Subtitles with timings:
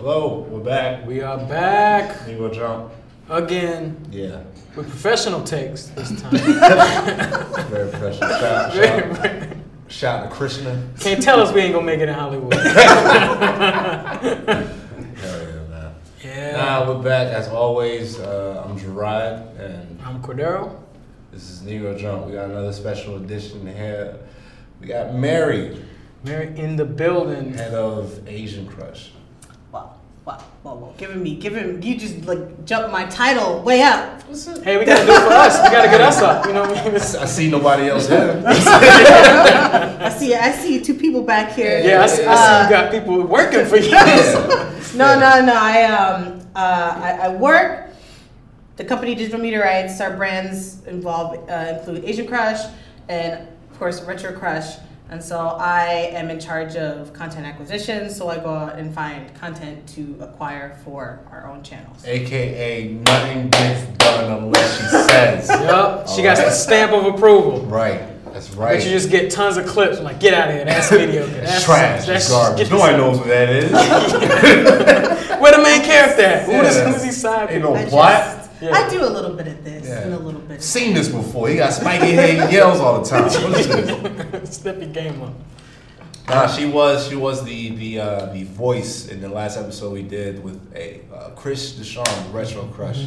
[0.00, 1.06] Hello, we're back.
[1.06, 2.90] We are back You go jump.
[3.28, 4.40] again Yeah.
[4.74, 6.30] with professional takes this time.
[7.68, 8.30] Very professional.
[8.30, 9.56] Shout, shout,
[9.88, 10.82] shout to Krishna.
[11.00, 12.54] Can't tell us we ain't gonna make it in Hollywood.
[12.54, 12.64] Hell
[14.24, 15.94] yeah, man.
[16.24, 16.56] Yeah.
[16.56, 18.18] Nah, we're back as always.
[18.18, 20.80] Uh, I'm Gerard, and I'm Cordero.
[21.30, 22.24] this is Negro Jump.
[22.24, 24.18] We got another special edition here.
[24.80, 25.78] We got Mary,
[26.24, 27.52] Mary in the building.
[27.52, 29.12] head of Asian Crush.
[30.30, 30.94] Wow, wow, wow, wow.
[30.96, 34.22] Giving me, giving you just like jumped my title way up.
[34.62, 35.60] Hey, we gotta do it for us.
[35.62, 36.46] We gotta get us up.
[36.46, 36.94] You know what I mean?
[36.94, 38.40] I see nobody else here.
[38.46, 41.80] I see, I see two people back here.
[41.84, 43.90] Yeah, I see, I see you got people working for you.
[44.92, 45.54] No, no, no.
[45.54, 47.90] I um, uh, I, I work.
[48.74, 50.00] The company Digital Media Rights.
[50.00, 52.60] Our brands involve uh, include Asian Crush
[53.08, 54.76] and of course Retro Crush.
[55.10, 58.08] And so I am in charge of content acquisition.
[58.10, 62.04] So I go out and find content to acquire for our own channels.
[62.06, 65.48] AKA, nothing gets done unless she says.
[65.50, 66.08] Yup.
[66.08, 67.60] She got the stamp of approval.
[67.62, 68.00] Right.
[68.32, 68.76] That's right.
[68.78, 69.98] But you just get tons of clips.
[69.98, 70.64] I'm like, get out of here.
[70.64, 71.28] That's mediocre.
[71.32, 72.06] It's That's trash.
[72.06, 72.68] That's It's garbage.
[72.68, 75.30] get Nobody this- knows what that is.
[75.40, 76.44] Where the main character at?
[76.44, 76.62] Who Yeah.
[76.68, 77.50] is who's he side?
[77.50, 78.39] Ain't no I plot.
[78.60, 78.70] Just- Yeah.
[78.86, 80.00] I do a little bit of this Yeah.
[80.02, 80.62] and a little bit.
[80.62, 81.48] Seen this before.
[81.48, 82.46] He got spiky hair.
[82.48, 83.24] He yells all the time.
[83.24, 84.54] What is this?
[84.56, 85.32] Step your game up.
[86.28, 90.02] Nah, she was she was the the uh, the voice in the last episode we
[90.02, 92.98] did with a uh, Chris Deshawn, the Retro Crush.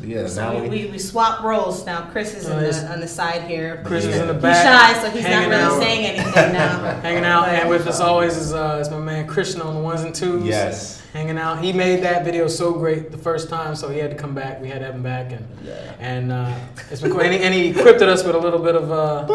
[0.00, 2.08] So yeah, So now we, we, we, we swap roles now.
[2.10, 2.80] Chris is in Nice.
[2.80, 3.80] the, on the side here.
[3.86, 4.94] Chris is in the He's back.
[4.96, 5.80] shy, so he's not really out.
[5.80, 7.00] saying anything now.
[7.02, 10.00] Hanging out, and with us always is, uh, is my man Christian on the ones
[10.00, 10.44] and twos.
[10.44, 11.00] yes.
[11.14, 11.62] Hanging out.
[11.62, 14.60] He made that video so great the first time, so he had to come back.
[14.60, 15.92] We had to have him back, and Yeah.
[16.00, 16.52] and uh,
[16.90, 17.20] it's been cool.
[17.20, 18.90] And he, and he equipped us with a little bit of.
[18.90, 19.24] Uh,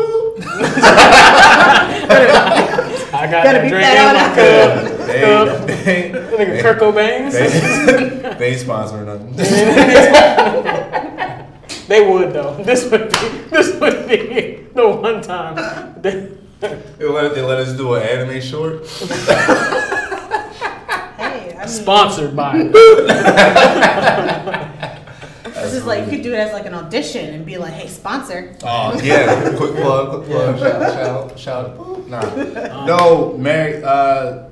[3.13, 5.07] I got Gotta that beep drink that in my cup.
[5.07, 5.67] They, cup.
[5.85, 7.33] they, Nigga Kurt Cobain's.
[7.33, 7.47] they,
[8.38, 9.31] they ain't sponsoring nothing.
[11.88, 12.61] They would though.
[12.61, 15.56] This would be this would be the one time.
[16.01, 16.28] They,
[16.59, 18.84] They let, they let us do an anime short.
[21.59, 22.58] Hey, I mean, sponsored by.
[25.44, 27.90] this is like you could do it as like an audition and be like, "Hey,
[27.90, 31.78] sponsor." Oh yeah, quick plug, quick plug, shout, shout, shout.
[31.78, 32.08] Boop.
[32.08, 32.22] Nah,
[32.86, 33.84] no, Mary.
[33.84, 34.46] Uh,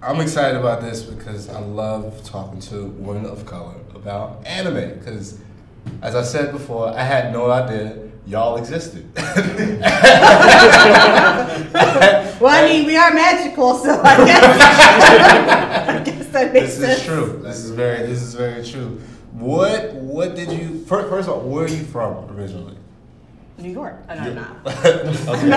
[0.00, 4.96] I'm excited about this because I love talking to women of color about anime.
[4.96, 5.40] Because,
[6.02, 9.04] as I said before, I had no idea y'all existed.
[12.40, 14.44] Well, I mean, we are magical, so I guess,
[15.88, 17.00] I guess that makes this sense.
[17.00, 17.40] is true.
[17.42, 19.00] This is very, this is very true.
[19.32, 20.84] What, what did you?
[20.84, 22.76] First, first of all, where are you from originally?
[23.58, 23.96] New York.
[24.08, 24.56] Oh, no, I'm not.
[24.66, 25.28] okay.
[25.28, 25.52] I'm,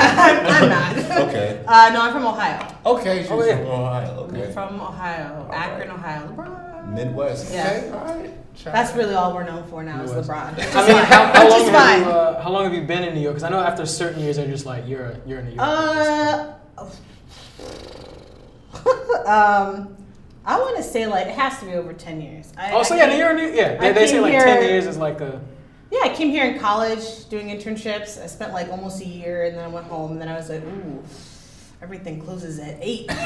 [0.48, 0.98] I'm not.
[1.28, 1.64] Okay.
[1.68, 2.76] Uh, no, I'm from Ohio.
[2.84, 3.58] Okay, she's Oh, yeah.
[3.58, 4.24] from Ohio.
[4.28, 4.52] I'm Okay.
[4.54, 6.71] from Ohio, Akron, Ohio.
[6.82, 6.94] LeBron.
[6.94, 7.54] Midwest.
[7.54, 7.68] Yeah.
[7.68, 7.90] Okay.
[7.92, 8.32] All right.
[8.56, 8.98] Shout That's out.
[8.98, 10.58] really all we're known for now is LeBron.
[10.58, 11.06] Which I mean, fine.
[11.06, 13.36] how, how long is have you uh, how long have you been in New York?
[13.36, 15.68] Because I know after certain years, they're just like you're a, you're in New York.
[15.68, 16.54] Uh,
[19.26, 19.98] um,
[20.46, 22.52] I want to say like it has to be over ten years.
[22.58, 23.78] I, oh, so I yeah, came- you're in New yeah.
[23.78, 25.42] They, they say like here- ten years is like a.
[25.92, 28.22] Yeah, I came here in college doing internships.
[28.22, 30.50] I spent like almost a year, and then I went home, and then I was
[30.50, 31.04] like, ooh.
[31.82, 33.08] Everything closes at eight.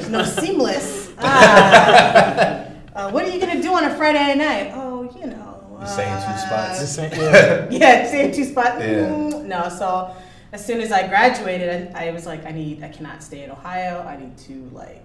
[0.00, 1.12] There's no seamless.
[1.18, 2.66] Ah.
[2.94, 4.72] Uh, what are you gonna do on a Friday night?
[4.74, 5.76] Oh, you know.
[5.80, 6.80] The same two spots.
[6.80, 7.68] Just saying, yeah.
[7.70, 8.76] yeah, same two spots.
[8.80, 9.06] Yeah.
[9.08, 10.14] Mm, No, so
[10.52, 13.50] as soon as I graduated, I, I was like, I need, I cannot stay in
[13.50, 14.02] Ohio.
[14.06, 15.04] I need to like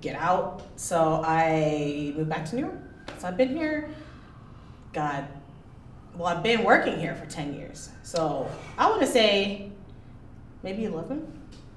[0.00, 0.62] get out.
[0.76, 2.78] So I moved back to New York.
[3.18, 3.88] So I've been here.
[4.92, 5.26] God,
[6.16, 7.90] well, I've been working here for ten years.
[8.02, 8.48] So
[8.78, 9.70] I want to say
[10.64, 11.30] maybe eleven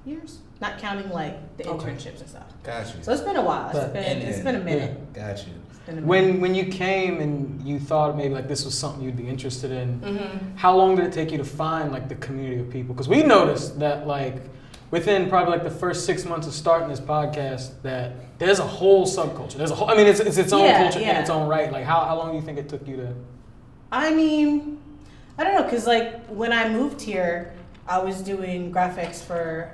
[0.04, 1.90] years, not counting like the Okay.
[1.90, 2.46] internships and stuff.
[2.64, 3.02] Got you.
[3.02, 3.68] So it's been a while.
[3.70, 5.12] It's But- been, And- it's and- been a minute.
[5.12, 5.52] Got you.
[5.70, 6.06] It's been a minute.
[6.06, 9.70] When when you came and you thought maybe like this was something you'd be interested
[9.70, 10.56] in, Mhm.
[10.56, 12.94] how long did it take you to find like the community of people?
[12.94, 14.36] Because we noticed that like
[14.90, 19.04] within probably like the first six months of starting this podcast, that there's a whole
[19.06, 19.54] subculture.
[19.58, 19.90] There's a whole.
[19.90, 21.70] I mean, it's it's its own Yeah, culture in its own right.
[21.70, 23.08] Like how how long do you think it took you to?
[23.92, 24.78] I mean,
[25.38, 27.52] I don't know, cause like when I moved here,
[27.88, 29.72] I was doing graphics for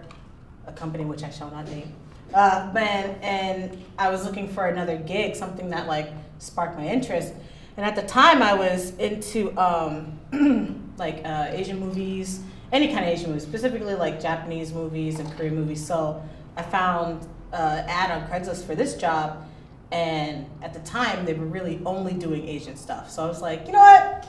[0.66, 1.92] a company which I shall not name.
[2.32, 7.34] Uh, but and I was looking for another gig, something that like sparked my interest.
[7.76, 12.40] And at the time, I was into um, like uh, Asian movies,
[12.72, 15.84] any kind of Asian movies, specifically like Japanese movies and Korean movies.
[15.84, 16.22] So
[16.56, 19.44] I found uh, ad on Craigslist for this job,
[19.90, 23.10] and at the time they were really only doing Asian stuff.
[23.10, 24.28] So I was like, you know what,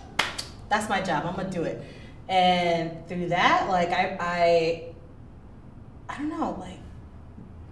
[0.70, 1.26] that's my job.
[1.26, 1.84] I'm gonna do it.
[2.27, 4.83] And through that, like I, I,
[6.10, 6.80] I don't know, like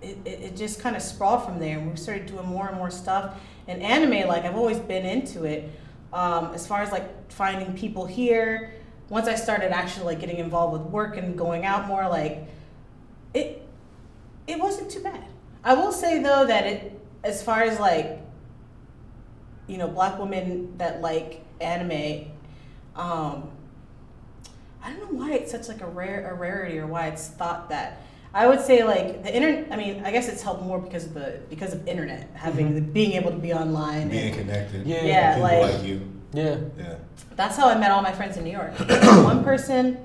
[0.02, 2.78] it, it, it just kind of sprawled from there, and we started doing more and
[2.78, 3.40] more stuff.
[3.68, 5.72] And anime, like I've always been into it.
[6.12, 8.74] Um, as far as like finding people here,
[9.10, 12.48] once I started actually like getting involved with work and going out more, like
[13.34, 13.68] it
[14.46, 15.24] it wasn't too bad.
[15.64, 18.20] I will say though that it as far as like
[19.68, 22.32] you know black women that like anime
[22.96, 23.50] um
[24.84, 27.70] i don't know why it's such like a rare a rarity or why it's thought
[27.70, 28.02] that
[28.34, 31.14] i would say like the internet i mean i guess it's helped more because of
[31.14, 34.86] the because of internet having the, being able to be online Being and connected.
[34.86, 35.04] Yeah.
[35.04, 36.10] Yeah, People like- like, you.
[36.34, 36.58] Yeah.
[36.78, 36.96] Yeah.
[37.36, 39.98] that's how i met all my friends in new york one person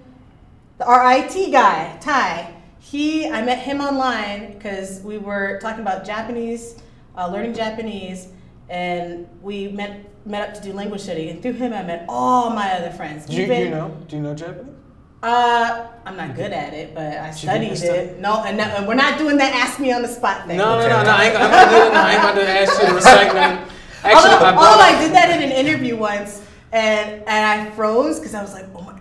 [0.78, 6.76] the rit guy ty he i met him online because we were talking about japanese
[7.16, 8.28] uh, learning japanese
[8.70, 12.50] and we met met up to do language study and through him i met all
[12.50, 13.96] my other friends Do you, Even- you know?
[14.08, 14.74] Do you know Japanese?
[15.22, 17.98] uh i'm not good at it but i Should studied study?
[17.98, 20.58] it no and, that- and we're not doing that ask me on the spot thing
[20.58, 21.10] No, no, no, no.
[21.10, 23.68] I ain't, I'm not doing, no, I ain't about to ask you to recite none.
[24.04, 28.20] Actually, although, I although I did that in an interview once, and and I froze
[28.20, 28.97] because I was like, oh my, oh my god,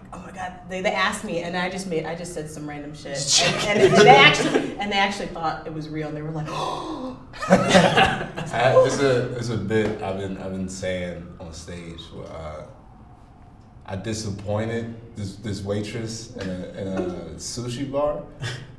[0.70, 3.18] they, they asked me, and I just made, I just said some random shit,
[3.66, 6.48] and, and they actually, and they actually thought it was real, and they were like,
[6.50, 12.02] oh, I, it's a it's a bit I've been I've been saying on stage.
[12.14, 12.66] Where, uh,
[13.90, 17.02] I disappointed this this waitress in a, in a
[17.36, 18.22] sushi bar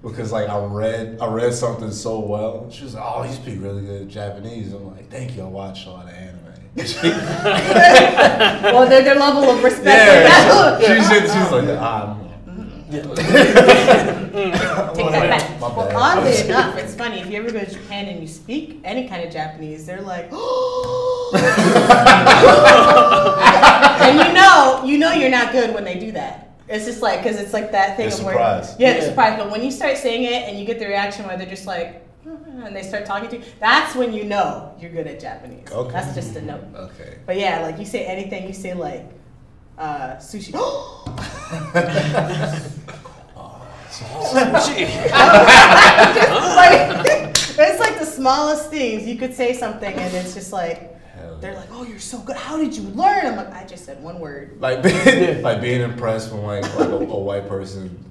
[0.02, 2.70] because like I read I read something so well.
[2.70, 5.42] She was like, "Oh, you speak really good Japanese." I'm like, "Thank you.
[5.42, 6.37] I watch a lot of anime."
[8.62, 9.86] well, their, their level of respect.
[9.86, 12.16] yeah, she, she, she was like, "Ah."
[12.90, 13.04] Take
[15.10, 15.60] that back.
[15.60, 17.20] Well, oddly enough, it's funny.
[17.20, 20.24] If you ever go to Japan and you speak any kind of Japanese, they're like,
[24.00, 26.50] and you know, you know, you're not good when they do that.
[26.68, 28.80] It's just like because it's like that thing They're of where, surprised.
[28.80, 29.08] yeah, they're Yeah.
[29.08, 29.38] surprised.
[29.38, 32.02] But when you start saying it and you get the reaction where they're just like,
[32.64, 35.70] and they start talking to you, that's when you know you're good at Japanese.
[35.70, 35.92] Okay.
[35.92, 36.64] That's just a note.
[36.74, 37.18] Okay.
[37.26, 39.06] But yeah, like you say anything, you say like
[39.76, 40.52] uh, sushi.
[46.56, 47.08] like,
[47.58, 49.06] it's like the smallest things.
[49.06, 50.94] You could say something and it's just like
[51.40, 52.36] they're like, "Oh, you're so good.
[52.36, 55.82] How did you learn?" I'm like, "I just said one word." like being, like being
[55.82, 58.04] impressed when like like a, a white person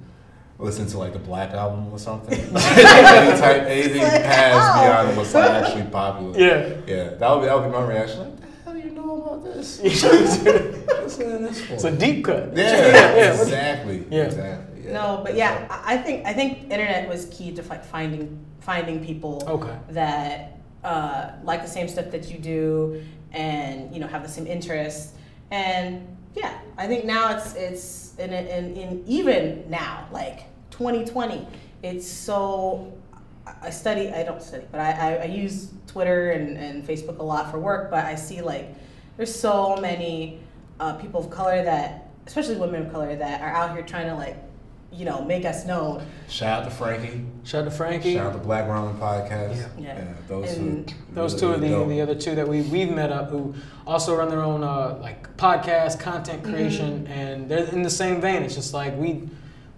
[0.58, 2.38] listen to like the Black album or something.
[2.38, 6.38] Any type anything Like, past beyond what's like actually popular.
[6.38, 6.76] Yeah.
[6.86, 7.08] yeah.
[7.14, 8.20] That would be that would be my reaction.
[8.20, 9.80] Like, the hell you know about this?
[9.82, 11.74] What's in this for?
[11.74, 12.56] it's a deep cut.
[12.56, 12.62] yeah,
[13.16, 13.40] yeah.
[13.40, 14.04] exactly.
[14.10, 14.24] Yeah.
[14.24, 14.82] exactly.
[14.84, 14.92] Yeah.
[14.92, 19.04] No, but yeah, I I think I think internet was key to like finding finding
[19.04, 19.76] people Okay.
[19.90, 23.02] that uh, like the same stuff that you do
[23.32, 25.12] and you know have the same interests
[25.50, 31.46] and yeah i think now it's it's in, in, in even now like 2020
[31.82, 32.92] it's so
[33.62, 37.22] i study i don't study but i, I, I use twitter and, and facebook a
[37.22, 38.74] lot for work but i see like
[39.16, 40.40] there's so many
[40.80, 44.14] uh, people of color that especially women of color that are out here trying to
[44.14, 44.36] like
[44.92, 47.24] you know make us known Shout out to Frankie.
[47.44, 48.14] Shout out to Frankie.
[48.14, 49.56] Shout out to Black Ramen Podcast.
[49.78, 49.94] Yeah.
[49.98, 50.04] Yeah.
[50.26, 52.90] those And who Those really, two are the, really the other two that we we've
[52.90, 53.54] met up who
[53.86, 58.42] also run their own uh, like podcast content creation and they're in the same vein.
[58.42, 59.28] It's just like we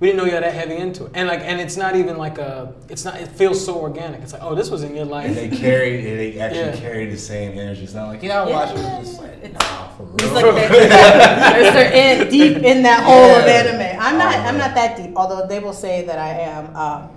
[0.01, 1.13] we didn't know you had that heavy into it.
[1.15, 4.23] And like and it's not even like a it's not it feels so organic.
[4.23, 5.27] It's like, oh this was in your life.
[5.27, 6.77] And they carry, they actually Yeah.
[6.77, 7.83] carry the same energy.
[7.85, 8.79] It's not like, yeah, I Yeah, watch it.
[9.01, 10.15] It's just like, nah, for real.
[10.21, 13.90] It's like they're, they're, they're in, deep in that hole of anime.
[14.11, 14.35] I'm not.
[14.35, 15.13] Oh, I'm not that deep.
[15.17, 16.77] Although they will say that I am.
[16.77, 17.11] Um,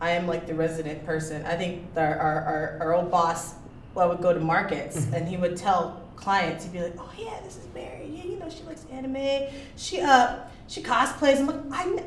[0.00, 1.44] I am like the resident person.
[1.44, 3.54] I think the, our, our our old boss.
[3.94, 5.14] Well, I would go to markets Mm-hmm.
[5.14, 6.64] and he would tell clients.
[6.64, 8.06] He'd be like, "Oh yeah, this is Mary.
[8.14, 9.48] Yeah, you know she likes anime.
[9.76, 10.36] She uh
[10.68, 11.84] she cosplays." I'm like, I.
[11.84, 12.04] kn-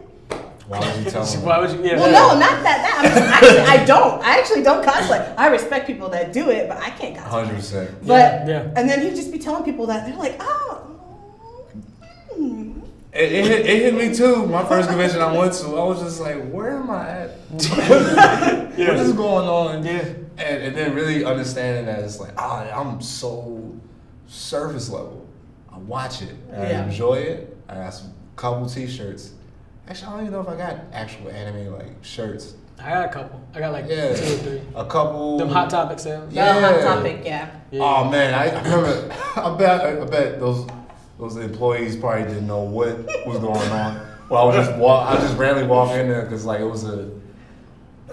[0.67, 1.43] Why would you tell them?
[1.43, 1.83] Why would you?
[1.83, 1.97] Yeah.
[1.97, 2.79] Well, no, not that.
[2.81, 4.23] That I'm just, actually I don't.
[4.23, 5.35] I actually don't cosplay.
[5.37, 7.27] I respect people that do it, but I can't cosplay.
[7.29, 7.91] Hundred percent.
[8.07, 8.71] But Yeah.
[8.77, 10.89] and then he'd just be telling people that they're like, oh.
[13.13, 14.47] Hmm." It, it, hit, it hit me too.
[14.47, 17.29] My first convention I went to, I was just like, where am I at?
[18.73, 19.85] What is going on?
[19.85, 19.99] Yeah.
[20.37, 23.71] And, and then really understanding that it's like, ah, I'm so
[24.27, 25.27] surface level.
[25.71, 26.35] I watch it.
[26.51, 26.81] and Yeah.
[26.81, 27.55] I enjoy it.
[27.69, 29.33] I got some couple t-shirts.
[29.87, 32.55] Actually, I don't even know if I got actual anime like shirts.
[32.79, 33.39] I got a couple.
[33.53, 34.15] I got like Yeah.
[34.15, 34.61] two or three.
[34.75, 35.37] A couple.
[35.37, 36.33] Them hot topic sales.
[36.33, 37.49] Yeah, hot topic, yeah.
[37.69, 37.81] Yeah.
[37.83, 39.13] Oh man, I, I remember.
[39.35, 40.01] I bet.
[40.01, 40.67] I bet those
[41.23, 44.05] those employees probably didn't know what was going on.
[44.29, 45.09] Well, I was just walk.
[45.09, 47.09] I just randomly walk in there because like it was a.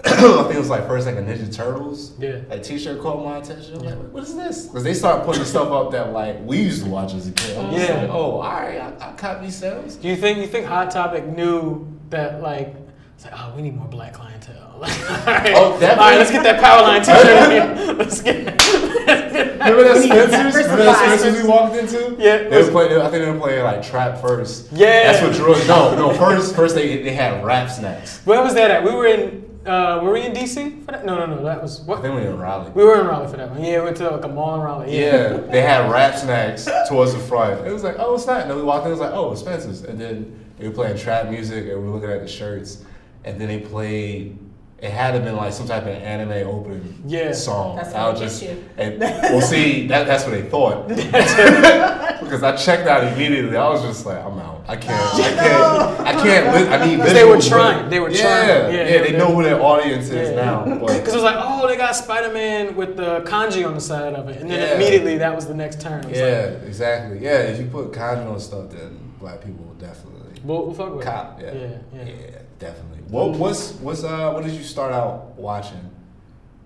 [0.05, 0.09] I
[0.43, 2.17] think it was like first like a Ninja Turtles.
[2.17, 2.37] Yeah.
[2.49, 3.75] That T-shirt caught my attention.
[3.75, 4.65] I'm like, what is this?
[4.67, 7.57] Because they started putting stuff up that like we used to watch as a kid.
[7.57, 8.01] I'm Yeah.
[8.01, 9.95] like, oh, all right, I, I caught these sales.
[9.97, 12.75] Do you think you think Hot Topic knew that like
[13.15, 14.57] It's like, oh, we need more black clientele.
[14.75, 17.97] all right, Oh, all right, let's get that power line t-shirt.
[17.97, 19.20] let's get.
[19.41, 20.63] Let's get Remember that We need to Spencer's?
[20.63, 21.19] Remember that.
[21.19, 22.15] Spencer's we walked into?
[22.19, 22.49] Yeah.
[22.49, 23.01] They were playing.
[23.01, 24.71] I think they were playing like trap first.
[24.71, 25.11] Yeah.
[25.11, 25.67] That's what drew us.
[25.67, 26.13] No, no.
[26.13, 28.19] First, first they they had rap snacks.
[28.25, 28.83] Where was that at?
[28.83, 29.41] We were in.
[29.65, 31.05] Uh, were we in DC for that?
[31.05, 31.43] No, no, no.
[31.43, 32.01] That was I what.
[32.01, 32.71] think we were in Raleigh.
[32.71, 33.63] We were in Raleigh for that one.
[33.63, 34.97] Yeah, we went to like a mall in Raleigh.
[34.97, 37.67] Yeah, they had rap snacks towards the front.
[37.67, 38.41] It was like, oh, it's not.
[38.41, 39.83] And then we walked in, it was like, oh, it's Spencer's.
[39.83, 42.83] And then they were playing trap music, and we were looking at the shirts.
[43.23, 44.35] And then they played.
[44.81, 47.33] It had to been like some type of anime opening Yeah.
[47.33, 47.75] song.
[47.75, 48.63] That's I how was they just, get you.
[48.77, 50.87] and well, see, that, that's what they thought.
[52.19, 53.55] because I checked out immediately.
[53.57, 54.63] I was just like, I'm out.
[54.67, 55.13] I can't.
[55.15, 55.99] I can't.
[56.07, 56.55] I can't.
[56.55, 56.95] Li- I need.
[56.97, 57.89] Because they were trying.
[57.91, 58.47] They were yeah, trying.
[58.73, 60.35] Yeah, Yeah, they, they- know who their audience is Yeah.
[60.45, 60.63] now.
[60.63, 64.13] Because it was like, oh, they got Spider Man with the kanji on the side
[64.15, 64.75] of it, and then Yeah.
[64.75, 66.09] immediately that was the next turn.
[66.09, 67.19] Yeah, like, exactly.
[67.19, 70.95] Yeah, if you put kanji on stuff, then black people will definitely we'll, we'll fuck
[70.95, 71.39] with cop.
[71.39, 71.53] it.
[71.53, 71.61] Yeah.
[71.99, 72.13] yeah, yeah.
[72.13, 72.99] Yeah, definitely.
[73.09, 75.89] What what's what's uh what did you start out watching,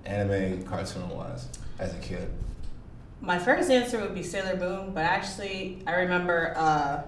[0.05, 1.47] anime, cartoon wise,
[1.79, 2.29] as a kid?
[3.21, 7.01] My first answer would be Sailor Moon, but actually, I remember uh,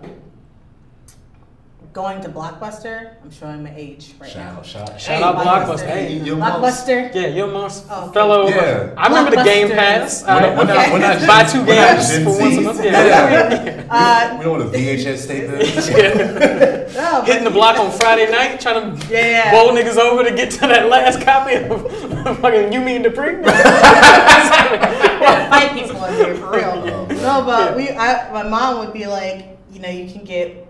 [1.97, 3.15] going to Blockbuster.
[3.23, 4.59] I'm showing my age right Shout now.
[4.59, 5.01] out, shout out.
[5.01, 5.87] Shout out Blockbuster.
[5.87, 7.15] Hey, your mom's- Blockbuster.
[7.15, 8.13] Yeah, your mom's Oh, okay.
[8.13, 8.49] fell.
[8.51, 8.89] Yeah.
[8.95, 10.21] I remember the Game Pass.
[10.23, 10.91] We're not- we're not- Okay.
[10.93, 12.63] we're not Buy two games for once a Zs.
[12.65, 12.83] month.
[12.85, 13.07] Yeah.
[13.07, 13.83] Yeah.
[13.89, 15.89] Uh, we know what a VHS tape is.
[15.89, 17.23] Yeah.
[17.25, 19.51] Hitting the block on Friday night, trying to Yeah, yeah.
[19.51, 23.37] bowl niggas over to get to that last copy of fucking You, Me and Dupree.
[23.41, 26.83] yeah, fight people in here for real.
[26.85, 27.75] Oh, no, but Yeah.
[27.75, 30.63] we, I, my mom would be like, you know, you can get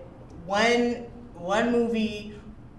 [0.46, 1.04] one
[1.40, 2.34] one movie,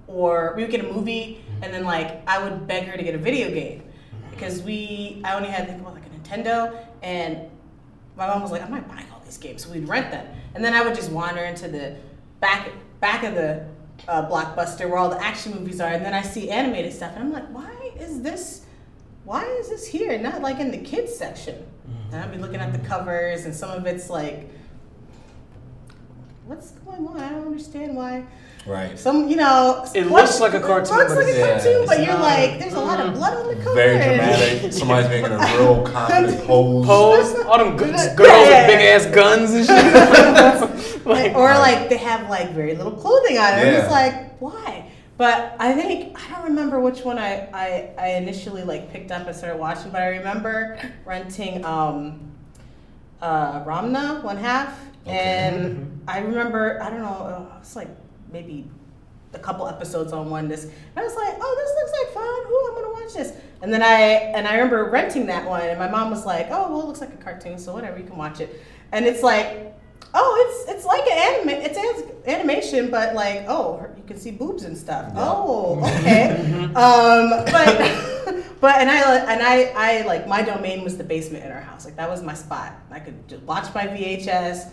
[0.08, 3.16] or we would get a movie, and then like I would beg her to get
[3.16, 3.84] a video game
[4.32, 7.50] because we, I only had think about like a Nintendo, and
[8.16, 10.64] my mom was like, I'm not buying all these games, so we'd rent them, and
[10.64, 11.96] then I would just wander into the
[12.40, 13.66] back back of the
[14.08, 17.24] uh, blockbuster where all the action movies are, and then I see animated stuff, and
[17.24, 18.66] I'm like, why is this?
[19.26, 20.18] Why is this here?
[20.18, 21.66] Not like in the kids section.
[22.12, 24.50] And I'd be looking at the covers, and some of it's like,
[26.46, 27.20] what's going on?
[27.20, 28.26] I don't understand why.
[28.66, 29.00] Right.
[29.00, 31.86] Some, you know, It what- looks like a cartoon, It looks like a cartoon, yeah,
[31.88, 32.22] but you're not.
[32.22, 33.16] like, there's a lot of Mm.
[33.16, 33.74] blood on the cover.
[33.76, 34.74] Very dramatic.
[34.74, 36.86] Somebody's making a real confident pose.
[36.86, 38.14] Pose, all them g- Yeah.
[38.16, 41.06] girls with big ass guns and shit.
[41.06, 43.68] Like, or like they have like very little clothing on it.
[43.68, 44.86] I'm just like, why?
[45.18, 49.26] But I think I don't remember which one I, I, I initially like picked up
[49.26, 52.32] and started watching, but I remember renting um
[53.22, 57.90] uh Ranma one half and I remember I don't know, uh, it's like
[58.32, 58.66] maybe
[59.34, 62.52] a couple episodes on one this I was like, oh this looks like fun.
[62.52, 63.34] Ooh, I'm gonna watch this.
[63.62, 64.02] And then I
[64.36, 67.02] and I remember renting that one and my mom was like, Oh well it looks
[67.02, 68.62] like a cartoon, so whatever, you can watch it.
[68.92, 69.76] And it's like
[70.14, 71.50] Oh, it's it's like an anime.
[71.50, 75.12] It's an- animation, but like oh, you can see boobs and stuff.
[75.14, 75.22] Yeah.
[75.22, 76.64] Oh, okay.
[76.74, 81.52] um, but but and I and I I like my domain was the basement in
[81.52, 81.86] our house.
[81.86, 82.74] Like that was my spot.
[82.90, 84.72] I could just watch my VHS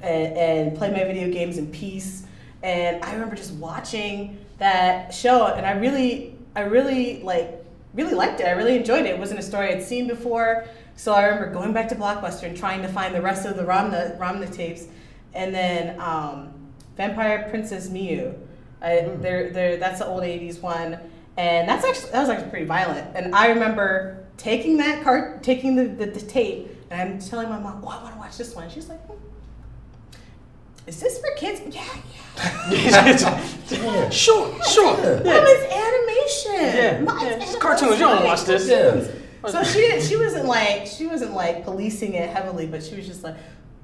[0.00, 2.24] and, and play my video games in peace.
[2.62, 8.40] And I remember just watching that show, and I really I really like really liked
[8.40, 8.46] it.
[8.46, 9.10] I really enjoyed it.
[9.10, 10.66] It wasn't a story I'd seen before.
[10.96, 13.62] So I remember going back to Blockbuster and trying to find the rest of the
[13.62, 14.86] Ranma Ranma tapes,
[15.34, 16.52] and then um,
[16.96, 18.36] Vampire Princess Miu.
[18.80, 20.98] I, they're, they're, that's the old '80s one,
[21.36, 23.16] and that's actually that was actually pretty violent.
[23.16, 27.58] And I remember taking that card, taking the, the, the tape, and I'm telling my
[27.58, 29.27] mom, "Oh, I want to watch this one." She's like, hmm.
[30.88, 31.84] "Is this for kids?" Yeah,
[32.40, 34.08] yeah.
[34.10, 34.96] sure, sure.
[34.98, 35.14] Yeah.
[35.14, 36.76] Mom, it's animation.
[36.76, 37.00] Yeah.
[37.00, 37.92] Mom, Yeah, it's it's cartoons.
[37.92, 38.68] You don't watch this.
[38.68, 39.50] Yeah.
[39.50, 43.22] So she she wasn't like she wasn't like policing it heavily, but she was just
[43.22, 43.36] like,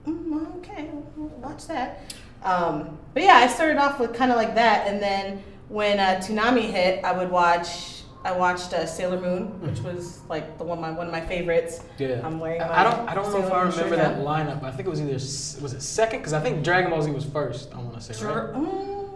[0.06, 2.00] mm, okay, we'll watch that.
[2.42, 6.20] Um, but yeah, I started off with kind of like that, and then when uh,
[6.24, 8.02] Toonami hit, I would watch.
[8.24, 11.80] I watched uh, Sailor Moon, which was like the one my one of my favorites.
[11.98, 12.20] Yeah.
[12.24, 13.08] I'm wearing my I don't.
[13.08, 14.24] I don't know if I remember shirt that now.
[14.24, 14.62] lineup.
[14.62, 15.12] I think it was either
[15.62, 17.72] was it second because I think Dragon Ball Z was first.
[17.74, 18.24] I want to say.
[18.24, 18.54] Right?
[18.54, 19.10] Mm.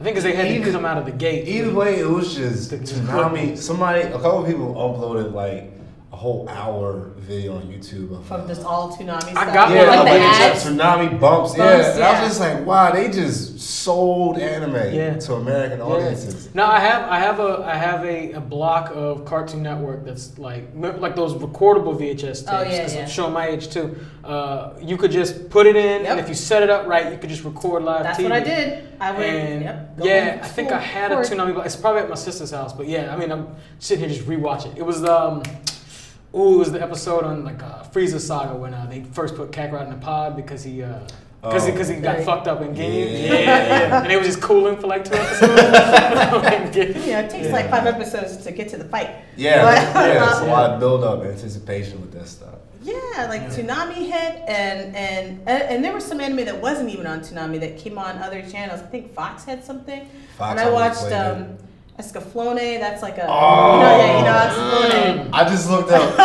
[0.00, 1.46] I think because they had to Either- come out of the gate.
[1.46, 3.56] Either way, it was just The- Toonami.
[3.56, 5.83] Somebody, a couple of people uploaded like a
[6.24, 9.36] whole hour video on YouTube of From just all Toonami stuff.
[9.36, 10.64] I got yeah, one like of the ads.
[10.64, 11.54] Toonami bumps.
[11.54, 15.18] yeah, Bumps, and I was just like, wow, they just sold anime Yeah.
[15.18, 16.48] to American audiences.
[16.54, 20.38] Now I have I have a I have a, a block of Cartoon Network that's
[20.38, 22.44] like like those recordable VHS tapes.
[22.48, 23.02] Oh, yeah, 'cause yeah.
[23.02, 23.94] I'm showing my age too.
[24.24, 26.10] Uh, you could just put it in, Yep.
[26.10, 28.22] and if you set it up right, you could just record live That's TV.
[28.22, 28.88] what I did.
[28.98, 29.22] I went.
[29.36, 31.36] And yep, yeah, I think I had a record.
[31.36, 31.52] Toonami.
[31.52, 31.66] block.
[31.66, 33.44] It's probably at my sister's house, but yeah, I mean, I'm
[33.78, 34.74] sitting here just rewatching.
[34.78, 35.42] It was um,
[36.36, 39.50] ooh, it was the episode on like uh, Frieza saga when uh, they first put
[39.50, 40.98] Kakarot in the pod because he uh,
[41.42, 41.70] Because Oh.
[41.70, 42.24] he, cause he got Right.
[42.24, 43.20] fucked up in games.
[43.20, 43.34] Yeah.
[43.38, 44.00] Yeah, yeah.
[44.00, 45.60] and they was just cooling for like two episodes.
[47.06, 49.10] Yeah, it takes like five episodes to get to the fight.
[49.36, 50.30] Yeah, But- yeah.
[50.30, 52.54] It's a lot of build up, anticipation with that stuff.
[52.82, 53.48] Yeah, like Yeah.
[53.56, 57.58] Toonami hit, and, and and and there was some anime that wasn't even on Toonami
[57.60, 58.80] that came on other channels.
[58.80, 60.06] I think Fox had something.
[60.36, 61.60] Fox and I watched played it.
[61.98, 62.80] Escaflowne.
[62.80, 63.74] That's like a Oh.
[63.76, 65.30] you know, yeah, you know Escaflowne.
[65.32, 66.18] I just looked up.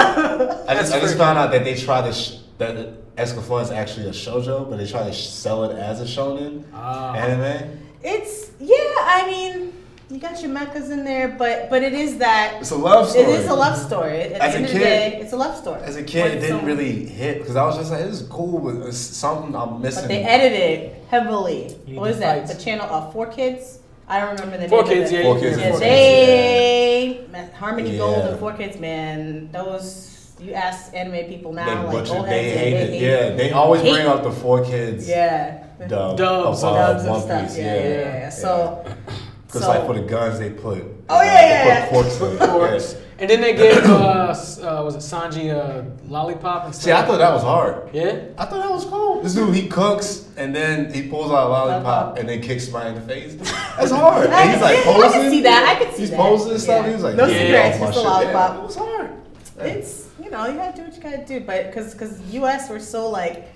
[0.69, 4.07] I just, I just found out that they try to sh- that Escaflowne is actually
[4.07, 7.13] a shojo, but they try to sh- sell it as a shonen Ah.
[7.13, 7.79] anime.
[8.03, 8.75] It's yeah.
[8.77, 9.73] I mean,
[10.09, 12.55] you got your mechas in there, but but it is that.
[12.61, 13.25] It's a love story.
[13.25, 14.21] It is a love story.
[14.21, 15.81] At As the a end of the kid- day, it's a love story.
[15.83, 18.27] As a kid, it didn't some- really hit because I was just like, this is
[18.27, 20.03] cool, but it's something I'm missing.
[20.03, 21.75] But they edited heavily.
[21.85, 22.47] You need What is that?
[22.47, 23.79] The channel of Four Kids.
[24.09, 24.93] I don't remember the Four name.
[24.93, 25.17] Kids, of it.
[25.17, 29.49] yeah, Four you Kids can- Yeah, Four they man, Harmony Gold and Four Kids, man.
[29.51, 32.17] Those you ask anime people now, They like butchered.
[32.17, 32.87] old They heads, hate yeah, it.
[32.89, 35.63] they hate Yeah, they always bring up the four kids Yeah.
[35.87, 37.41] dub Dubs of, of- uh, Dubs and One stuff.
[37.47, 37.57] Piece.
[37.57, 38.19] Yeah, Yeah, yeah, yeah.
[38.19, 38.29] yeah.
[38.29, 38.85] So,
[39.47, 40.83] Because so like for the guns, they put.
[41.09, 42.17] Oh, yeah, they yeah, put yeah.
[42.17, 42.97] corks in it.
[43.21, 43.29] Of course.
[43.29, 46.83] And then they gave uh, uh was it Sanji uh, lollipop and stuff.
[46.85, 47.89] See, I thought that was hard.
[47.93, 48.19] Yeah.
[48.37, 49.21] I thought that was cool.
[49.21, 52.17] This dude, he cooks and then he pulls out a lollipop Lollipop.
[52.17, 53.35] and then kicks somebody in the face.
[53.35, 54.29] That's hard.
[54.29, 55.11] And he's like yeah, I posing.
[55.21, 55.65] can see that.
[55.67, 55.99] I can see that.
[55.99, 56.17] He's that.
[56.17, 56.81] posing and stuff.
[56.83, 56.87] Yeah.
[56.89, 58.51] He was like, No yeah, cigarettes, just a lollipop.
[58.55, 59.11] Yeah, it was hard.
[59.59, 62.69] it's you know you gotta do what you gotta do, but because because U.S.
[62.69, 63.47] we're so like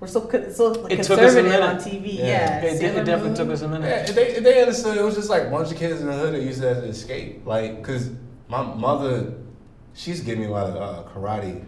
[0.00, 1.62] we're so so like, It took us a conservative minute.
[1.62, 2.14] on TV.
[2.18, 2.24] Yeah.
[2.24, 4.08] Yeah, It, did- it definitely took us a minute.
[4.08, 6.34] Yeah, they, they understood it was just like a bunch of kids in the hood
[6.34, 7.46] that used that as an escape.
[7.46, 8.10] Like, cause
[8.52, 9.32] my mother,
[9.94, 11.64] she's giving me a lot of uh, karate,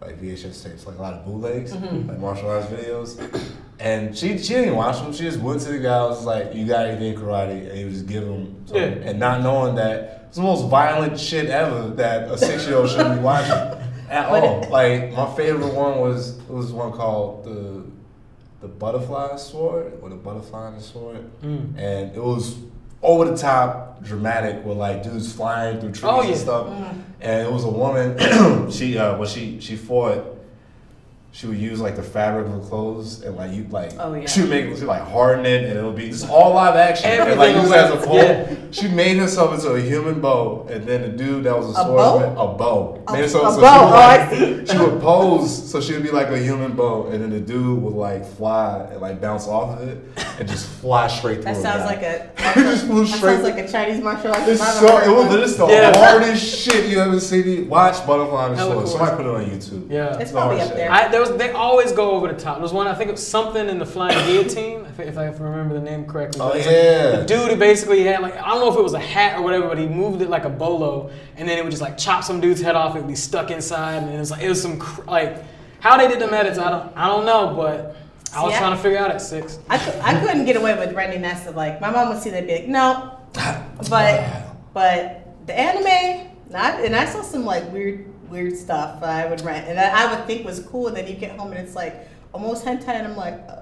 [0.00, 2.08] like VHS tapes, like a lot of bootlegs, Mhm.
[2.08, 3.10] like martial arts videos.
[3.78, 5.12] And she she didn't watch them.
[5.12, 5.96] She just went to the guy.
[5.98, 8.56] I Was like, "You got anything karate?" And he would just give them.
[8.72, 8.82] Yeah.
[9.08, 12.88] And not knowing that it's the most violent shit ever that a six year old
[12.88, 13.52] shouldn't be watching
[14.10, 14.62] at But all.
[14.62, 17.82] it- like my favorite one was it was one called the
[18.62, 21.76] the butterfly sword or the butterfly and the sword Mm.
[21.76, 22.56] and it was
[23.04, 26.28] over the top dramatic with like dudes flying through trees Oh, yeah.
[26.30, 26.66] and stuff.
[26.66, 27.02] Mm.
[27.20, 28.70] And it was a woman.
[28.70, 30.30] she uh, when she she fought.
[31.36, 34.24] She would use like the fabric of her clothes and like you like Oh, yeah.
[34.28, 36.76] she would make it she, like harden it and it would be just all live
[36.76, 38.16] action and like Everything use it as a pole.
[38.18, 38.54] yeah.
[38.70, 41.84] She made herself into a human bow and then the dude that was a, A
[41.84, 44.30] swordsman a bow A- made herself a so bow, she would, oh, I like,
[44.68, 44.72] see.
[44.72, 47.82] she would pose so she would be like a human bow and then the dude
[47.82, 49.98] would like fly and like bounce off of it
[50.38, 53.42] and just fly straight through That sounds like a It just flew that straight sounds
[53.42, 54.46] like a Chinese martial arts.
[54.46, 55.40] it's so it was one.
[55.40, 55.96] it's the Yeah.
[55.98, 57.68] hardest shit you ever seen.
[57.68, 58.84] Watch Butterfly and the Hella Sword.
[58.86, 58.86] cool.
[58.86, 59.90] Somebody put it on YouTube.
[59.90, 60.18] Yeah.
[60.20, 60.76] It's the probably hardest up shit.
[60.76, 60.92] there.
[60.92, 62.56] I, there was, they always go over the top.
[62.56, 65.26] There was one, I think it was something in the Flying Guillotine, if, if I
[65.26, 66.40] remember the name correctly.
[66.40, 67.16] Oh But it was like yeah.
[67.16, 69.42] the dude who basically had like, I don't know if it was a hat or
[69.42, 72.24] whatever, but he moved it like a bolo, and then it would just like chop
[72.24, 74.60] some dude's head off, it would be stuck inside, and it was like, it was
[74.62, 75.42] some, cr- like,
[75.80, 77.96] how they did the edits, I don't, I don't know, but
[78.34, 79.58] I was See, I- trying to figure out at six.
[79.68, 81.50] I, cou- I couldn't get away with Randy Nesta.
[81.52, 83.18] Like my mom would see that, be like, no,
[83.90, 84.24] but
[84.72, 89.40] but the anime, not and I saw some like weird weird stuff that I would
[89.42, 91.74] rent and that I would think was cool, and then you get home and it's
[91.76, 93.34] like almost hentai, and I'm like.
[93.48, 93.60] Uh,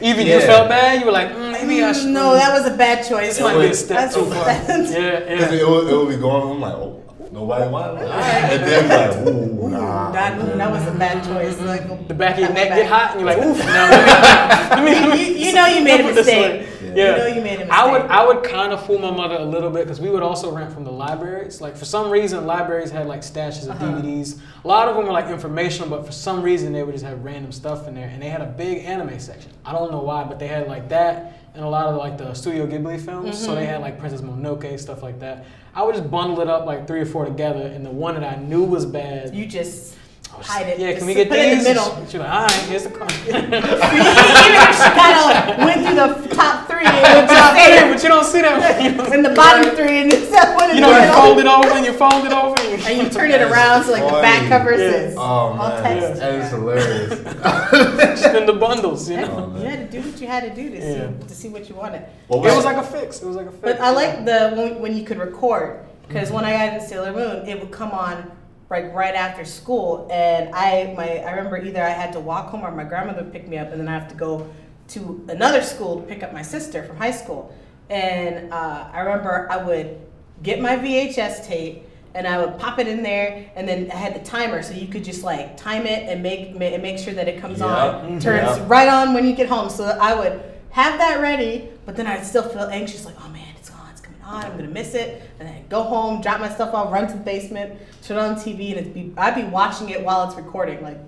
[0.00, 2.08] Even you felt bad, you were like, mm, maybe I mm, should.
[2.10, 3.36] no, that was a bad choice.
[3.36, 4.46] This might be a step That's- too far.
[4.46, 4.90] Yeah, Because
[5.52, 5.60] yeah.
[5.60, 6.52] it, would, it would be going.
[6.52, 8.08] I'm like, oh, nobody wanted it.
[8.10, 10.10] And then like, ooh, Ooh, nah.
[10.12, 11.60] that, that was a bad choice.
[11.60, 13.64] Like, The back of your neck get hot, and you're like, oof, no,
[14.76, 16.66] let me, let me, let me You, you know you made a mistake.
[16.94, 17.02] Way.
[17.02, 17.10] Yeah.
[17.12, 17.72] You know you made a mistake.
[17.72, 20.22] I would I would kind of fool my mother a little bit because we would
[20.22, 21.60] also rent from the libraries.
[21.60, 23.86] Like for some reason, libraries had like stashes of Uh-huh.
[24.00, 24.38] DVDs.
[24.64, 27.24] A lot of them were like informational, but for some reason they would just have
[27.24, 28.08] random stuff in there.
[28.08, 29.50] And they had a big anime section.
[29.64, 32.32] I don't know why, but they had like that and a lot of like the
[32.34, 33.36] Studio Ghibli films.
[33.36, 35.44] So they had like Princess Mononoke stuff like that.
[35.74, 38.24] I would just bundle it up like three or four together, and the one that
[38.24, 39.34] I knew was bad.
[39.34, 39.96] You just
[40.30, 40.78] hide it.
[40.80, 41.64] Yeah, can we get put it in these?
[41.66, 42.06] the middle.
[42.06, 43.12] She's like, all right, here's the card.
[43.28, 45.16] Even if she kind
[45.50, 49.12] of went through the top three and Top three, but you don't see that.
[49.14, 51.92] in the bottom three and except one You know, you fold it over and you
[51.92, 52.56] fold it over.
[52.60, 54.48] And and you turn it around so like the back Funny.
[54.48, 54.90] cover Yeah.
[54.90, 56.20] says Oh all man, text.
[56.20, 57.12] that is hilarious.
[58.40, 59.52] in the bundles, you know.
[59.54, 59.58] Oh.
[59.60, 61.10] You had to do what you had to do to Yeah.
[61.20, 62.02] see to see what you wanted.
[62.28, 63.22] What It was like a fix.
[63.22, 63.62] It was like a fix.
[63.62, 67.12] But I like the when, when you could record because when I got into Sailor
[67.12, 68.30] Moon, it would come on
[68.68, 72.62] like right after school, and I my I remember either I had to walk home
[72.64, 74.48] or my grandmother would pick me up, and then I have to go
[74.90, 77.54] to another school to pick up my sister from high school.
[77.88, 79.98] And uh, I remember I would
[80.42, 84.16] get my VHS tape and I would pop it in there, and then I had
[84.16, 87.14] the timer, so you could just like time it and make ma- and make sure
[87.14, 88.68] that it comes on, turns Yep.
[88.68, 89.70] right on when you get home.
[89.70, 93.46] So I would have that ready, but then I'd still feel anxious, like, oh man,
[93.56, 95.22] it's on, it's coming on, I'm gonna miss it.
[95.38, 98.34] And then I'd go home, drop my stuff off, run to the basement, turn on
[98.34, 100.98] TV, and it'd be I'd be watching it while it's recording, like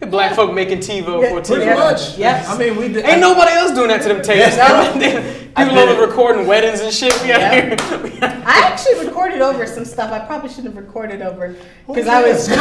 [0.10, 1.74] Black folk making TiVo Yeah, for Pretty TiVo.
[1.76, 2.16] much.
[2.18, 2.48] Yes.
[2.48, 3.04] I mean, we did.
[3.04, 4.56] Ain't nobody else doing that to them tapes.
[5.56, 7.12] I People did over recording weddings and shit.
[7.22, 7.52] We out Yeah.
[7.54, 7.76] here.
[8.22, 11.56] I actually recorded over some stuff I probably shouldn't have recorded over
[11.86, 12.58] because Who I was because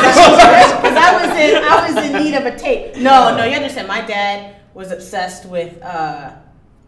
[0.98, 2.96] I was in I was in need of a tape.
[2.98, 3.88] No, no, you understand.
[3.88, 6.32] My dad was obsessed with uh,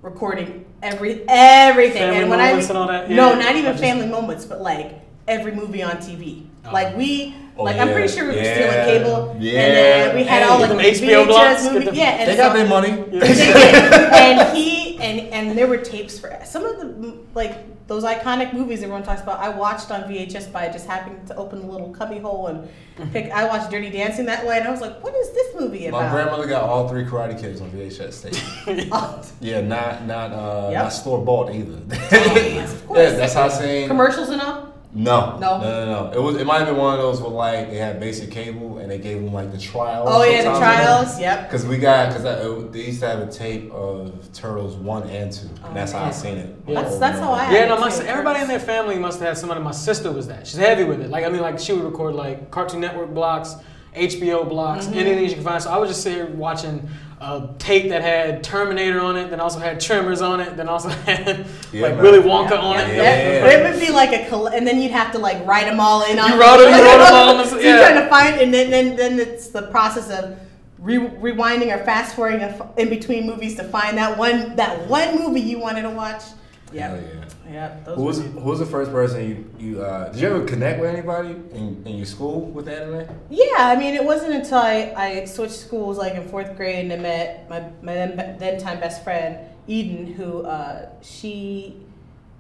[0.02, 3.10] recording every everything, Family and when moments I and all that?
[3.10, 3.40] no, Yeah.
[3.40, 6.46] not even just- family moments, but like every movie on TV.
[6.66, 6.72] Oh.
[6.72, 8.54] Like we, Oh, like I'm pretty sure we were Yeah.
[8.56, 9.60] stealing cable, Yeah.
[9.60, 11.90] and then we had Hey, all like the HBO blocks, movies.
[11.92, 12.90] Yeah, and They got their money.
[13.12, 14.16] Yeah.
[14.16, 18.82] and he and and there were tapes for some of the like those iconic movies
[18.84, 19.40] everyone talks about.
[19.40, 22.70] I watched on VHS by just happening to open the little cubby hole and
[23.12, 23.30] pick.
[23.32, 26.04] I watched Dirty Dancing that way, and I was like, "What is this movie about?"
[26.04, 28.88] My grandmother got all three Karate Kids on VHS tape.
[28.92, 30.84] Oh, yeah, not not uh, Yep.
[30.84, 31.80] not store bought either.
[31.90, 33.00] yes, of course.
[33.00, 33.88] yeah, that's how I seen.
[33.90, 34.69] commercials and all.
[34.92, 35.60] No, No?
[35.60, 36.12] no, no, no.
[36.12, 36.36] It was.
[36.38, 38.98] It might have been one of those where like they had basic cable and they
[38.98, 40.10] gave them like the trials.
[40.12, 41.20] Oh yeah, the trials.
[41.20, 41.44] Yep.
[41.48, 45.48] Because we got because they used to have a tape of Turtles one and two,
[45.66, 46.56] and that's how I seen it.
[46.66, 46.82] Yeah.
[46.82, 47.52] That's that's how I.
[47.52, 49.62] Yeah, no, my, everybody in their family must have had somebody.
[49.62, 50.48] My sister was that.
[50.48, 51.12] She's heavy with it.
[51.12, 53.56] Like I mean, like she would record like Cartoon Network blocks,
[53.96, 54.98] HBO blocks, Mm-hmm.
[54.98, 55.62] anything you can find.
[55.62, 56.90] So I would just sit here watching
[57.22, 60.88] a tape that had Terminator on it, then also had Tremors on it, then also
[61.06, 62.04] had Yeah, like man.
[62.04, 62.96] Willy Wonka on Yeah, it.
[62.98, 63.42] Yeah.
[63.42, 65.80] But it would be like a, coll- and then you'd have to like write them
[65.80, 66.18] all in.
[66.18, 67.70] On You wrote 'em- you wrote 'em all on the- so yeah.
[67.76, 70.38] You're trying to find, and then then, then it's the process of
[70.80, 75.42] re- rewinding or fast forwarding in between movies to find that one that one movie
[75.42, 76.24] you wanted to watch.
[76.72, 77.52] Hell Yeah, yeah.
[77.52, 77.78] yeah.
[77.86, 80.46] Those Who was were- who was the first person you you uh, did you ever
[80.46, 83.08] connect with anybody in, in your school with anime?
[83.30, 86.94] Yeah, I mean, it wasn't until I, I switched schools like in fourth grade and
[86.94, 91.76] I met my, my then, then time best friend, Eden, who uh, she,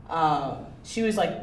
[0.09, 1.33] um, she was like,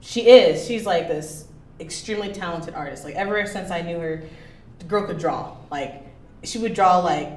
[0.00, 1.48] she is, she's like this
[1.80, 3.04] extremely talented artist.
[3.04, 4.22] Like, ever since I knew her,
[4.78, 5.56] the girl could draw.
[5.70, 6.02] Like,
[6.44, 7.30] she would draw like,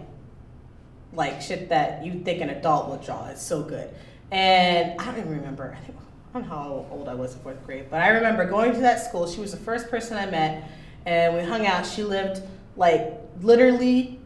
[1.13, 3.27] like shit that you think an adult would draw.
[3.27, 3.89] It's so good.
[4.31, 5.75] And I don't even remember.
[5.75, 8.79] I don't know how old I was in fourth grade, but I remember going to
[8.81, 9.27] that school.
[9.27, 10.69] She was the first person I met,
[11.05, 11.85] and we hung out.
[11.85, 12.43] She lived
[12.75, 14.19] like literally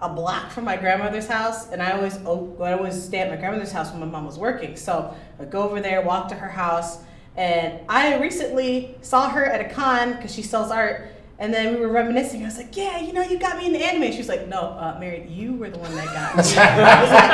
[0.00, 3.36] a block from my grandmother's house, and I always oh, I always stay at my
[3.36, 4.76] grandmother's house when my mom was working.
[4.76, 6.98] So I'd go over there, walk to her house,
[7.36, 11.10] and I recently saw her at a con because she sells art.
[11.44, 12.40] And then we were reminiscing.
[12.40, 14.60] I was like, "Yeah, you know, you got me into anime." She was like, "No,
[14.60, 17.30] uh, Mary, you were the one that got me." I was like,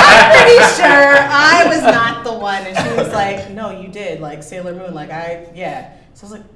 [0.00, 2.62] I'm pretty sure I was not the one.
[2.62, 4.22] And she was like, no, you did.
[4.22, 4.94] Like Sailor Moon.
[4.94, 5.92] Like I, yeah.
[6.14, 6.46] So I was like,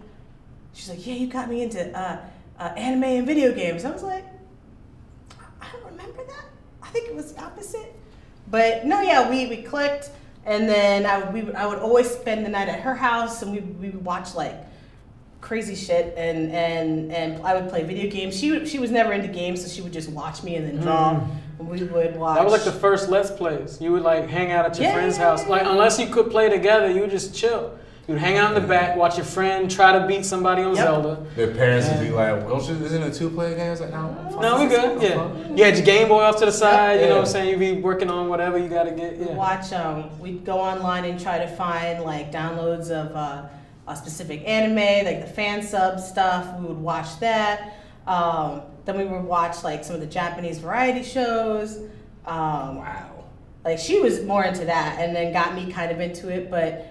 [0.72, 2.20] she's like, yeah, you got me into uh,
[2.58, 3.84] uh, anime and video games.
[3.84, 4.24] I was like,
[5.60, 6.44] I don't remember that.
[6.82, 7.94] I think it was the opposite.
[8.50, 10.08] But no, yeah, we, we clicked.
[10.46, 13.52] And then I, we, would- I would always spend the night at her house and
[13.52, 14.54] we, we would watch like
[15.40, 18.38] crazy shit and, and, and I would play video games.
[18.38, 21.20] She, she was never into games, so she would just watch me and then draw.
[21.58, 22.36] And we would watch.
[22.38, 23.80] That was like the first Let's Plays.
[23.80, 25.42] You would like hang out at your Yeah, friend's yeah, house.
[25.44, 25.72] yeah, Like yeah.
[25.72, 27.76] unless you could play together, you would just chill.
[28.06, 30.84] You'd hang out in the back, watch your friend try to beat somebody on Yep.
[30.86, 31.26] Zelda.
[31.36, 32.74] Their parents would be like, "Don't you?
[32.82, 34.40] Isn't it a two player games?" Like, no, I'm fine.
[34.40, 35.02] No, we good.
[35.02, 37.00] Yeah, fine." you had your Game Boy off to the side.
[37.02, 37.50] You know what I'm saying?
[37.50, 39.18] You'd be working on whatever you got to get.
[39.18, 39.34] Yeah.
[39.34, 43.42] watch um we'd go online and try to find like downloads of uh,
[43.88, 47.74] a specific anime like the fan sub stuff we would watch that.
[48.06, 51.78] Um, then we would watch like some of the japanese variety shows.
[52.26, 53.24] Um, Wow.
[53.64, 56.86] like she was more into that and then got me kind of into it but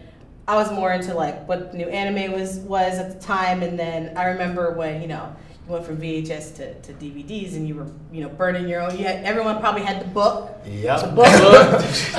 [0.48, 3.62] i was more into like what new anime was was at the time.
[3.64, 5.36] And then i remember when you know
[5.68, 9.04] went from vhs to, to dvds and you were you know burning your own you
[9.04, 11.02] had, everyone probably had the book Yep.
[11.02, 12.12] the book books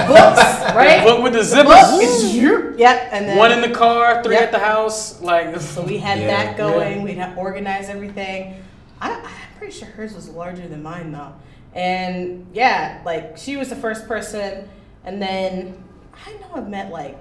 [0.75, 2.03] right Book with the the book zippers.
[2.03, 4.43] is yep and then One in the car, three Yep.
[4.43, 5.21] at the house.
[5.23, 6.27] Like so we had Yeah.
[6.29, 8.63] that going we'd have organized everything
[9.01, 9.25] I, i'm
[9.59, 11.33] pretty sure hers was larger than mine though
[11.75, 14.69] and yeah like she was the first person
[15.05, 15.83] and then
[16.27, 17.17] i know i've met like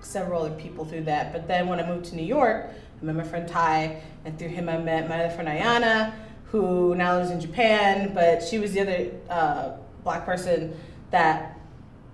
[0.00, 3.14] several other people through that but then when i moved to new york i met
[3.14, 6.12] my friend ty and through him i met my other friend ayana
[6.46, 10.74] who now lives in japan but she was the other uh, black person
[11.10, 11.54] that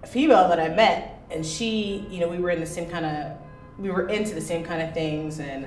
[0.07, 3.37] female that I met, and she, you know, we were in the same kind of,
[3.79, 5.65] we were into the same kind of things, and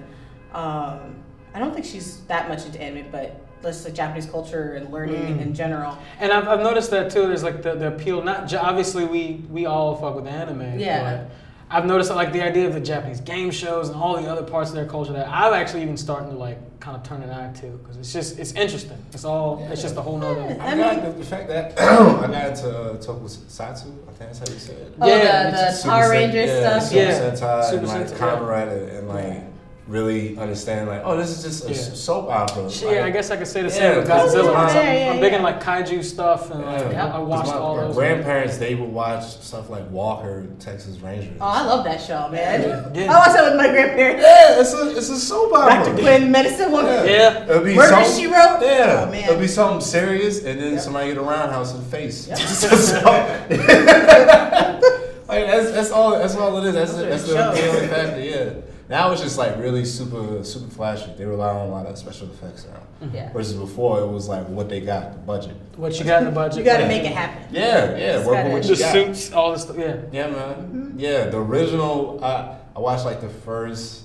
[0.53, 1.15] um,
[1.53, 5.39] I don't think she's that much into anime, but just like Japanese culture and learning
[5.39, 5.97] in general.
[6.19, 7.27] And I've, I've noticed that too.
[7.27, 8.21] There's like the, the appeal.
[8.21, 10.77] Not obviously we we all fuck with anime.
[10.77, 11.01] Yeah.
[11.01, 11.35] But
[11.73, 14.43] I've noticed that, like the idea of the Japanese game shows and all the other
[14.43, 17.29] parts of their culture that I've actually even starting to like kind of turn an
[17.31, 18.97] eye to because it's just it's interesting.
[19.11, 20.41] It's all it's just a whole nother.
[20.41, 20.63] Yeah.
[20.63, 23.91] I I got mean- the, the fact that I got into uh, Tokusatsu.
[24.07, 24.93] I think that's how you say it.
[25.01, 26.83] Oh, Yeah, the, the Super Power Sen- Rangers yeah, stuff.
[26.89, 27.19] Super Yeah.
[27.31, 28.47] Sentai Super and like Sentai, Kamen.
[28.47, 29.43] Rider and like
[29.85, 31.93] really understand like, oh, this is just a Yeah.
[31.95, 32.69] soap opera.
[32.69, 34.53] Yeah, Like, I guess I could say the Yeah, same with Godzilla.
[34.53, 37.07] Yeah, I'm, yeah, I'm big in like kaiju stuff, and like, Yeah.
[37.07, 37.93] I, I watched 'Cause my all those.
[37.93, 41.35] Grandparents, they would watch stuff like Walker, Texas Rangers.
[41.41, 42.91] Oh, I love that show, man.
[42.95, 43.03] Yeah.
[43.13, 44.23] I watched that with my grandparents.
[44.23, 45.83] Yeah, it's a it's a soap opera.
[45.83, 46.01] Dr.
[46.01, 47.05] Quinn, Medicine Woman.
[47.05, 47.43] Yeah.
[47.43, 48.59] It'll be Murder, something- She Wrote?
[48.61, 49.23] Yeah, Oh, man.
[49.25, 50.81] it'll be something serious, and then Yep.
[50.81, 52.27] somebody get a roundhouse in the face.
[52.29, 52.37] Yep.
[52.83, 53.49] So-
[55.27, 56.73] like that's that's all that's all it is.
[56.73, 57.59] That's Those are that's the shows.
[57.59, 58.19] appealing factor.
[58.21, 58.49] Yeah.
[58.93, 61.11] Now it's just like really super super flashy.
[61.17, 63.07] They rely on a lot of special effects now.
[63.11, 63.33] Yeah.
[63.33, 65.55] Versus before, it was like what they got, the budget.
[65.77, 66.59] What you got in the budget?
[66.59, 67.41] You gotta make it happen.
[67.51, 68.13] Yeah, yeah.
[68.13, 68.93] Just Work gotta- with what the you got.
[68.93, 69.77] suits, all this stuff.
[69.79, 69.95] Yeah.
[70.11, 70.35] Yeah, man.
[70.55, 70.99] Mm-hmm.
[70.99, 72.23] Yeah, the original.
[72.23, 74.03] I I watched like the first,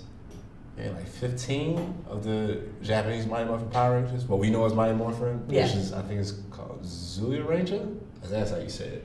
[0.79, 4.25] yeah, like fifteen of the Japanese Mighty Morphin Power Rangers.
[4.25, 5.65] What we know as Mighty Morphin, Yeah.
[5.67, 7.95] which is I think it's called Zyuranger.
[8.23, 9.05] That's how you say it.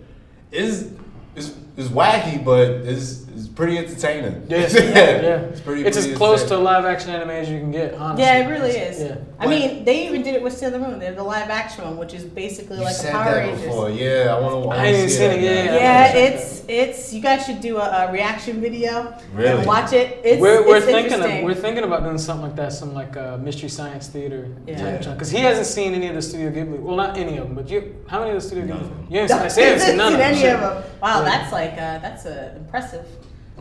[0.50, 0.94] Is
[1.36, 4.46] it's, it's wacky, but it's, it's pretty entertaining.
[4.48, 4.58] Yeah.
[4.72, 5.36] yeah, Yeah.
[5.52, 5.86] It's pretty.
[5.86, 8.24] It's as close to live action anime as you can get, honestly.
[8.26, 9.00] Yeah, it really is.
[9.02, 9.16] Yeah.
[9.40, 11.00] I mean, they even did it with Sailor Moon.
[11.00, 13.38] They have the live action one, which is basically You like said a Power that
[13.48, 13.62] Rangers.
[13.66, 13.90] before.
[13.90, 14.68] Yeah, I want to.
[14.68, 14.82] Watch it.
[14.82, 15.64] I ain't even seen it, yeah.
[15.66, 16.16] Yeah, Yeah.
[16.16, 19.50] it's it's you guys should do a, a reaction video Really?
[19.50, 20.22] and watch it.
[20.24, 23.18] It's we're, we're it's thinking of, we're thinking about doing something like that, some like
[23.18, 25.00] uh, mystery science theater Yeah.
[25.00, 26.80] type because he hasn't seen any of the Studio Ghibli.
[26.80, 27.96] Well, not any of them, but you.
[28.08, 28.82] How many of the Studio Ghibli?
[29.06, 29.12] of.
[29.12, 30.34] You haven't seen, I say you haven't seen none of them.
[30.36, 30.84] any of them.
[31.02, 33.06] Wow, that's like uh, that's uh, impressive.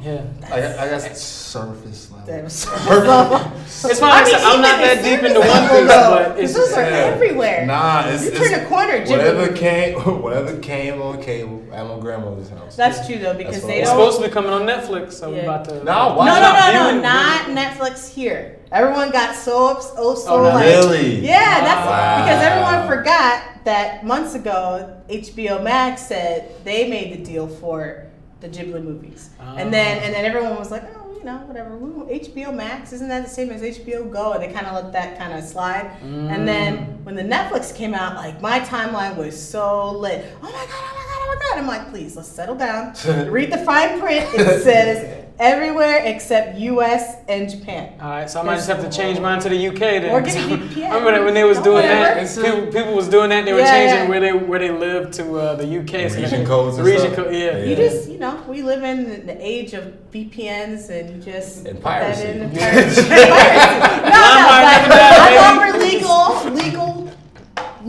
[0.01, 0.25] Yeah.
[0.47, 2.27] I got, I got surface level.
[2.27, 2.65] That was-
[3.91, 4.11] It's fine.
[4.13, 6.97] I mean, I'm not that deep into One level, Piece, though, it's those are Yeah.
[7.15, 7.67] everywhere.
[7.67, 11.87] Nah, it's, you it's turn a corner, Ghibli whatever came, whatever came on cable at
[11.87, 12.75] my grandmother's house.
[12.75, 13.99] That's true though because they what- It's don't.
[13.99, 15.75] supposed to be coming on Netflix, so we're about to.
[15.85, 18.59] No, no, no, no, no, not Netflix here.
[18.73, 20.65] Everyone got so ups, oh so Oh, like.
[20.65, 21.21] really?
[21.21, 22.25] Yeah, that's Wow.
[22.25, 28.07] because everyone forgot that months ago HBO Max said they made the deal for
[28.43, 29.71] the Ghibli movies, and oh.
[29.71, 31.77] then and then everyone was like, oh, you know, whatever.
[31.77, 34.33] we- HBO Max isn't that the same as HBO Go?
[34.33, 35.91] And they kind of let that kind of slide.
[36.03, 37.05] And then mm.
[37.05, 40.27] when the Netflix came out, like my timeline was so lit.
[40.43, 40.69] Oh my god!
[40.71, 41.19] Oh my god!
[41.23, 41.59] Oh my god!
[41.59, 42.95] I'm like, please, let's settle down.
[43.31, 44.27] Read the fine print.
[44.35, 47.17] It says everywhere except U.S.
[47.29, 47.99] and Japan.
[48.01, 50.11] All right, so I might just have to change mine to the UK then.
[50.11, 50.85] Or get a VPN.
[50.91, 53.45] I remember that when they was No, doing that, people, people was doing that.
[53.45, 54.09] They were Yeah, changing yeah.
[54.09, 55.91] where they where they lived to uh, the UK.
[56.11, 57.17] so Region that- codes and Region stuff.
[57.27, 57.57] code, yeah.
[57.59, 57.65] Yeah.
[57.65, 61.67] You just, you know, we live in the- the age of VPNs and you just
[61.67, 62.29] And put that piracy.
[62.29, 63.03] in and piracy.
[63.09, 66.05] no, no, Limelight but never died, I'm baby.
[66.05, 66.92] over legal, legal,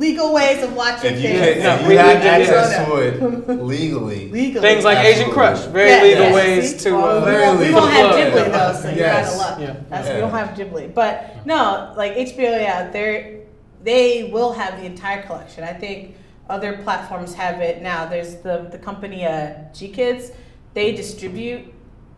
[0.03, 1.57] legal ways of watching If you, things.
[1.57, 3.13] can, No, if you we- had we access to it
[3.75, 4.61] legally, Legally.
[4.67, 6.33] Things like Asian Crush, very Yeah, legal yeah.
[6.33, 6.77] ways See?
[6.89, 6.91] to.
[6.95, 7.81] Well, Uh, we Very won't, we legal.
[7.81, 8.29] won't have Yeah.
[8.31, 8.97] Ghibli though, so Yes.
[8.97, 9.59] you're out of luck.
[9.59, 9.73] Yeah.
[9.89, 10.15] That's, Yeah.
[10.15, 13.37] We don't have Ghibli, but no, like HBO, yeah, they
[13.83, 15.63] they will have the entire collection.
[15.63, 16.15] I think
[16.49, 18.05] other platforms have it now.
[18.05, 20.31] There's the the company uh, GKIDS.
[20.73, 21.72] They distribute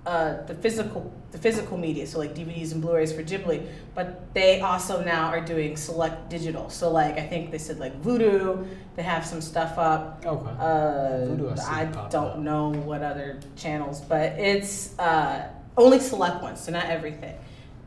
[0.05, 3.65] uh, the physical the physical media, so like DVDs and Blu-rays for Ghibli.
[3.93, 6.69] But they also now are doing select digital.
[6.69, 8.67] So like I think they said like Vudu.
[8.95, 10.23] They have some stuff up.
[10.25, 10.51] okay.
[10.51, 12.39] Uh, Vudu I I don't up.
[12.39, 17.35] know what other channels, but it's uh, only select ones, so not everything.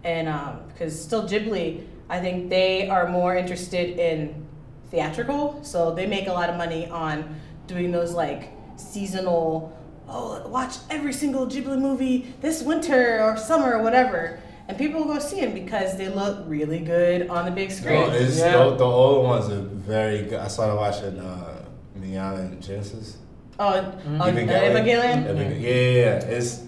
[0.05, 4.47] And um, because still Ghibli, I think they are more interested in
[4.91, 9.73] theatrical, so they make a lot of money on doing those like seasonal.
[10.09, 15.15] Oh, watch every single Ghibli movie this winter or summer or whatever, and people will
[15.15, 18.01] go see them because they look really good on the big screen.
[18.09, 18.53] no, it's, Yeah.
[18.65, 20.41] the, the old ones are very good.
[20.41, 21.55] I started watching uh,
[21.95, 23.19] and Genesis.
[23.59, 24.21] oh, Mm-hmm.
[24.23, 24.73] oh, Evangelion.
[24.75, 25.61] Evangelion.
[25.61, 25.91] Yeah, yeah,
[26.21, 26.37] yeah.
[26.37, 26.63] It's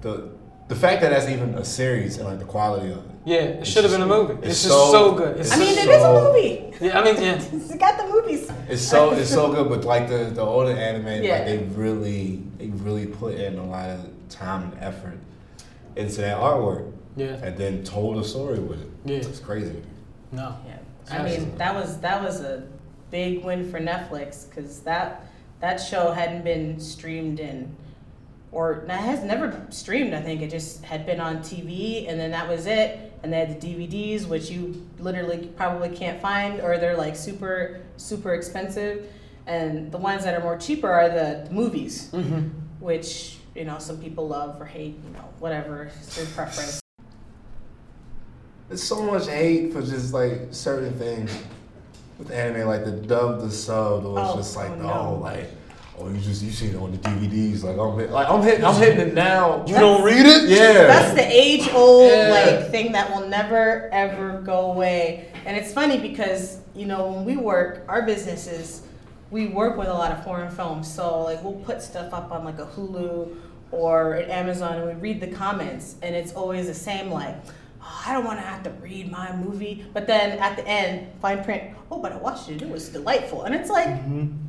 [0.00, 0.30] the
[0.68, 3.07] the fact that that's even a series and like the quality of it.
[3.28, 4.34] Yeah, it should have been a movie.
[4.34, 5.36] It's, It's just so- so, good.
[5.36, 6.74] It's, it's I mean, so- it is a movie.
[6.80, 7.34] yeah, I mean, yeah.
[7.52, 8.50] It's got the movies.
[8.68, 11.34] It's so it's so good, but like the the older anime, Yeah.
[11.38, 15.18] like they really they really put in a lot of time and effort
[15.96, 18.90] into that artwork, Yeah, and then told a story with it.
[19.04, 19.16] Yeah.
[19.18, 19.82] it's crazy.
[20.32, 20.56] no.
[20.66, 20.78] Yeah,
[21.10, 21.46] I Absolutely.
[21.46, 22.62] mean that was that was a
[23.10, 25.26] big win for Netflix because that
[25.60, 27.74] that show hadn't been streamed in,
[28.52, 30.14] or that has never streamed.
[30.14, 33.07] I think it just had been on TV, and then that was it.
[33.22, 37.80] And they had the DVDs, which you literally probably can't find, or they're like super
[37.96, 39.10] super expensive.
[39.46, 42.48] And the ones that are more cheaper are the, the movies, Mm-hmm.
[42.80, 46.80] which you know some people love or hate, you know whatever it's their preference.
[48.68, 51.36] There's so much hate for just like certain things
[52.18, 55.18] with anime, like the dub, the sub, or it's Oh, just like oh, oh, no.
[55.22, 55.48] like
[56.00, 58.64] oh you just you seen it on the DVDs, like I'm hit, like I'm hitting
[58.64, 59.64] I'm hitting it now.
[59.66, 60.48] You don't read it?
[60.48, 62.28] Yeah, That's the age old Yeah.
[62.60, 65.30] like thing that will never ever go away.
[65.44, 68.82] And it's funny because, you know, when we work, our businesses,
[69.30, 70.92] we work with a lot of foreign films.
[70.92, 73.34] So like we'll put stuff up on like a Hulu
[73.70, 77.36] or at Amazon and we read the comments and it's always the same like,
[77.82, 79.84] oh, I don't want to have to read my movie.
[79.92, 81.74] But then at the end, fine print.
[81.90, 82.62] Oh, but I watched it.
[82.62, 83.88] It was delightful, and it's like.
[83.88, 84.44] Mm-hmm.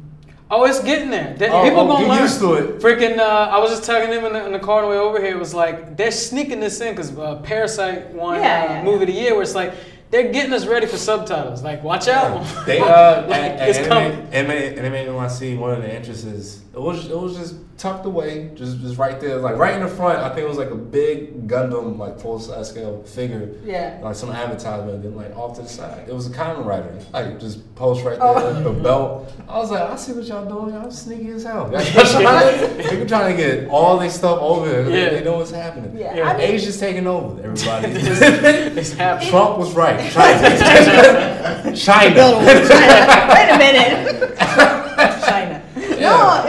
[0.52, 1.36] Oh, it's getting there.
[1.38, 2.22] They- Oh, people oh, gonna get learn.
[2.24, 2.80] used to it.
[2.80, 4.98] Freaking, uh, I was just telling them in the, in the car on the way
[4.98, 5.36] over here.
[5.36, 9.04] It was like they're sneaking this in because uh, Parasite won Yeah, uh, yeah, movie
[9.04, 9.34] of the year.
[9.34, 9.74] Where it's like
[10.10, 11.62] they're getting us ready for subtitles.
[11.62, 12.44] Like, watch out.
[12.66, 14.12] They uh, Like, at, it's at coming.
[14.34, 18.52] anime, anime, anime NYC, one of the entrances, it was it was just tucked away,
[18.56, 20.20] just just right there, like right in the front.
[20.20, 24.00] I think it was like a big Gundam, like full size scale figure, Yeah.
[24.04, 24.96] like some advertisement.
[24.96, 28.04] And then like off to the side, it was a Kamen Rider, like just post
[28.04, 28.40] right oh.
[28.40, 28.74] there, Oh.
[28.74, 29.34] the belt.
[29.48, 30.76] I was like, I see what y'all doing.
[30.76, 31.72] Y'all sneaky as hell.
[31.74, 34.84] Y'all trying, they trying to get all this stuff over there.
[34.84, 35.10] They- Yeah.
[35.10, 35.98] They, know what's happening.
[35.98, 36.16] Yeah.
[36.16, 36.30] Yeah.
[36.30, 37.42] I mean, Asia's taking over.
[37.42, 37.88] Everybody.
[37.94, 39.30] it's happening.
[39.30, 40.12] Trump was right.
[40.12, 40.50] China.
[40.58, 41.76] China.
[41.76, 42.38] China.
[42.40, 44.38] Wait a minute.
[44.38, 45.64] China.
[46.00, 46.49] No, it's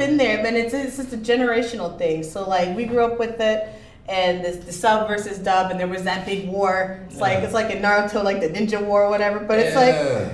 [0.00, 0.56] been there, man.
[0.56, 2.22] It's it's just a generational thing.
[2.24, 3.68] So like we grew up with it,
[4.08, 6.98] and the, the sub versus dub, and there was that big war.
[7.06, 7.44] It's like Yeah.
[7.44, 9.38] it's like in Naruto, like the ninja war or whatever.
[9.40, 9.84] But it's Yeah.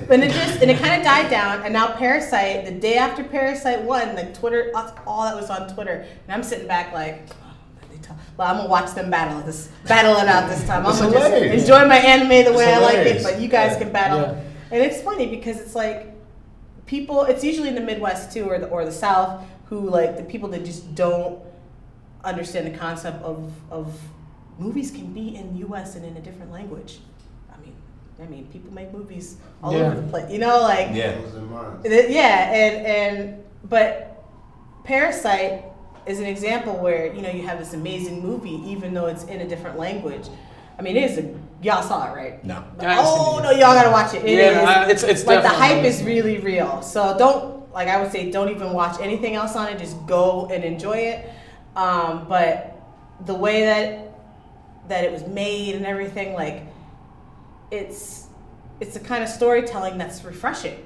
[0.00, 1.62] like, and it just and it kind of died down.
[1.64, 5.68] And now Parasite, the day after Parasite won, like Twitter, that's all that was on
[5.74, 7.16] Twitter, and I'm sitting back like.
[7.30, 10.84] "Oh, Well, I'm gonna watch them battle this, battle it out this time.
[10.86, 13.48] I'm It's gonna just enjoy my anime the way It's I like it, but you
[13.48, 13.78] guys Yeah.
[13.80, 14.24] can battle.
[14.70, 15.98] And it's funny because it's like
[16.86, 17.22] people.
[17.24, 20.48] It's usually in the Midwest too, or the or the South, who like the people
[20.50, 21.38] that just don't
[22.24, 23.98] understand the concept of of
[24.58, 25.96] movies can be in U.S.
[25.96, 26.98] and in a different language.
[27.52, 27.74] I mean,
[28.22, 29.86] I mean, people make movies all Yeah.
[29.86, 30.30] over the place.
[30.32, 31.14] You know, like Yeah.
[31.20, 31.82] Those in mind.
[31.84, 34.24] Th- Yeah, and and but
[34.84, 35.64] Parasite
[36.06, 39.40] is an example where you know you have this amazing movie, even though it's in
[39.40, 40.28] a different language.
[40.78, 42.44] I mean, it is a y'all saw it, right?
[42.44, 42.62] No.
[42.78, 44.22] I haven't Oh no, y'all gotta watch it.
[44.24, 46.82] It is Yeah, I- it's- it's like the hype is really real.
[46.82, 49.78] So don't like I would say don't even watch anything else on it.
[49.78, 51.30] Just go and enjoy it.
[51.76, 52.74] Um, but
[53.26, 54.14] the way that
[54.88, 56.62] that it was made and everything, like
[57.70, 58.28] it's
[58.80, 60.82] it's the kind of storytelling that's refreshing.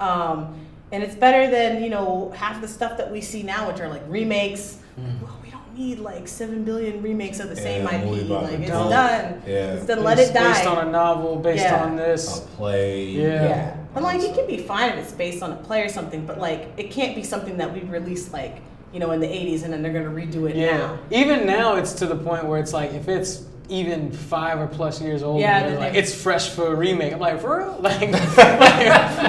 [0.00, 3.80] Um, and it's better than you know half the stuff that we see now, which
[3.80, 4.80] are like remakes.
[4.96, 8.28] Well, we don't need like seven billion remakes of the same Yeah, movie IP.
[8.30, 9.42] Like it's done.
[9.46, 9.74] Yeah.
[9.74, 10.02] It's done.
[10.02, 10.52] Let It's it die.
[10.54, 11.84] Based on a novel, based Yeah.
[11.84, 12.40] on A this.
[12.56, 13.04] play.
[13.04, 13.42] Yeah.
[13.44, 13.76] Yeah.
[13.94, 16.38] And like it can be fine if it's based on a play or something, but
[16.38, 18.56] like it can't be something that we released like,
[18.92, 20.76] you know, in the eighties and then they're gonna redo it Yeah.
[20.78, 20.98] now.
[21.10, 25.00] Even now, it's to the point where it's like if it's even five or plus
[25.00, 27.12] years old, Yeah, like it's fresh for a remake.
[27.12, 27.78] I'm like, for real?
[27.82, 28.00] Like,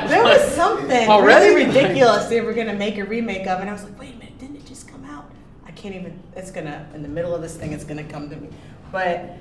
[0.08, 1.54] There was something Already?
[1.56, 4.18] really ridiculous they were gonna make a remake of and I was like, wait a
[4.18, 5.30] minute, didn't it just come out?
[5.68, 8.36] I can't even it's gonna in the middle of this thing it's gonna come to
[8.38, 8.48] me.
[8.92, 9.38] But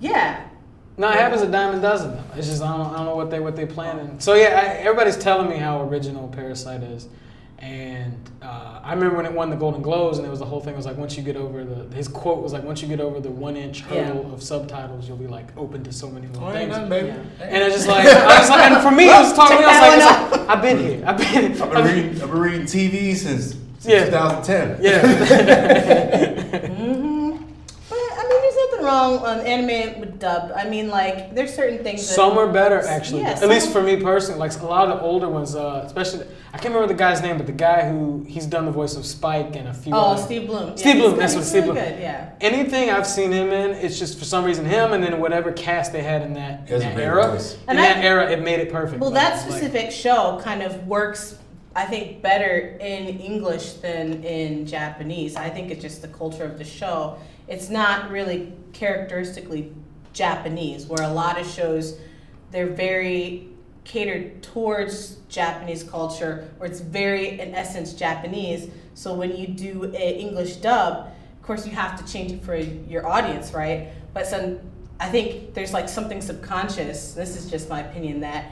[0.00, 0.48] yeah.
[0.96, 2.12] No, it happens a dime a dozen.
[2.14, 2.22] Though.
[2.36, 4.20] It's just I don't, I don't know what they what they planning.
[4.20, 7.08] So yeah, I, everybody's telling me how original Parasite is,
[7.58, 10.60] and uh, I remember when it won the Golden Globes, and it was the whole
[10.60, 13.00] thing was like once you get over the his quote was like once you get
[13.00, 16.44] over the one inch hurdle of subtitles, you'll be like open to so many more
[16.44, 16.76] Oh, ain't things.
[16.76, 17.10] nothing, baby.
[17.40, 19.56] And it's just like I was like, and for me, it was talking.
[19.56, 21.02] Check I was that like, one it's like, I've been here.
[21.06, 21.62] I've been.
[21.62, 22.22] I've been reading.
[22.22, 24.04] I've been reading TV since, since Yeah.
[24.04, 24.82] 2010.
[24.82, 25.00] Yeah.
[26.68, 27.30] hmm
[27.90, 30.52] But I mean there's nothing wrong on anime with dub.
[30.54, 33.22] I mean like there's certain things that Some are better, actually.
[33.22, 34.38] Yeah, At least for me personally.
[34.38, 37.36] Like a lot of the older ones, uh, especially I can't remember the guy's name,
[37.36, 39.92] but the guy who he's done the voice of Spike and a few.
[39.94, 40.76] Oh, other- Steve Blum.
[40.76, 42.30] Steve he's Blum, that's what Steve really Blum- Good, yeah.
[42.40, 45.92] Anything I've seen him in, it's just for some reason him, and then whatever cast
[45.92, 47.32] they had in that, in that era.
[47.32, 47.54] voice.
[47.54, 49.00] In And that I- era, it made it perfect.
[49.00, 51.36] Well, Like, that like- specific show kind of works,
[51.74, 55.34] I think, better in English than in Japanese.
[55.34, 57.16] I think it's just the culture of the show.
[57.48, 59.72] It's not really characteristically
[60.12, 61.98] Japanese, where a lot of shows
[62.50, 63.48] they're very
[63.84, 68.70] catered towards Japanese culture, or it's very, in essence, Japanese.
[68.94, 71.08] So when you do an English dub,
[71.40, 73.88] of course, you have to change it for your audience, right?
[74.14, 74.60] But some,
[74.98, 77.12] I think there's like something subconscious.
[77.12, 78.50] This is just my opinion that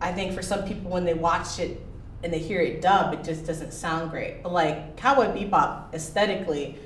[0.00, 1.80] I think for some people when they watch it
[2.24, 4.42] and they hear it dub, it just doesn't sound great.
[4.42, 6.76] But like Cowboy Bebop aesthetically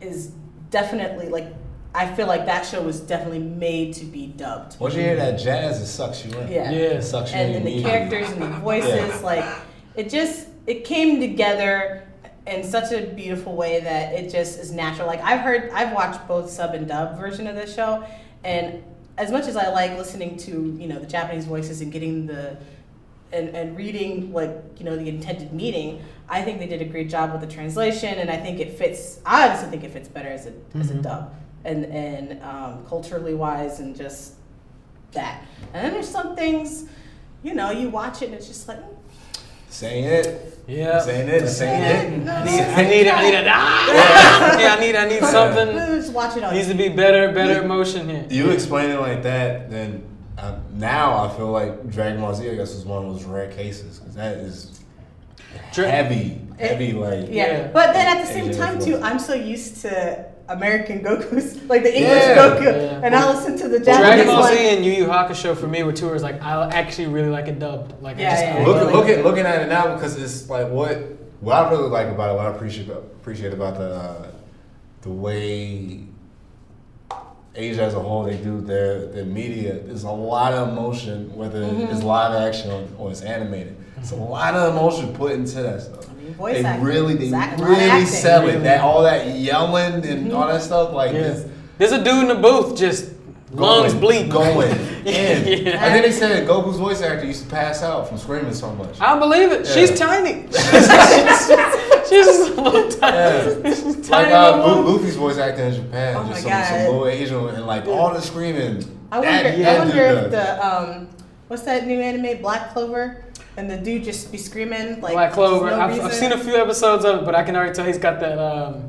[0.00, 0.32] is
[0.70, 1.52] definitely like
[1.94, 4.78] I feel like that show was definitely made to be dubbed.
[4.80, 6.48] Once you hear that jazz, it sucks you in.
[6.50, 6.70] Yeah.
[6.70, 6.78] Yeah.
[6.78, 7.56] It sucks you And, in.
[7.58, 7.90] and the immediately.
[7.90, 9.20] characters and the voices, Yeah.
[9.22, 9.44] like
[9.94, 12.02] it just it came together
[12.46, 15.06] in such a beautiful way that it just is natural.
[15.06, 18.04] Like I've heard I've watched both sub and dub version of this show
[18.42, 18.82] and
[19.18, 22.56] as much as I like listening to, you know, the Japanese voices and getting the
[23.34, 27.08] and, and reading like you know the intended meaning i think they did a great
[27.08, 30.28] job with the translation and i think it fits i honestly think it fits better
[30.28, 31.02] as a, as a Mhm.
[31.02, 31.34] dub
[31.64, 34.34] and and um, culturally wise and just
[35.12, 35.44] that
[35.74, 36.86] and then there's some things
[37.42, 38.80] you know you watch it and it's just like
[39.72, 40.58] Saying it.
[40.68, 41.00] Yeah.
[41.00, 41.48] Saying it.
[41.48, 42.24] Saying it.
[42.24, 42.30] No.
[42.30, 44.58] I need, I need, I need a ah!
[44.60, 45.74] yeah, I need, I need something.
[45.74, 46.52] Just watch it on.
[46.52, 48.26] Needs to be better, better emotion here.
[48.28, 50.04] You explain it like that, then
[50.36, 53.50] uh, now I feel like Dragon Ball Z, I guess, is one of those rare
[53.50, 54.78] cases because that is
[55.72, 57.28] Dra- heavy, heavy like.
[57.30, 57.46] Yeah.
[57.46, 57.68] Yeah.
[57.68, 58.98] but then at the same Asian time too.
[58.98, 62.36] I'm so used to American Goku's, like the English Yeah.
[62.36, 63.00] Goku, Yeah.
[63.04, 64.52] and I listen to the Dragon Japanese Ball one.
[64.54, 67.48] Z and Yu Yu Hakusho for me were two where like I actually really like
[67.48, 68.02] it dubbed.
[68.02, 68.66] Like Yeah, I just, yeah, I yeah.
[68.66, 70.96] Look, really look like at looking at it now because it's like what
[71.40, 74.26] what I really like about it, what I appreciate appreciate about the uh,
[75.02, 76.00] the way
[77.54, 79.74] Asia as a whole they do their their media.
[79.80, 81.92] There's a lot of emotion, whether Mm-hmm.
[81.94, 83.76] it's live action or, or it's animated.
[83.98, 86.06] It's a lot of emotion put into that stuff.
[86.22, 86.84] I mean, voice they acting.
[86.84, 88.06] really they It's act- really acting.
[88.06, 88.62] sell it.
[88.62, 91.18] That all that yelling and all that stuff like Yeah.
[91.22, 91.46] this.
[91.78, 93.06] There's a dude in the booth just
[93.52, 94.28] lungs going- bleeding.
[94.28, 94.70] Going
[95.04, 95.06] in.
[95.66, 95.84] Yeah.
[95.84, 99.00] I think they said Goku's voice actor used to pass out from screaming so much.
[99.00, 99.66] I believe it.
[99.66, 99.72] Yeah.
[99.74, 100.44] She's tiny.
[100.52, 103.16] She's just a little tiny.
[103.64, 103.74] Yeah.
[103.74, 107.48] She's Like uh, Luffy's voice acting in Japan, Oh just my some, some little Asian
[107.48, 108.84] and like all the screaming.
[109.10, 109.32] I wonder.
[109.42, 111.08] that, I wonder if the um,
[111.52, 113.22] what's that new anime, Black Clover,
[113.58, 115.66] and the dude just be screaming like Black Clover.
[115.70, 117.98] no I've, I've seen a few episodes of it, but I can already tell he's
[117.98, 118.38] got that.
[118.38, 118.88] Um,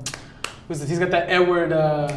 [0.70, 0.88] who's it?
[0.88, 2.08] He's got that Edward uh,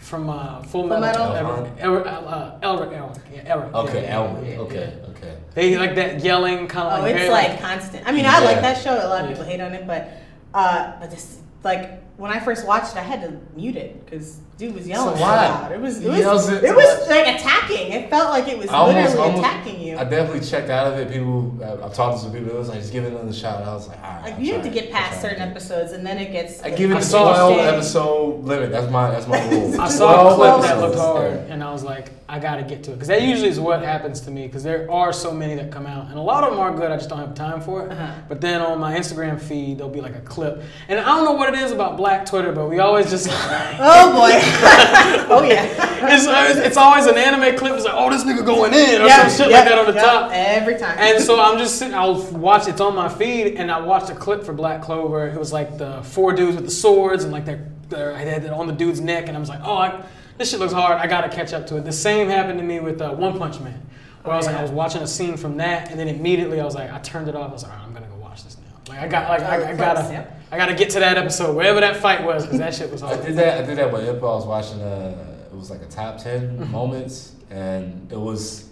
[0.00, 1.02] from uh, Full Metal.
[1.12, 1.36] Full Metal?
[1.36, 3.74] Edward, Edward, uh, Elric, Elric, yeah, Elric.
[3.74, 4.46] Okay, yeah, yeah, Elwood.
[4.46, 5.08] yeah, Okay, yeah.
[5.10, 5.36] okay.
[5.54, 7.16] They like that yelling kind of Oh, like.
[7.16, 8.06] it's very, like constant.
[8.06, 8.94] I mean, I like that show.
[8.94, 9.36] A lot of Yeah.
[9.36, 10.10] people hate on it, but
[10.54, 14.38] uh, but this like when I first watched it, I had to mute it because
[14.62, 15.48] dude was yelling So so why?
[15.48, 15.72] loud.
[15.72, 17.92] It was it was, yells it it was like attacking.
[17.92, 19.98] It felt like it was almost- literally almost- attacking you.
[19.98, 21.10] I definitely checked out of it.
[21.12, 22.50] People, I- I've talked to some people.
[22.50, 23.62] It was like, just give it another shot.
[23.62, 24.22] I was like, all right.
[24.24, 25.50] Like I'll you have to get past certain it.
[25.50, 26.62] episodes, and then it gets.
[26.62, 28.70] I give it I the saw- twelve episode limit.
[28.70, 29.80] That's my that's my rule.
[29.80, 32.90] I saw a clip that looked hard, and I was like, I gotta get to
[32.92, 35.70] it because that usually is what happens to me because there are so many that
[35.72, 36.90] come out, and a lot of them are good.
[36.90, 37.90] I just don't have time for it.
[37.92, 38.12] Uh-huh.
[38.28, 41.32] But then on my Instagram feed, there'll be like a clip, and I don't know
[41.32, 44.32] what it is about Black Twitter, but we always just Oh boy!
[45.30, 46.14] oh yeah!
[46.14, 47.74] it's, always- it's always an anime clip.
[47.74, 49.86] It's like, oh, this nigga going in or Yep, some shit yep, like that on
[49.86, 50.30] the yep, top.
[50.32, 50.96] every time.
[50.98, 54.14] And so I'm just sitting, I'll watch, it's on my feed, and I watched a
[54.14, 55.28] clip for Black Clover.
[55.28, 58.44] It was like the four dudes with the swords, and like they're, they're I had
[58.44, 60.04] it on the dude's neck, and I was like, oh, I,
[60.38, 60.98] this shit looks hard.
[60.98, 61.84] I gotta catch up to it.
[61.84, 63.80] The same happened to me with uh, One Punch Man,
[64.22, 66.64] where I was like, I was watching a scene from that, and then immediately I
[66.64, 67.50] was like, I turned it off.
[67.50, 68.92] I was like, right, I'm gonna go watch this now.
[68.92, 70.32] Like I got, like I, I Oh, gotta.
[70.52, 73.16] I gotta get to that episode, wherever that fight was, because that shit was I
[73.24, 73.64] did that.
[73.64, 74.18] I did that with Hip.
[74.18, 74.82] I was watching.
[74.82, 76.70] Uh, it was like a top 10 Mm-hmm.
[76.70, 78.68] moments, and it was.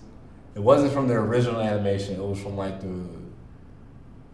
[0.54, 2.14] It wasn't from the original animation.
[2.16, 3.18] It was from like the.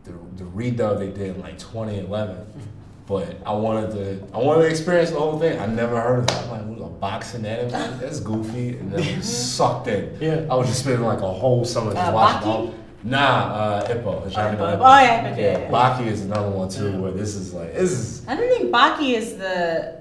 [0.05, 2.61] The, the redub they did in like 2011, Mm-hmm.
[3.07, 4.26] but I wanted to.
[4.34, 5.59] I wanted to experience the whole thing.
[5.61, 6.32] I never heard of it.
[6.44, 7.70] I'm like, what, a boxing anime?
[8.01, 10.16] That's goofy, and then I was sucked in.
[10.20, 10.47] Yeah.
[10.51, 12.53] I was just spending like a whole summer just Uh, watching Baki?
[12.53, 12.74] all.
[13.07, 13.19] Nah,
[13.55, 14.25] uh, Ippo.
[14.25, 14.77] the Dragon Ball Ippo.
[14.79, 14.85] Ippo.
[14.85, 15.71] Oh, yeah, Ippo, yeah, yeah.
[15.71, 19.15] Baki is another one too, where this is like this is I don't think Baki
[19.15, 20.01] is the.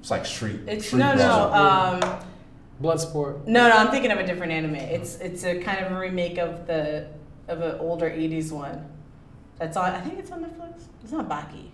[0.00, 0.60] it's like street.
[0.66, 1.50] It's street no, no.
[1.50, 1.54] brawl.
[1.54, 2.20] Um,
[2.82, 3.46] Bloodsport.
[3.46, 3.74] no, no.
[3.76, 4.76] I'm thinking of a different anime.
[4.76, 7.08] It's it's a kind of a remake of the
[7.48, 8.86] of an older '80s one.
[9.58, 9.92] That's on.
[9.92, 10.82] I think it's on Netflix.
[11.02, 11.70] It's not Baki.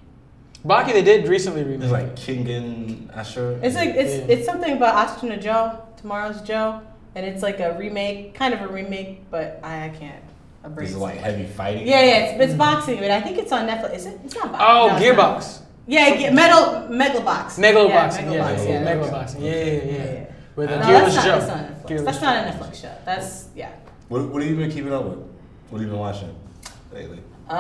[0.65, 1.83] Baki, they did recently remake.
[1.85, 3.59] It's like Kingen Asher.
[3.63, 4.35] It's like it's Yeah.
[4.37, 6.83] it's something about Ashita no Joe, Tomorrow's Joe,
[7.15, 10.23] and it's like a remake, kind of a remake, but I, I can't.
[10.63, 11.87] This is like heavy fighting.
[11.87, 13.95] Yeah, yeah, it's, it's boxing, but I think it's on Netflix.
[13.97, 14.21] Is it?
[14.25, 14.67] It's not boxing.
[14.69, 15.41] Oh, No, it's not.
[15.41, 15.63] Gearbox.
[15.87, 17.59] Yeah, ge- metal Megalobox.
[17.59, 18.95] Megaloboxing, Yeah, yeah, yeah, yeah.
[18.95, 19.83] Megaloboxing, yeah, yeah, yeah.
[19.83, 20.25] Yeah, yeah.
[20.57, 21.33] With the No, No, Gearless that's not, Joe.
[21.39, 21.87] that's not a Netflix.
[21.89, 22.95] Gearless That's not a Netflix show.
[23.05, 23.73] That's yeah.
[24.09, 25.19] What, what have you been keeping up with?
[25.71, 26.37] What have you been watching
[26.93, 27.21] lately?
[27.49, 27.55] Uh,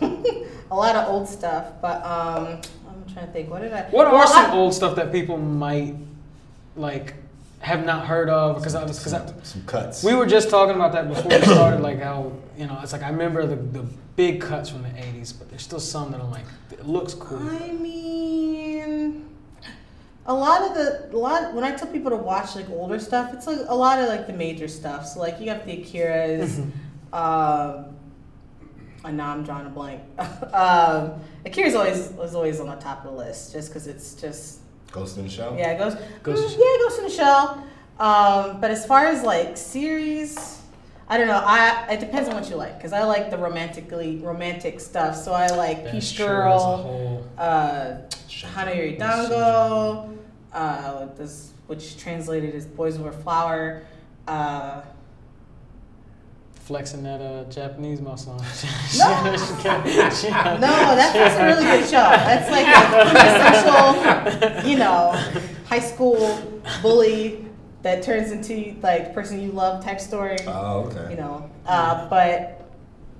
[0.70, 3.48] a lot of old stuff, but um, I'm trying to think.
[3.50, 3.82] What did I?
[3.84, 5.94] What well, are some I- old stuff that people might
[6.76, 7.14] like
[7.60, 8.56] have not heard of?
[8.56, 10.04] Because I was because I, some, some cuts.
[10.04, 11.80] we were just talking about that before we started.
[11.80, 13.86] Like how you know it's like I remember the, the
[14.16, 17.38] big cuts from the '80s, but there's still some that I'm like it looks cool.
[17.38, 19.28] I mean,
[20.26, 23.32] a lot of the a lot when I tell people to watch like older stuff,
[23.32, 25.06] it's like a lot of like the major stuff.
[25.06, 26.60] So like you have the Akira's.
[27.12, 27.96] um,
[29.04, 30.02] and now I'm drawing a blank.
[30.52, 34.60] um, Akira's always was always on the top of the list, just because it's just
[34.92, 35.56] Ghost in the Shell.
[35.58, 37.66] yeah, it goes Ghost mm, yeah, it goes in the shell.
[37.98, 40.60] Um, but as far as like series,
[41.08, 41.42] I don't know.
[41.44, 45.16] I it depends on what you like, because I like the romantically romantic stuff.
[45.16, 47.26] So I like That's Peach true as a Girl whole.
[47.38, 47.94] uh,
[48.28, 50.10] Hanayori Dango,
[50.52, 53.82] uh, this, which translated as Boys Over Flower.
[54.28, 54.82] Uh,
[56.66, 58.32] Flexing that uh, Japanese muscle.
[58.32, 58.38] on.
[58.38, 58.44] No.
[59.36, 62.10] She- she- no, that's, that's a really good show.
[62.10, 62.80] That's like a
[64.50, 65.12] quintessential, you know,
[65.68, 66.42] high school
[66.82, 67.44] bully
[67.82, 70.38] that turns into like the person you love type story.
[70.48, 71.10] Oh, okay.
[71.12, 72.68] You know, uh, but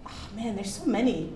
[0.08, 1.32] oh, man, there's so many.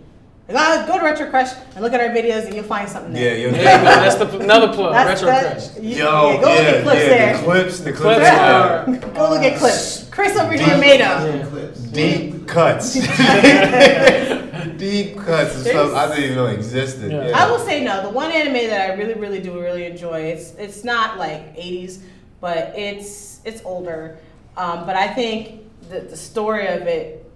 [0.48, 3.14] Like, uh, go to Retro Crush and look at our videos, and you'll find something
[3.14, 3.38] Yeah, there.
[3.38, 3.84] you're There you go.
[3.84, 4.92] That's the, another plug.
[4.94, 5.76] That's- Retro that- Crush.
[5.84, 7.36] you- Yo, yeah, go look at clips yeah, there.
[7.36, 10.09] the clips, the clips, Clips are are- Go look at clips.
[10.20, 11.38] Chris over here made them.
[11.38, 11.46] Yeah.
[11.46, 11.80] Clips.
[11.80, 12.92] deep cuts,
[14.76, 17.10] deep cuts and stuff I didn't even know existed.
[17.10, 17.28] Yeah.
[17.28, 17.38] Yeah.
[17.38, 18.02] I will say no.
[18.02, 20.20] The one anime that I really, really do really enjoy.
[20.20, 22.00] It's it's not like '80s,
[22.38, 24.18] but it's it's older.
[24.58, 27.32] Um, but I think the the story of it,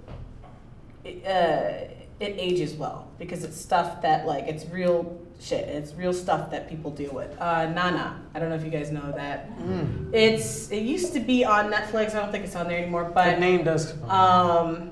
[1.05, 1.89] it, uh,
[2.21, 5.69] it ages well because it's stuff that like it's real shit.
[5.69, 7.31] It's real stuff that people deal with.
[7.41, 8.21] Uh, Nana.
[8.35, 9.51] I don't know if you guys know that.
[10.13, 12.15] It's it used to be on Netflix.
[12.15, 13.05] I don't think it's on there anymore.
[13.05, 13.95] But That name does.
[14.09, 14.91] um,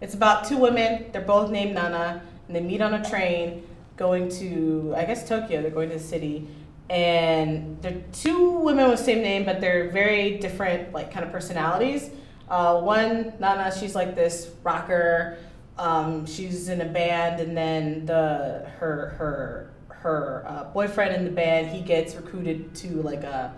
[0.00, 1.06] it's about two women.
[1.12, 3.66] They're both named Nana, and they meet on a train
[3.96, 5.60] going to, I guess, Tokyo.
[5.60, 6.48] They're going to the city,
[6.88, 11.32] and they're two women with the same name, but they're very different, like kind of
[11.32, 12.10] personalities.
[12.48, 15.36] Uh, one Nana, she's like this rocker.
[15.78, 19.69] Um, she's in a band, and then the her her
[20.00, 23.54] her uh, boyfriend in the band, he gets recruited to like a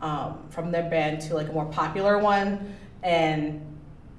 [0.00, 3.62] um, from their band to like a more popular one, and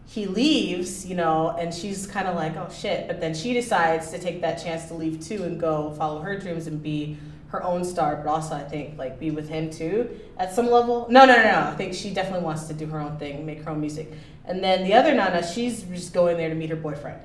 [0.07, 3.07] he leaves, you know, and she's kind of like, oh shit.
[3.07, 6.39] But then she decides to take that chance to leave too and go follow her
[6.39, 7.17] dreams and be
[7.49, 11.07] her own star, but also I think like be with him too at some level.
[11.09, 11.59] No, no, no, no.
[11.71, 14.13] I think she definitely wants to do her own thing, make her own music.
[14.45, 17.19] And then the other Nana, she's just going there to meet her boyfriend.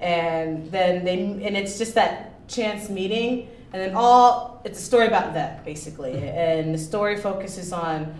[0.00, 3.48] And then they, and it's just that chance meeting.
[3.72, 6.28] And then all, it's a story about that basically.
[6.28, 8.14] And the story focuses on,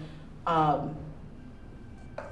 [0.47, 0.97] um,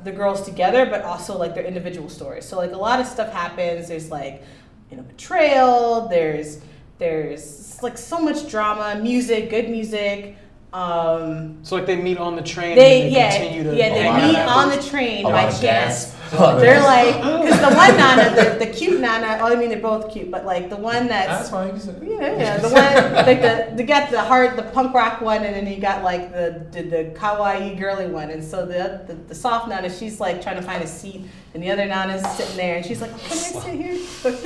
[0.05, 2.47] the girls together, but also like their individual stories.
[2.47, 3.89] So like a lot of stuff happens.
[3.89, 4.43] There's like
[4.91, 6.09] you know betrayal.
[6.09, 6.61] There's
[6.99, 10.37] there's like so much drama, music, good music.
[10.77, 12.77] Um, So like they meet on the train.
[12.77, 13.74] they, and they yeah continue to.
[13.77, 15.62] yeah they lot meet on the train A by lot chance.
[15.62, 16.12] gas.
[16.33, 19.39] They're like because the one Nana, the, the cute Nana.
[19.41, 21.81] Oh, I mean they're both cute, but like the one That's that's fine.
[22.07, 25.55] Yeah, yeah, the one like the they got the hard the punk rock one, and
[25.55, 29.35] then you got like the the, the kawaii girly one, and so the, the the
[29.35, 31.22] soft Nana, she's like trying to find a seat,
[31.55, 33.97] and the other Nana's sitting there, and she's like, oh, "Can I sit here?"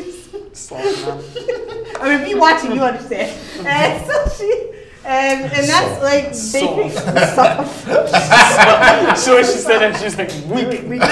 [2.01, 3.31] I mean, if you watching, you understand.
[3.67, 4.71] And so she.
[5.03, 6.95] And, and that's like they Soft.
[7.35, 9.19] soft.
[9.19, 10.87] so when she said that, she was like weak.
[10.89, 11.03] Weak.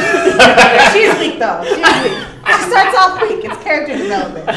[0.92, 1.64] She's weak though.
[1.64, 2.12] She's weak.
[2.46, 3.44] She starts off weak.
[3.44, 4.48] It's character development.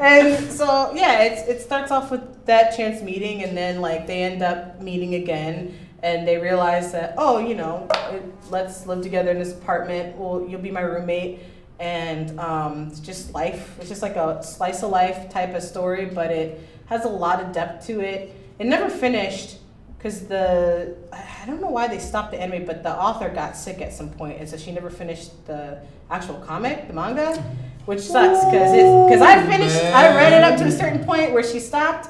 [0.00, 4.06] and um, so yeah, it's it starts off with that chance meeting, and then like
[4.06, 9.02] they end up meeting again, and they realize that oh, you know, it, let's live
[9.02, 10.16] together in this apartment.
[10.16, 11.40] Well, you'll be my roommate.
[11.80, 13.76] And um, it's just life.
[13.80, 17.42] It's just like a slice of life type of story, but it has a lot
[17.42, 18.36] of depth to it.
[18.58, 19.56] It never finished
[19.96, 23.80] because the I don't know why they stopped the anime, but the author got sick
[23.80, 27.42] at some point, and so she never finished the actual comic, the manga,
[27.86, 31.32] which sucks because it's because I finished, I read it up to a certain point
[31.32, 32.08] where she stopped,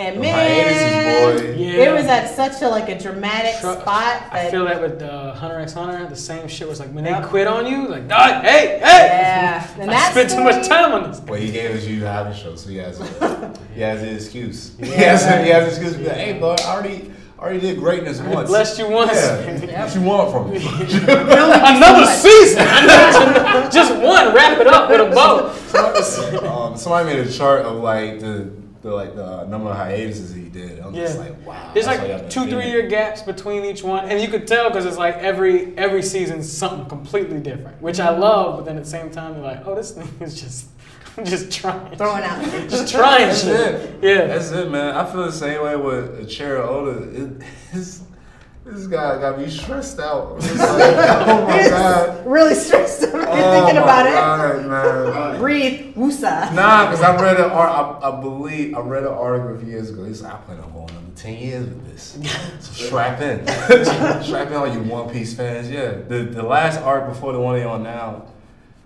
[0.00, 1.54] and man, hiatus, boy.
[1.56, 1.90] Yeah.
[1.90, 5.34] it was at such a like a dramatic Tru- spot I feel that with uh,
[5.34, 8.42] Hunter x Hunter, the same shit was like when they quit on you, like, "Dog,
[8.42, 11.20] hey, hey, yeah, and I that spent too much time on this.
[11.20, 14.08] Well, he gave us you how to show, so he has a, he has an
[14.14, 14.74] excuse.
[14.78, 17.60] He has a, he has an excuse to be like, hey, bro, I already already
[17.60, 18.48] did greatness once.
[18.48, 19.12] blessed you once.
[19.14, 19.84] Yeah.
[19.84, 20.56] What you want from me?
[21.02, 24.34] Another season, just, just one.
[24.34, 26.68] Wrap it up with a bow.
[26.70, 28.50] um, somebody made a chart of like the,
[28.82, 30.78] the like the number of hiatuses he did.
[30.80, 31.20] I'm just Yeah.
[31.24, 31.70] like, wow.
[31.74, 34.86] There's that's like two, three year gaps between each one, and you could tell because
[34.86, 38.56] it's like every every season's something completely different, which I love.
[38.56, 40.68] But then at the same time, you're like, oh, this thing is just
[41.24, 42.42] just trying, throwing out.
[42.70, 43.74] just trying That's shit.
[43.74, 43.98] it.
[44.02, 44.26] Yeah.
[44.28, 44.96] That's it, man.
[44.96, 47.22] I feel the same way with Eiichiro Oda.
[47.24, 48.02] It, it's,
[48.72, 50.38] this guy got me stressed out.
[50.50, 52.26] Like, oh my god.
[52.26, 54.14] really stressed out You're Oh thinking my about it.
[54.14, 55.38] God, man.
[55.40, 56.52] Breathe, woosah.
[56.54, 58.02] Nah, because I read an art.
[58.02, 60.04] I, I believe I read an article a few years ago.
[60.04, 62.18] He said, "I plan on going another ten years with this."
[62.60, 63.46] So strap in,
[64.24, 65.70] strap in, all you One Piece fans.
[65.70, 68.26] Yeah, the the last arc before the one they on now,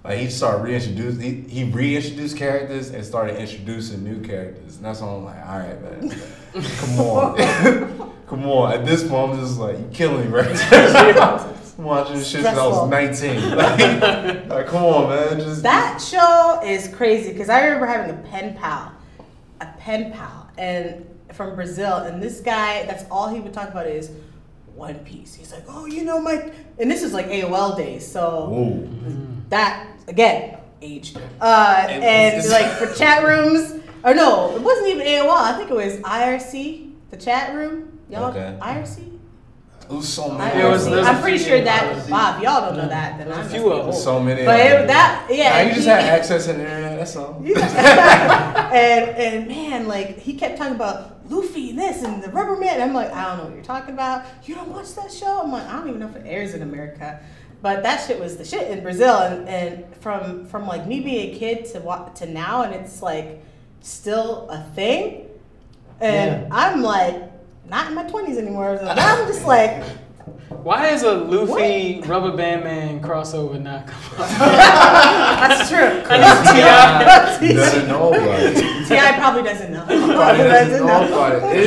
[0.05, 1.19] like he started reintroduce.
[1.21, 5.59] He, he reintroduced characters and started introducing new characters, and that's when I'm like, all
[5.59, 6.11] right, man,
[6.77, 8.73] come on, come on.
[8.75, 10.47] At this point, I'm just like, you killing me, right?
[11.77, 13.57] I'm watching this shit since I was 19.
[13.57, 18.23] Like, like, come on, man, just That show is crazy because I remember having a
[18.29, 18.93] pen pal,
[19.63, 23.87] a pen pal, and from Brazil, and this guy, that's all he would talk about
[23.87, 24.11] is
[24.75, 25.35] One Piece.
[25.35, 28.87] He's like, oh, you know my, and this is like AOL days, so Ooh.
[28.87, 29.35] Mm.
[29.55, 31.15] That again, age.
[31.41, 33.75] Uh, It- and it's- like for chat rooms,
[34.05, 35.31] or no, it wasn't even AOL.
[35.51, 37.99] I think it was IRC, the chat room.
[38.11, 38.55] Y'all Okay.
[38.61, 39.11] IRC.
[39.91, 40.61] It was so I many.
[40.63, 43.19] It was- I'm pretty sure that Bob, y'all don't know that.
[43.19, 43.95] Then There's a I'm few of them.
[43.95, 44.43] so many.
[44.45, 46.99] But it, that yeah, Nah, you just he- had access to the internet.
[46.99, 47.43] That's all.
[47.45, 52.81] and and man, like he kept talking about Luffy and this and the Rubber Man.
[52.81, 54.25] I'm like, I don't know what you're talking about.
[54.45, 55.43] You don't watch that show?
[55.43, 57.21] I'm like, I don't even know if it airs in America.
[57.65, 61.35] But that shit was the shit in Brazil, and, and from from like me being
[61.35, 63.43] a kid to to now, and it's like
[63.81, 65.31] still a thing.
[65.99, 66.49] And Yeah.
[66.53, 67.23] I'm like
[67.67, 68.77] not in my 20s anymore.
[68.77, 69.83] So now I'm just like,
[70.49, 74.29] Why is a Luffy Rubber Band Man crossover not come out?
[75.49, 75.79] that's true.
[76.07, 78.87] I He doesn't know about it.
[78.89, 79.13] T.I.
[79.19, 79.85] probably doesn't know.
[79.85, 81.65] Probably doesn't know about it.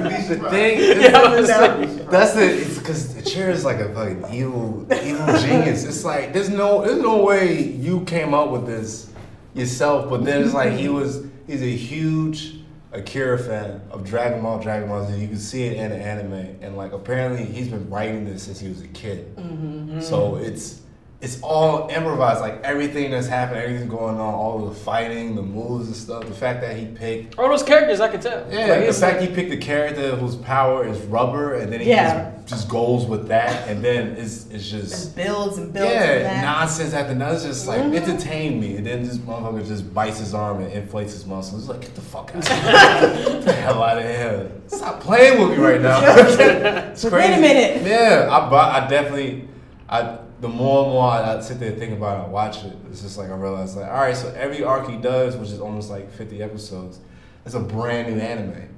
[0.20, 0.78] It's, the thing.
[0.78, 2.10] is- Yeah, I was Doesn't like- know.
[2.10, 2.42] That's the.
[2.60, 5.84] It's because Chir is like a fucking evil, evil genius.
[5.84, 9.10] It's like there's no, there's no way you came up with this
[9.54, 10.08] yourself.
[10.08, 11.24] But then it's like he was.
[11.46, 12.59] He's a huge
[12.92, 15.16] Akira fan of Dragon Ball, Dragon Ball Z.
[15.16, 18.58] You can see it in the anime, and like apparently he's been writing this since
[18.58, 19.36] he was a kid.
[19.36, 20.00] Mm-hmm.
[20.00, 20.80] So it's
[21.22, 22.40] it's all improvised.
[22.40, 26.24] Like everything that's happening, everything's going on, all the fighting, the moves and stuff.
[26.26, 28.46] The fact that he picked All those characters I could tell.
[28.50, 31.80] yeah, Like, the fact like- he picked a character whose power is rubber, and then
[31.80, 32.30] he Yeah.
[32.38, 36.00] just, just goes with that, and then it's it's just Just builds and builds yeah
[36.32, 37.44] and nonsense after nonsense.
[37.44, 37.96] It's just like Mhm.
[37.96, 41.62] entertain me, and then this motherfucker just bites his arm and inflates his muscles.
[41.62, 43.24] It's like get the fuck out, of here.
[43.34, 44.50] get the hell out of here!
[44.68, 46.00] Stop playing with me right now.
[46.06, 47.82] it's Wait a minute.
[47.86, 49.46] Yeah, I I definitely
[49.88, 50.16] I.
[50.40, 52.74] The more and more I, I sit there and think about it, I watch it.
[52.90, 55.60] It's just like I realize, like, all right, so every arc he does, which is
[55.60, 57.00] almost like fifty episodes,
[57.44, 58.68] it's a brand new anime.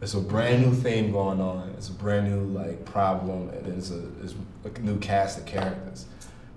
[0.00, 1.70] It's a brand new theme going on.
[1.76, 6.06] It's a brand new like problem, and it's a it's a new cast of characters.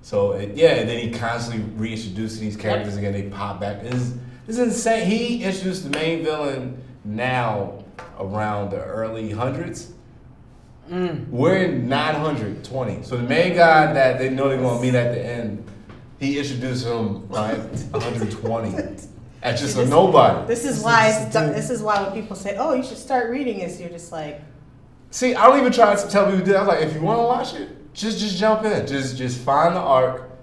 [0.01, 3.13] So it, yeah, and then he constantly reintroducing these characters again.
[3.13, 3.83] They pop back.
[3.83, 4.13] It's,
[4.47, 5.07] it's insane.
[5.07, 7.83] He introduced the main villain now
[8.19, 9.93] around the early hundreds.
[10.89, 11.29] Mm.
[11.29, 13.03] We're in 920.
[13.03, 15.63] So the main guy that they know they're gonna meet at the end,
[16.19, 17.57] he introduced him like
[17.91, 18.77] 120
[19.41, 20.47] as just a nobody.
[20.47, 22.97] This is why is it's, the- this is why when people say, "Oh, you should
[22.97, 24.41] start reading this," you're just like,
[25.11, 26.57] See, I don't even try to tell people to that.
[26.57, 28.85] I was like, if you want to watch it, just just jump in.
[28.85, 30.34] Just just find the arc,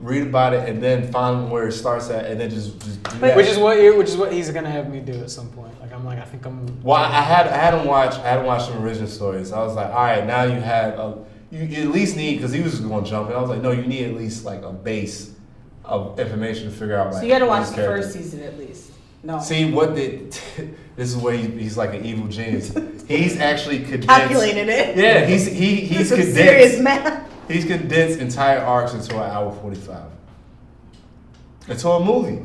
[0.00, 3.18] read about it, and then find where it starts at, and then just just do
[3.18, 3.36] that.
[3.36, 5.78] Which is what which is what he's gonna have me do at some point.
[5.80, 6.80] Like I'm like I think I'm.
[6.82, 9.52] Well, I had I had him watch I had him watch some original stories.
[9.52, 12.52] I was like, all right, now you have a, you, you at least need because
[12.52, 13.36] he was going to jump in.
[13.36, 15.32] I was like, no, you need at least like a base
[15.84, 17.14] of information to figure out.
[17.14, 18.02] so you got to watch the character.
[18.02, 18.92] first season at least.
[19.22, 20.30] No, See what did
[20.96, 22.72] this is where he, he's like an evil genius.
[23.08, 24.06] He's actually condensed.
[24.06, 24.94] calculated it.
[24.96, 26.82] Yeah, he's he he's Some serious condensed.
[26.82, 27.27] math.
[27.48, 30.10] He's condensed entire arcs into an hour forty five.
[31.66, 32.44] Into a movie.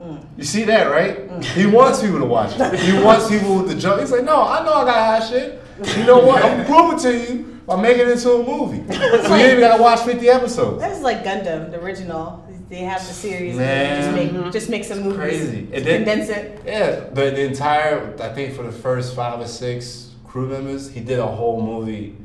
[0.00, 0.24] Mm.
[0.36, 1.42] You see that, right?
[1.44, 2.78] He wants people to watch it.
[2.80, 4.00] He wants people to jump.
[4.00, 5.60] He's like, no, I know I got hot shit.
[5.96, 6.42] You know what?
[6.44, 8.82] I'm it to you by making it into a movie.
[8.92, 10.80] So you ain't even gotta watch 50 episodes.
[10.80, 12.44] That's like Gundam, the original.
[12.68, 14.04] They have the series Man.
[14.04, 15.18] and they just make just make some movies.
[15.18, 15.68] crazy.
[15.72, 16.62] And then- condense it.
[16.66, 21.00] Yeah, the, the entire, I think for the first five or six crew members, he
[21.00, 22.16] did a whole movie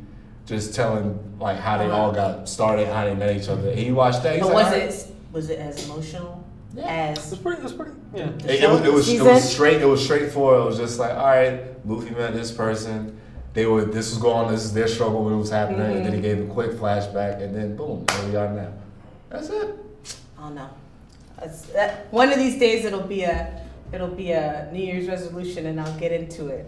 [0.45, 1.97] just telling like how they uh-huh.
[1.97, 3.73] all got started, how they met each other.
[3.73, 4.35] He watched that.
[4.35, 7.11] He's But like, was "All right." it was it as emotional Yeah.
[7.11, 7.61] It's as pretty.
[7.61, 7.91] It's pretty.
[8.13, 8.29] Yeah.
[8.45, 9.81] It, it was, it, was, it was straight.
[9.81, 10.61] It was straightforward.
[10.61, 13.19] It was just like, all right, Luffy met this person.
[13.53, 13.85] They were.
[13.85, 14.51] This was going.
[14.51, 15.81] This is their struggle when it was happening.
[15.81, 16.39] And then he mm-hmm.
[16.39, 18.73] gave a quick flashback, and then boom, here we are now.
[19.29, 19.75] That's it.
[20.37, 20.69] Oh no.
[21.39, 25.65] That's, that, one of these days it'll be a it'll be a New Year's resolution
[25.65, 26.65] and I'll get into it.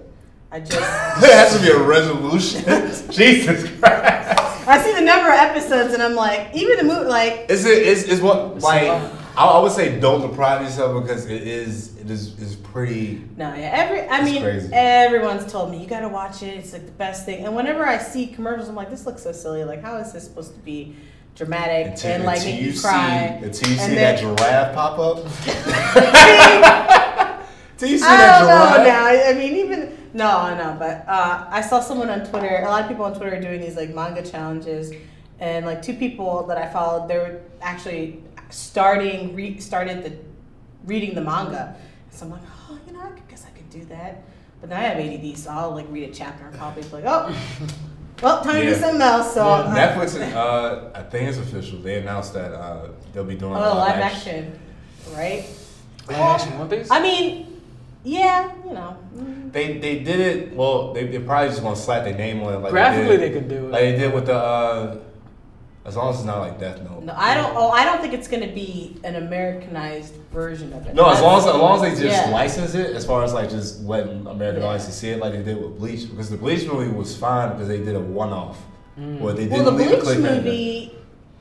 [0.55, 0.71] I just
[1.21, 2.63] There has to be a resolution.
[3.11, 4.67] Jesus Christ.
[4.67, 7.83] I see the number of episodes and I'm like, even the movie like Is it?
[7.83, 8.83] Is, is what like?
[9.37, 11.97] I, I would say don't deprive yourself because it is.
[11.97, 12.39] It is.
[12.39, 13.21] Is pretty.
[13.35, 14.69] no, yeah, every I mean crazy.
[14.71, 17.43] everyone's told me you gotta watch it, it's like the best thing.
[17.45, 19.65] And whenever I see commercials, I'm like, this looks so silly.
[19.65, 20.95] Like how is this supposed to be
[21.35, 23.37] dramatic Until, and like until make you you cry?
[23.41, 23.45] see.
[23.45, 25.17] Until you And see then- that giraffe pop up.
[27.75, 28.87] Until you see I that don't know giraffe.
[28.87, 29.05] now.
[29.05, 29.84] I I mean, even
[30.15, 30.75] no, no.
[30.79, 32.63] But uh, I saw someone on Twitter.
[32.63, 34.91] A lot of people on Twitter are doing these like manga challenges,
[35.39, 40.13] and like two people that I followed, they were actually starting re- started the
[40.85, 41.75] reading the manga.
[42.11, 44.23] So I'm like, oh, you know, I guess I could do that.
[44.61, 47.03] But now I have ADD, so I'll like read a chapter and probably be like,
[47.05, 47.35] oh,
[48.23, 48.77] well, time to do Yeah.
[48.79, 49.33] something else.
[49.33, 49.53] So Yeah.
[49.53, 51.79] uh, Netflix, uh, I think it's official.
[51.79, 54.57] They announced that uh, they'll be doing oh, live action,
[55.13, 55.43] right?
[56.07, 56.89] Live action One Piece.
[56.89, 57.44] I mean,
[58.05, 58.95] yeah, you know.
[59.15, 59.51] mm.
[59.51, 60.53] They they did it.
[60.55, 62.57] Well, they they probably just gonna slap their name on it.
[62.59, 63.71] Like Graphically, they, they could do it.
[63.71, 64.35] like they did with the.
[64.37, 64.97] Uh,
[65.85, 67.03] as long as it's not like Death Note.
[67.03, 67.53] No, I don't.
[67.55, 70.95] Oh, I don't think it's gonna be an Americanized version of it.
[70.95, 72.33] No, as long as as long as they just yeah.
[72.33, 74.67] license it, as far as like just letting American Yeah.
[74.69, 77.67] audiences see it, like they did with Bleach, because the Bleach movie was fine because
[77.67, 78.59] they did a one off.
[78.97, 80.43] Well, they didn't the leave a Bleach cliffhanger.
[80.43, 80.91] movie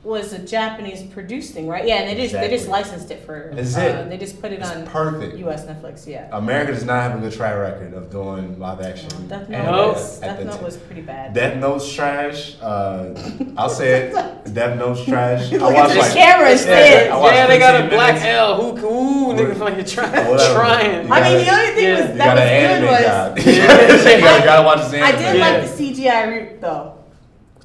[0.05, 1.85] was a Japanese produced thing, right?
[1.85, 3.51] Yeah, and they just they just licensed it for.
[3.53, 4.09] That's uh, it.
[4.09, 5.37] They just put it It's on perfect.
[5.37, 5.65] U.S.
[5.65, 6.05] Netflix.
[6.05, 6.29] Yeah.
[6.31, 9.09] America does not have a good track record of doing live action.
[9.27, 11.33] Death anime Note, was, Death Note t- was pretty bad.
[11.33, 12.57] Death Note's trash.
[12.61, 13.13] Uh,
[13.57, 14.13] I'll say it.
[14.53, 15.51] Death Note's trash.
[15.51, 17.09] I watched at like camera instead.
[17.09, 18.25] I Yeah, they got a black minutes.
[18.25, 18.75] L.
[18.77, 18.87] Who?
[18.87, 20.29] Ooh, nigga, like you're trying.
[20.29, 20.53] Whatever.
[20.53, 21.07] trying.
[21.07, 22.07] You I mean, the only thing yeah.
[22.07, 23.37] was that got was good was god.
[24.15, 25.07] you gotta, gotta watch this anime.
[25.07, 25.49] I did Yeah.
[25.49, 26.94] like the CGI route though.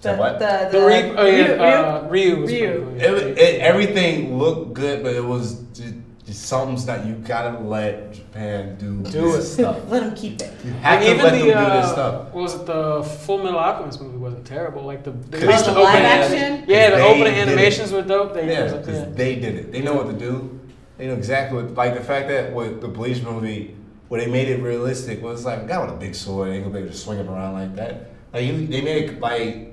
[0.03, 0.39] The what?
[0.39, 1.59] The, The Ryuk, oh, yeah, Ryuk-
[2.05, 2.41] uh, Ryuk.
[2.41, 2.85] was Ryuk.
[2.85, 3.01] cool.
[3.19, 5.95] It, it, everything looked good, but it was just,
[6.25, 9.55] just something that you gotta let Japan do, Do this it.
[9.55, 9.77] stuff.
[9.89, 10.53] Let them keep it.
[10.65, 12.25] You have Like, to even let the them do uh, this stuff.
[12.33, 14.85] what was it the Full Metal Alchemist movie wasn't terrible.
[14.85, 16.65] Like the, the, Oh, the the live opening- action?
[16.69, 17.49] Yeah, the opening did it.
[17.49, 18.33] animations were dope.
[18.35, 19.09] They, Yeah, was- because yeah.
[19.15, 19.73] they did it.
[19.73, 20.59] They know what to do.
[20.97, 21.75] They know exactly what.
[21.75, 23.77] Like the fact that with the Bleach movie,
[24.09, 26.73] where they made it realistic, was like a guy with a big sword ain't gonna
[26.75, 28.11] be able to swing it around like that.
[28.33, 29.67] Like you, they made it like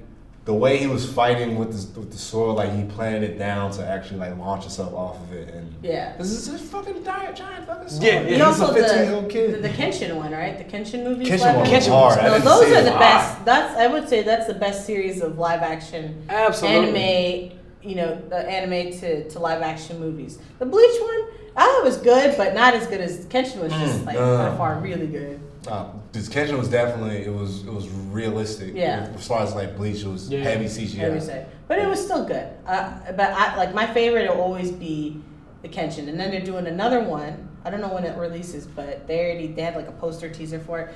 [0.48, 3.70] the way he was fighting with the with the sword, like he planted it down
[3.70, 5.54] to actually like launch himself off of it.
[5.54, 6.16] And Yeah.
[6.18, 8.04] this is a fucking giant, giant fucking sword.
[8.04, 8.20] Yeah, yeah.
[8.20, 9.56] And He's also a 15 year old the, kid.
[9.56, 10.58] the the Kenshin one, right?
[10.58, 11.28] The Kenshin movies.
[11.28, 11.70] Kenshin one was?
[11.70, 12.24] Kenshin was hard.
[12.24, 13.00] No, those are the live.
[13.00, 13.46] best.
[13.46, 17.02] That's I would say that's the best series of live action Absolutely.
[17.02, 17.58] anime.
[17.84, 20.40] You know, the anime to, to live action movies.
[20.60, 21.22] The Bleach one,
[21.58, 23.72] I thought was good, but not as good as Kenshin was.
[23.74, 24.50] Just Mm, like uh.
[24.52, 25.40] by far really good.
[25.68, 28.74] Uh, this Kenshin was definitely it was it was realistic.
[28.74, 29.10] Yeah.
[29.16, 30.40] As far as like Bleach, it was Yeah.
[30.44, 31.06] heavy CGI.
[31.06, 32.48] I would say, but it was still good.
[32.66, 35.22] Uh, but I like my favorite will always be
[35.62, 37.50] the Kenshin, and then they're doing another one.
[37.66, 40.60] I don't know when it releases, but they already they had like a poster teaser
[40.60, 40.94] for it.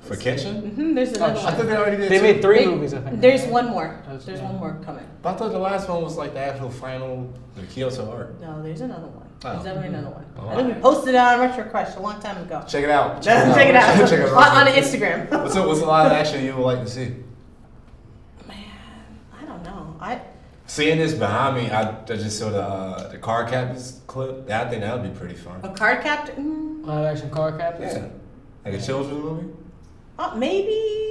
[0.00, 0.74] For Kenshin?
[0.74, 1.44] hmm there's another shit.
[1.44, 1.66] I thought one.
[1.66, 2.10] they already did.
[2.12, 2.22] They too.
[2.22, 3.20] made three They- movies, I think.
[3.20, 4.00] There's one more.
[4.06, 4.44] There's yeah.
[4.48, 5.04] one more coming.
[5.22, 8.40] But I thought the last one was like the actual final, the Kyoto art.
[8.40, 9.27] No, there's another one.
[9.44, 9.52] Oh.
[9.52, 10.24] There's definitely another one.
[10.36, 12.64] Oh, I think we posted it on Retro Crush a long time ago.
[12.66, 13.22] Check it out.
[13.22, 14.32] Check it out, Check it out.
[14.32, 15.30] on, on Instagram.
[15.42, 17.14] What's a, what's a live action you would like to see?
[18.48, 18.56] Man,
[19.40, 19.96] I don't know.
[20.00, 20.20] I
[20.66, 24.50] Seeing this behind me, I, I just saw the uh, the Cardcaptor's clip.
[24.50, 25.60] I think that would be pretty fun.
[25.62, 26.36] a Cardcaptor.
[26.36, 27.94] Mm, Live action Cardcaptors.
[27.94, 28.08] Yeah,
[28.64, 29.48] like a children's movie.
[30.18, 31.07] uh, maybe.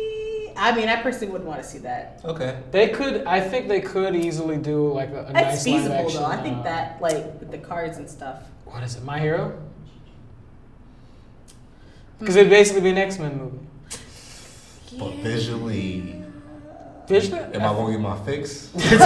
[0.57, 2.19] I mean, I personally wouldn't want to see that.
[2.25, 2.59] Okay.
[2.71, 3.23] They could.
[3.25, 6.21] I think they could easily do like a, a It's nice feasible live action.
[6.21, 6.25] though.
[6.27, 8.43] I think uh, that like with the cards and stuff.
[8.65, 9.03] What is it?
[9.03, 9.61] My Hero.
[12.19, 13.59] Because it'd basically be an X Men movie.
[14.97, 16.23] But visually,
[17.07, 18.67] Visually, am I gonna get my fix?
[18.73, 18.99] visually,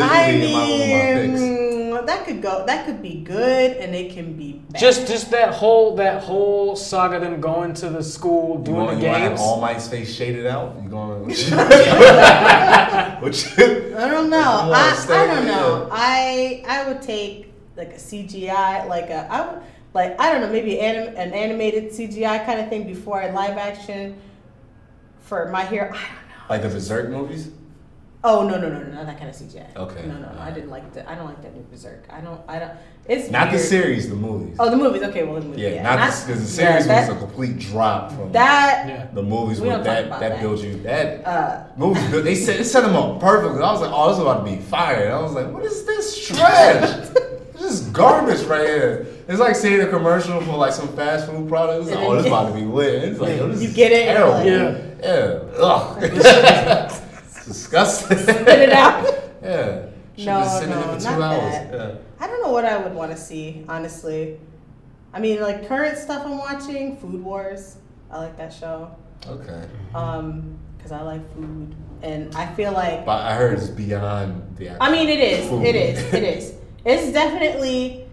[0.00, 1.69] I am I gonna get my fix?
[2.00, 2.64] Mean, that could go.
[2.66, 4.80] That could be good, and it can be bad.
[4.80, 8.96] just just that whole that whole saga them going to the school You doing want,
[8.98, 9.40] the you want to have games.
[9.40, 10.76] All my face shaded out?
[10.82, 11.24] You going?
[11.26, 11.52] Which?
[11.52, 14.38] I don't know.
[14.38, 15.84] You I, I don't know.
[15.84, 15.88] it?
[15.92, 19.62] I I would take like a CGI, like a I would
[19.94, 23.56] like I don't know, maybe anim, an animated CGI kind of thing before a live
[23.58, 24.16] action
[25.20, 25.88] for my hero.
[25.88, 26.44] I don't know.
[26.48, 27.50] Like the Berserk movies?
[28.22, 29.74] Oh no no no no not that kind of CGI.
[29.74, 30.06] Okay.
[30.06, 32.04] No no no I didn't like the I don't like that new Berserk.
[32.10, 32.72] I don't I don't.
[33.08, 34.56] It's Not the series, the movies.
[34.60, 35.02] Oh the movies.
[35.04, 35.60] Okay well the movies.
[35.62, 35.96] yeah, Yeah, not
[36.26, 39.06] because the series yeah, was a complete drop from that yeah.
[39.14, 39.58] the movies.
[39.60, 40.40] We With don't talk that about that, that.
[40.42, 42.04] builds you that uh movies.
[42.10, 43.62] built- They set they set them up perfectly.
[43.62, 45.04] I was like, oh, this is about to be fire.
[45.06, 47.08] And I was like, what is this trash?
[47.54, 49.06] this is garbage right here.
[49.28, 51.84] It's like seeing a commercial for like some fast food product.
[51.84, 53.02] It's like, And oh, then this about to be lit.
[53.04, 54.44] It's like, oh, this You is get it, Terrible.
[54.44, 54.76] Yeah.
[55.00, 55.64] Yeah.
[55.64, 57.00] Ugh.
[57.50, 58.18] it's disgusting.
[58.18, 59.14] spit it out.
[59.42, 59.86] Yeah.
[60.18, 61.52] Should No, have sitting no, for two not hours.
[61.54, 61.72] that.
[61.72, 61.94] Yeah.
[62.20, 64.38] I don't know what I would want to see, honestly.
[65.14, 67.78] I mean, like current stuff I'm watching, Food Wars.
[68.10, 68.94] I like that show.
[69.26, 69.64] Okay.
[69.94, 73.06] Um, because I like food, and I feel like.
[73.06, 74.76] But I heard it's beyond the.
[74.82, 75.48] I mean, it is.
[75.48, 75.64] food.
[75.64, 76.12] It is.
[76.12, 76.54] It is.
[76.84, 78.04] It's definitely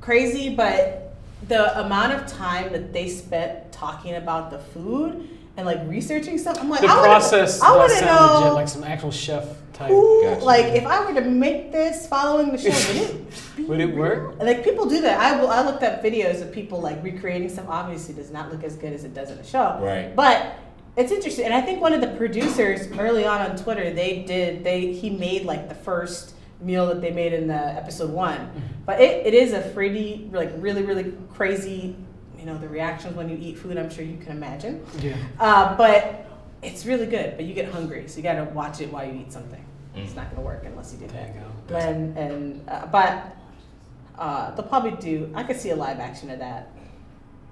[0.00, 1.14] crazy, but
[1.46, 5.28] the amount of time that they spent talking about the food
[5.58, 8.52] and like researching stuff, I'm like, The I wanna- process I want to know legit,
[8.54, 9.88] like some actual chef type.
[9.88, 10.44] who, Gotcha.
[10.44, 14.38] like, if I were to make this following the show, would it Would it work?
[14.38, 15.18] Like people do that.
[15.20, 17.66] I, will- I looked up videos of people like recreating stuff.
[17.68, 19.80] Obviously, does not look as good as it does in the show.
[19.82, 20.14] Right.
[20.14, 20.54] But
[20.96, 24.62] it's interesting, and I think one of the producers early on on Twitter, they did
[24.62, 28.38] they he made like the first meal that they made in the episode one.
[28.38, 28.58] Mm-hmm.
[28.86, 31.96] But it, it is a pretty like really really crazy.
[32.38, 33.76] You know the reactions when you eat food.
[33.76, 34.84] I'm sure you can imagine.
[35.00, 35.16] Yeah.
[35.40, 36.26] Uh, but
[36.62, 37.36] it's really good.
[37.36, 39.64] But you get hungry, so you got to watch it while you eat something.
[39.94, 40.16] It's Mm.
[40.16, 41.34] not going to work unless you do There that.
[41.34, 41.76] you go.
[41.76, 43.36] And and uh, but
[44.18, 45.30] uh, they'll probably do.
[45.34, 46.70] I could see a live action of that.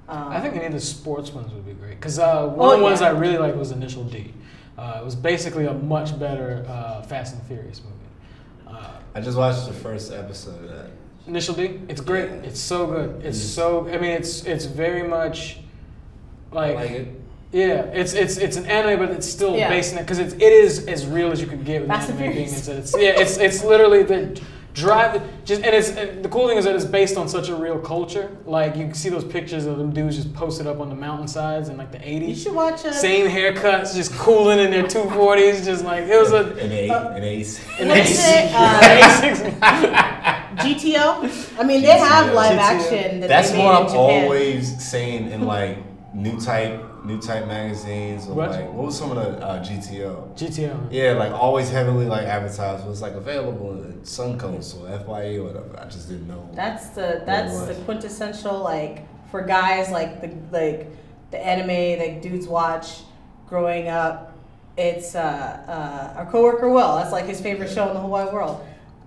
[0.09, 2.72] Um, I think any of the sports ones would be great because uh, one Oh,
[2.74, 3.09] of the ones yeah.
[3.09, 4.32] I really liked was Initial D.
[4.78, 8.76] Uh, it was basically a much better uh, Fast and Furious movie.
[8.78, 10.91] Uh, I just watched the first episode of that.
[11.26, 12.28] Initial D, it's great.
[12.30, 12.36] Yeah.
[12.48, 13.20] It's so good.
[13.24, 13.54] It's Mm.
[13.54, 13.88] so.
[13.88, 15.58] I mean, it's it's very much
[16.52, 17.08] I like, like it.
[17.52, 19.68] Yeah, it's it's it's an anime, but it's still Yeah.
[19.68, 22.10] based in it because it's it is as real as you could get with Fast
[22.10, 22.32] anime being.
[22.32, 22.56] Furious.
[22.60, 24.40] Is that it's yeah, it's it's literally the
[24.76, 27.54] drive just and it's and the cool thing is that it's based on such a
[27.54, 28.30] real culture.
[28.44, 31.68] Like you can see those pictures of them dudes just posted up on the mountainsides
[31.70, 32.42] in like the You '80s.
[32.42, 32.92] should watch uh, a.
[32.92, 36.44] Same haircuts, just cooling in their 240s, just like it was a.
[36.64, 37.60] An eight, Uh, an ace.
[37.80, 38.20] an ace-
[38.54, 41.58] Uh, an ace- GTO.
[41.58, 42.58] I mean, they have live GTO.
[42.60, 44.24] action that That's they made what in I'm Japan.
[44.24, 45.78] always saying in like
[46.14, 48.50] Newtype, Newtype magazines or What?
[48.50, 50.36] like what was some of the uh, GTO?
[50.36, 50.88] GTO.
[50.90, 55.78] Yeah, like always heavily like advertised was like available in Suncoast or FYE or whatever.
[55.78, 56.48] I just didn't know.
[56.54, 60.88] That's the that's the quintessential like for guys like the like
[61.30, 63.02] the anime like dudes watch
[63.48, 64.32] growing up.
[64.76, 65.20] It's uh,
[65.66, 66.96] uh, our coworker Will.
[66.96, 68.64] That's like his favorite show in the whole wide world.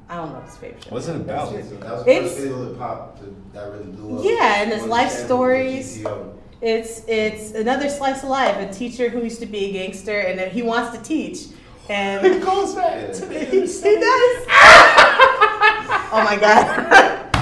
[0.09, 0.89] I don't know his favorite show.
[0.89, 1.53] What's it about?
[1.53, 1.79] That's it.
[1.81, 4.23] That was the It's- first video that popped that- that really blew up.
[4.25, 5.99] Yeah, and it's On life the stories.
[5.99, 6.33] GTO.
[6.61, 8.57] It's it's another slice of life.
[8.57, 11.47] A teacher who used to be a gangster and he wants to teach.
[11.89, 14.45] And It goes back to he, the he does.
[16.11, 17.25] oh my god.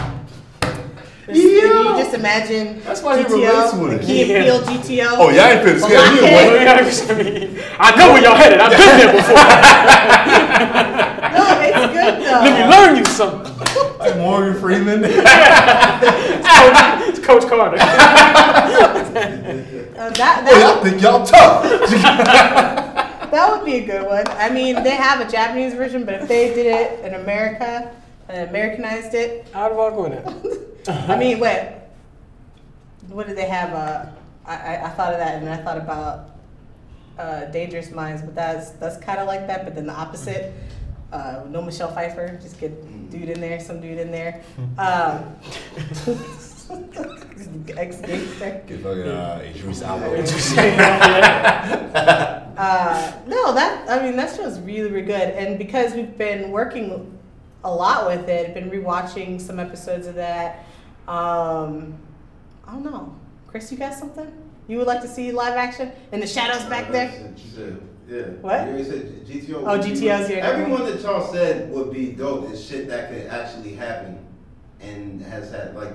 [1.28, 1.44] Just- Yo.
[1.44, 4.06] You just imagine That's why he GTO, relates with it.
[4.06, 4.44] Key Yeah.
[4.44, 5.08] Peele GTO.
[5.18, 6.64] Oh, y'all ain't finna scare me away.
[6.64, 7.76] Blockhead.
[7.80, 8.60] I know where y'all headed.
[8.62, 9.44] I've been there before.
[11.38, 12.42] No, it's good though.
[12.42, 13.54] Let me learn you something.
[14.00, 15.02] Like Morgan Freeman.
[17.30, 17.78] It's Coach Carter.
[19.98, 21.64] Uh, that, that, y'all think y'all tough.
[23.32, 24.28] that would be a good one.
[24.28, 27.92] I mean, they have a Japanese version, but if they did it in America
[28.30, 30.88] and Americanized it, I'd walk with it.
[31.10, 31.90] I mean, what?
[33.08, 33.74] What did they have?
[33.74, 34.06] Uh,
[34.46, 36.30] I, I, I thought of that, and I thought about
[37.18, 40.54] uh, Dangerous Minds, but that's that's kind of like that, but then the opposite.
[41.12, 44.44] Uh, no Michelle Pfeiffer, just get dude in there, some dude in there.
[44.78, 45.36] Um,
[47.78, 48.64] ex gangster.
[48.68, 50.24] Get fucking uh, Idris Elba.
[52.58, 57.16] Uh, no, that I mean that show's really, really good, and because we've been working
[57.64, 60.66] a lot with it, been rewatching some episodes of that.
[61.08, 61.94] Um,
[62.66, 63.16] I don't know,
[63.46, 64.32] Chris, you got something
[64.68, 67.34] you would like to see live action in the shadows back there?
[68.08, 68.24] Yeah.
[68.42, 68.68] What?
[68.68, 69.64] You said GTO.
[69.66, 73.10] Oh, would GTO's your number Everyone that y'all said would be dope is shit that
[73.10, 74.26] could actually happen
[74.80, 75.94] and has had, like,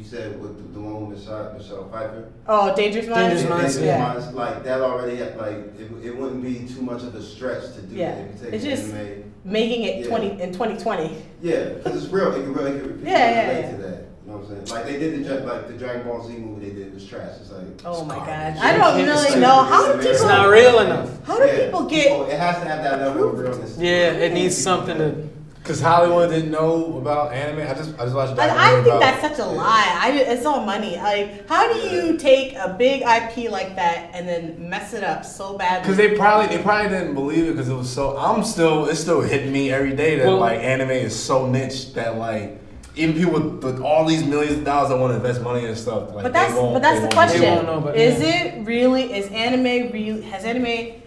[0.00, 2.32] you said with the, the one with Michelle, Michelle Pfeiffer.
[2.48, 3.42] Oh, Dangerous Minds.
[3.42, 3.98] Dangerous Minds, yeah.
[4.14, 7.74] Minds, like, that already, had, like, it, it wouldn't be too much of a stretch
[7.74, 8.14] to do Yeah.
[8.14, 8.48] that.
[8.48, 10.08] If It's just- anime, Making it Yeah.
[10.08, 11.16] twenty in twenty twenty.
[11.40, 12.30] Yeah, because it's real.
[12.30, 13.70] It can really, it can, Yeah, yeah, relate yeah.
[13.70, 13.88] to that.
[14.26, 14.66] You know what I'm saying?
[14.68, 17.38] Like they did the like the Dragon Ball Z movie they did was trash.
[17.40, 20.10] It's like Oh my god, I don't It's really like- know how do people.
[20.10, 21.24] It's not real enough.
[21.24, 22.12] How do yeah, people get?
[22.12, 23.78] Oh, it has to have that level of realness.
[23.78, 25.28] Yeah, it needs something to.
[25.70, 27.60] Cause Hollywood didn't know about anime.
[27.60, 28.36] I just I just watched.
[28.36, 29.98] a I, I documentary think about- that's such a lie.
[30.00, 30.96] I, it's all money.
[30.96, 35.24] Like, how do you take a big IP like that and then mess it up
[35.24, 35.86] so badly?
[35.86, 38.18] Cause they probably they probably didn't believe it because it was so.
[38.18, 41.94] I'm still it's still hitting me every day that Well- like anime is so niche
[41.94, 42.58] that like
[42.96, 45.78] even people with, with all these millions of dollars that want to invest money and
[45.78, 46.12] stuff.
[46.12, 47.42] Like, but that's they won't, but that's the question.
[47.42, 47.64] They it.
[47.64, 48.26] won't know, is yeah.
[48.26, 49.12] it really?
[49.14, 50.20] Is anime real?
[50.22, 51.00] Has anime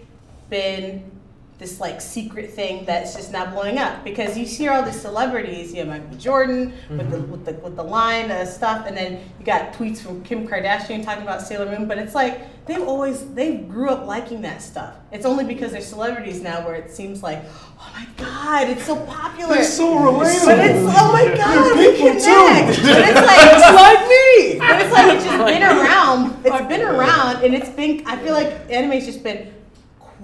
[0.48, 1.10] been
[1.58, 4.02] this like secret thing that's just not blowing up?
[4.04, 5.72] Because you see all these celebrities.
[5.72, 7.30] You have Michael Jordan with the mm-hmm.
[7.30, 11.04] with the with the line of stuff, and then you got tweets from Kim Kardashian
[11.04, 11.86] talking about Sailor Moon.
[11.86, 14.96] But it's like they've always they grew up liking that stuff.
[15.12, 17.42] It's only because they're celebrities now where it seems like,
[17.78, 19.54] oh my god, it's so popular.
[19.54, 20.46] They're so relatable.
[20.46, 22.76] But it's oh my god, we people connect.
[22.76, 22.82] too.
[22.82, 24.58] But it's like Just like me.
[24.58, 26.44] but it's like it's just been around.
[26.44, 28.06] It's been around, and it's been.
[28.06, 29.52] I feel like anime's just been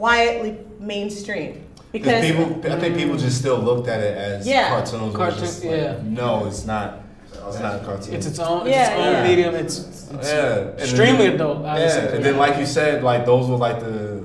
[0.01, 4.69] quietly mainstream Because because people, I think people just still looked at it as Yeah.
[4.69, 4.91] cartoons.
[4.91, 5.97] Cartoon- Cartoon, just like, yeah.
[6.05, 7.03] No, it's not.
[7.49, 8.15] It's not a cartoon.
[8.15, 8.67] It's its own.
[8.67, 9.29] It's Yeah, its own yeah.
[9.29, 9.55] medium.
[9.57, 9.79] It's,
[10.15, 11.63] it's yeah, extremely then- adult.
[11.63, 12.17] Yeah, Obviously.
[12.17, 14.25] and then like you said, like those were like the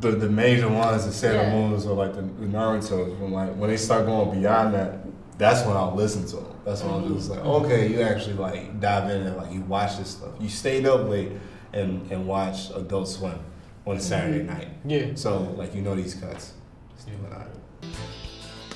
[0.00, 1.54] the, the major ones, the Sailor Yeah.
[1.54, 3.18] Moons or like the, the Naruto's.
[3.20, 4.90] When like when they start going beyond that,
[5.38, 6.46] that's when I'll listen to them.
[6.64, 9.96] That's when I'm just like, okay, you actually like dive in and like you watch
[9.98, 10.30] this stuff.
[10.40, 11.32] You stayed up late
[11.72, 13.38] and and watch Adult Swim
[13.85, 14.67] on a Saturday night.
[14.85, 15.07] yeah.
[15.15, 16.53] So like you know these cuts.
[16.95, 17.47] Just do it out.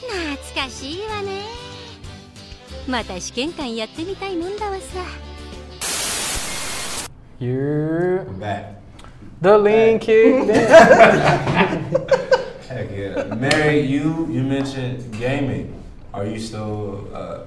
[0.01, 1.43] 懐かしいわね
[2.87, 5.03] また試験官やってみたいもんだわさ
[7.39, 8.75] You're I'm back.
[9.41, 10.49] the lean kid.
[12.69, 13.23] Heck yeah.
[13.35, 15.73] Mary, you you mentioned gaming.
[16.13, 17.39] Are you still uh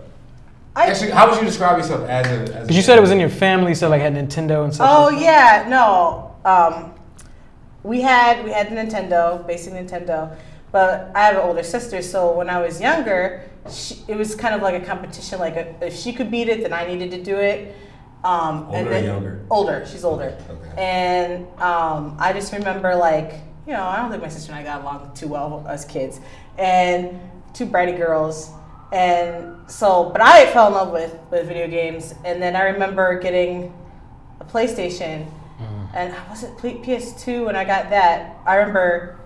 [0.76, 3.00] I, actually how would you describe yourself as a as a Because you said it
[3.00, 3.28] was in gamer?
[3.30, 4.88] your family, so like had Nintendo and stuff.
[4.90, 6.34] oh yeah, no.
[6.44, 6.92] Um,
[7.83, 10.35] we had we had the Nintendo, basic Nintendo,
[10.71, 14.53] but I have an older sister, so when I was younger, she, it was kind
[14.53, 15.39] of like a competition.
[15.39, 17.75] Like a, if she could beat it, then I needed to do it.
[18.23, 19.45] Um, Older and or then, younger?
[19.49, 19.85] Older.
[19.89, 20.37] She's older.
[20.49, 20.81] Okay.
[20.81, 24.63] And um, I just remember like, you know, I don't think my sister and I
[24.63, 26.19] got along too well as kids,
[26.57, 27.17] and
[27.53, 28.51] two bratty girls.
[28.91, 33.19] And so, but I fell in love with with video games, and then I remember
[33.19, 33.73] getting
[34.39, 35.29] a PlayStation,
[35.93, 38.37] and I was it PS2 when I got that?
[38.45, 39.19] I remember,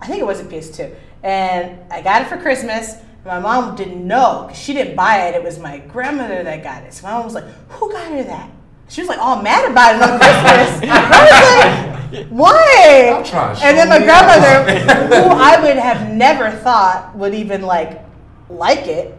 [0.00, 2.96] I think it was a PS2, and I got it for Christmas.
[3.24, 5.34] My mom didn't know because she didn't buy it.
[5.34, 6.94] It was my grandmother that got it.
[6.94, 8.50] So my mom was like, "Who got her that?"
[8.88, 10.90] She was like all mad about it on Christmas.
[10.90, 16.10] I was like, "Why?" I'm trying to and then my grandmother, who I would have
[16.14, 18.04] never thought would even like
[18.48, 19.17] like it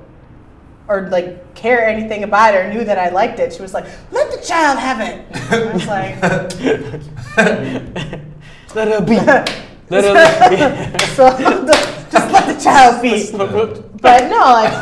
[0.90, 3.86] or like care anything about it or knew that I liked it, she was like,
[4.12, 6.20] "Let the child have it." I was like,
[8.76, 9.16] Let her be.
[9.90, 10.14] Let her
[10.50, 11.00] be.
[11.16, 11.30] "So
[12.12, 13.32] just let the child be."
[14.02, 14.74] But no, like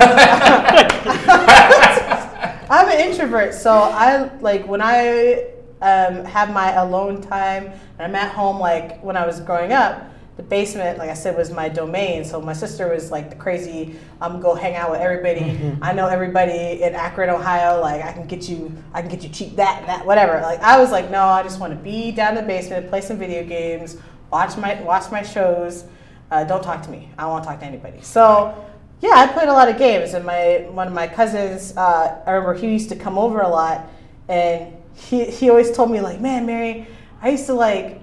[2.69, 5.51] I'm an introvert, so I like when I
[5.81, 8.59] um, have my alone time and I'm at home.
[8.59, 10.03] Like when I was growing up,
[10.37, 12.23] the basement, like I said, was my domain.
[12.23, 13.95] So my sister was like the crazy.
[14.21, 15.75] I'm go hang out with everybody.
[15.81, 17.81] I know everybody in Akron, Ohio.
[17.81, 20.39] Like I can get you, I can get you cheap that and that, whatever.
[20.41, 23.01] Like I was like, no, I just want to be down in the basement, play
[23.01, 23.97] some video games,
[24.31, 25.85] watch my watch my shows.
[26.29, 27.09] Uh, don't talk to me.
[27.17, 28.01] I to talk to anybody.
[28.01, 28.63] So
[28.99, 32.31] yeah, I played a lot of games, and my one of my cousins, uh, I
[32.31, 33.89] remember he used to come over a lot,
[34.27, 36.85] and he he always told me like, man, Mary,
[37.21, 38.01] I used to like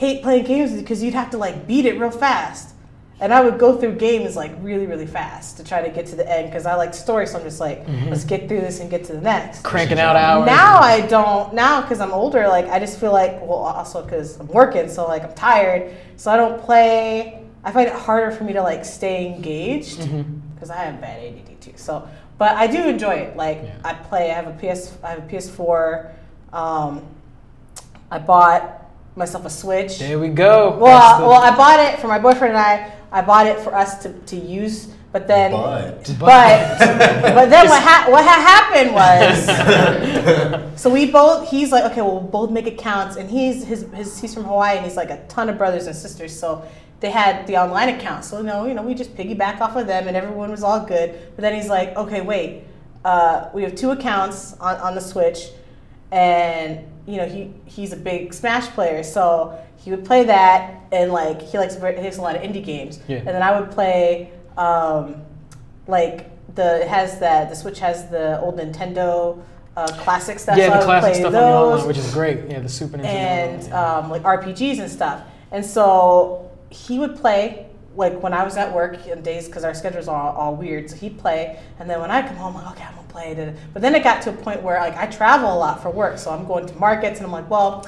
[0.00, 2.74] hate playing games because you'd have to like beat it real fast,
[3.20, 6.16] and I would go through games like really really fast to try to get to
[6.16, 8.90] the end because I like story, so I'm just like, let's get through this and
[8.90, 9.62] get to the next.
[9.62, 10.46] Cranking out hours.
[10.46, 11.52] Now I don't.
[11.52, 15.06] Now because I'm older, like I just feel like well, also because I'm working, so
[15.06, 17.44] like I'm tired, so I don't play.
[17.62, 19.98] I find it harder for me to like stay engaged
[20.54, 21.72] because I have bad ADD too.
[21.76, 23.36] So, but I do enjoy it.
[23.36, 23.76] Like Yeah.
[23.84, 24.30] I play.
[24.30, 24.96] I have a PS.
[25.04, 26.12] I have a PS4.
[26.54, 27.06] Um,
[28.10, 28.79] I bought
[29.20, 29.98] myself a Switch.
[30.00, 30.76] There we go.
[30.76, 32.92] Well, That's the- well, I bought it for my boyfriend and I.
[33.12, 37.82] I bought it for us to, to use, but then, But but, but then what,
[37.82, 41.50] ha- what ha- happened was, so we both.
[41.50, 44.76] He's like, okay, well, we'll both make accounts, and he's his, his he's from Hawaii,
[44.76, 46.62] and he's like a ton of brothers and sisters, so
[47.00, 48.24] they had the online account.
[48.24, 51.18] So no, you know, we just piggyback off of them, and everyone was all good.
[51.34, 52.62] But then he's like, okay, wait,
[53.04, 55.48] uh, we have two accounts on, on the Switch,
[56.12, 61.12] and you know, he he's a big Smash player, so he would play that, and
[61.12, 63.18] like he likes he likes a lot of indie games, Yeah.
[63.18, 64.30] and then I would play.
[64.56, 65.22] Um,
[65.86, 69.40] like the it has that the Switch has the old Nintendo
[69.76, 70.56] uh, classic stuff.
[70.58, 72.48] yeah, the classic stuff on the online, which is great.
[72.48, 73.04] Yeah, the Super Nintendo.
[73.04, 73.96] and yeah.
[73.98, 75.22] um, like RPGs and stuff.
[75.52, 77.66] And so he would play
[78.00, 80.90] like when I was at work on days because our schedules are all, all weird.
[80.90, 83.54] So he'd play, and then when I come home, I'm like, okay, I'm gonna play.
[83.72, 86.18] But then it got to a point where like I travel a lot for work,
[86.18, 87.86] so I'm going to markets, and I'm like, well.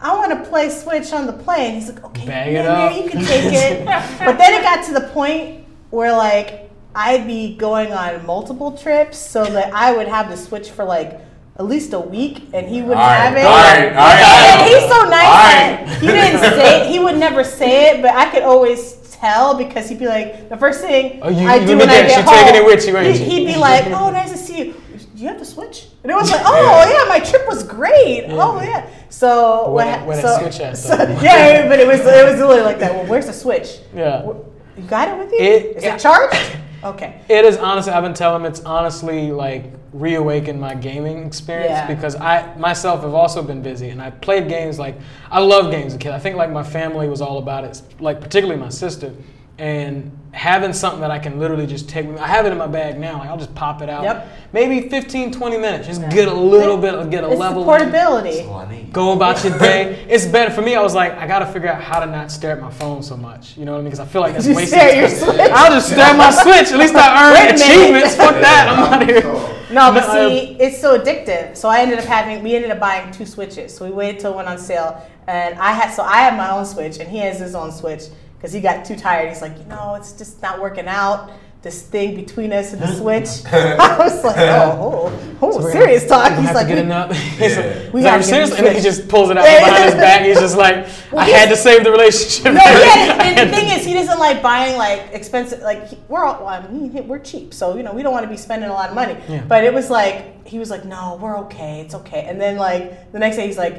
[0.00, 1.74] I want to play Switch on the plane.
[1.74, 3.84] He's like, okay, Bag yeah, it you can take it.
[4.20, 9.18] but then it got to the point where like I'd be going on multiple trips,
[9.18, 11.20] so that I would have the Switch for like
[11.58, 13.44] at least a week, and he wouldn't All right, have it.
[13.44, 14.60] all right, all right.
[14.60, 15.98] And he's so nice right.
[16.00, 19.98] he didn't say he would never say it, but I could always tell because he'd
[19.98, 22.54] be like the first thing Oh, you- I you do when I get home.
[22.54, 23.30] it with you, ain't he- she?
[23.30, 24.72] He'd be like, "Oh, nice to see you.
[25.14, 28.26] Do you have the switch?" And it was like, "Oh yeah, my trip was great.
[28.28, 31.78] Oh yeah." So where what that- ha- where that so, switch at, so- yeah, but
[31.80, 32.94] it was it was literally like that.
[32.94, 33.78] Well, where's the switch?
[33.94, 34.24] yeah.
[34.24, 35.38] You got it with you?
[35.40, 35.94] It- Is yeah.
[35.96, 36.36] it charged?
[36.84, 37.20] Okay.
[37.28, 41.86] It is honestly, I've been telling him it's honestly like reawakened my gaming experience Yeah.
[41.94, 44.96] because I myself have also been busy and I played games like
[45.30, 46.12] I love games as a kid.
[46.12, 49.12] I think like my family was all about it, like particularly my sister.
[49.60, 52.58] And having something that I can literally just take with me, I have it in
[52.58, 53.18] my bag now.
[53.18, 54.04] Like I'll just pop it out.
[54.04, 54.28] Yep.
[54.52, 55.88] Maybe 15, 20 minutes.
[55.88, 57.62] Just get a little bit, get a It's level.
[57.64, 58.36] the portability.
[58.36, 58.92] That's all I need.
[58.92, 60.06] go about your day.
[60.08, 60.76] It's better for me.
[60.76, 63.16] I was like, I gotta figure out how to not stare at my phone so
[63.16, 63.56] much.
[63.56, 63.90] You know what I mean?
[63.90, 65.50] Because I feel like that's wasting stare your time.
[65.52, 66.70] I'll just stare at my Switch.
[66.70, 68.14] At least I Wait a earned achievements.
[68.14, 68.68] Fuck that.
[68.68, 69.54] I'm out of here.
[69.70, 71.56] No, but see, um, it's so addictive.
[71.56, 73.74] So I ended up having, we ended up buying two switches.
[73.74, 76.50] So we waited till it went on sale, and I had, so I have my
[76.50, 78.04] own switch, and he has his own switch
[78.36, 79.28] because he got too tired.
[79.28, 81.30] He's like, you know, it's just not working out.
[81.68, 83.28] This thing between us and the switch.
[83.52, 86.30] I was like, oh, oh, oh So serious gonna- talk.
[86.30, 87.10] we're gonna He's like, to get we- enough.
[87.38, 87.46] Yeah.
[87.46, 88.50] He's like, We "Is gotta get serious?
[88.56, 90.22] And then he just pulls it out from behind his back.
[90.24, 92.54] He's just like, Well, I had to save the relationship.
[92.54, 95.60] No, yeah, and the thing is, he doesn't like buying like expensive.
[95.60, 98.24] Like he- we're all, well, I mean, we're cheap, so you know we don't want
[98.24, 99.18] to be spending a lot of money.
[99.28, 99.44] Yeah.
[99.46, 102.24] But it was like he was like, no, we're okay, it's okay.
[102.30, 103.74] And then like the next day, he's like,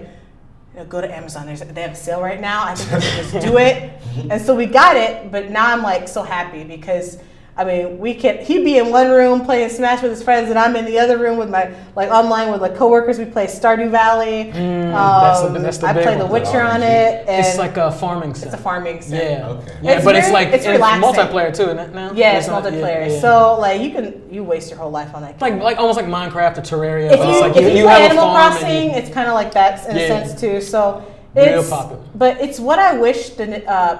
[0.74, 1.48] you know, go to Amazon.
[1.48, 2.66] There's, they have a sale right now.
[2.66, 3.92] I think we should just do it.
[4.30, 5.32] And so we got it.
[5.32, 7.18] But now I'm like so happy because
[7.60, 8.38] I mean, we can.
[8.38, 11.18] He'd be in one room playing Smash with his friends, and I'm in the other
[11.18, 13.20] room with my like online with like coworkers.
[13.20, 14.46] We play Stardew Valley.
[14.56, 16.26] Mm, that's the- Um, that's the I big play The.
[16.26, 18.46] Witcher on it, and It's like a farming sim.
[18.48, 19.18] it's a farming sim.
[19.18, 19.48] Yeah.
[19.50, 19.72] Okay.
[19.82, 21.04] Yeah, It's but it's like it's and relaxing.
[21.26, 21.94] multiplayer too, isn't it?
[21.94, 22.12] Now.
[22.14, 23.08] Yeah, it's not- multiplayer.
[23.08, 23.20] yeah, yeah.
[23.20, 25.32] So like you can you waste your whole life on that.
[25.32, 27.12] It's like like almost like Minecraft or Terraria.
[27.12, 29.10] if but you, it's like if you, play have a Animal farm Crossing, you- it's
[29.10, 30.04] kind of like that in Yeah.
[30.04, 30.62] a sense too.
[30.62, 31.04] So
[31.36, 32.02] it's, Real it's popular.
[32.16, 33.98] but it's what I wish the uh,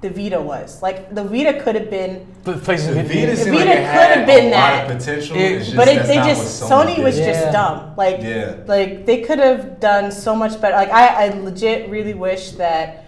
[0.00, 0.80] the Vita was.
[0.82, 4.46] Like the Vita could have been, the places The Vita seemed Vita like could've been
[4.46, 4.82] a that.
[4.84, 5.36] lot of potential.
[5.36, 7.18] It- just, but it, they just what Sony was.
[7.18, 7.26] Yeah.
[7.32, 7.94] just dumb.
[7.96, 8.56] Like Yeah.
[8.66, 10.74] like they could have done so much better.
[10.76, 13.04] Like I, I legit really wish that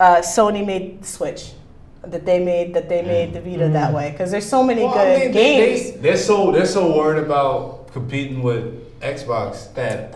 [0.00, 1.52] uh, Sony made the Switch.
[2.02, 4.94] That they made that they made the Vita that way because there's so many Well,
[4.94, 6.00] good I mean, they- games.
[6.00, 10.12] They, are so they're so worried about competing with Xbox that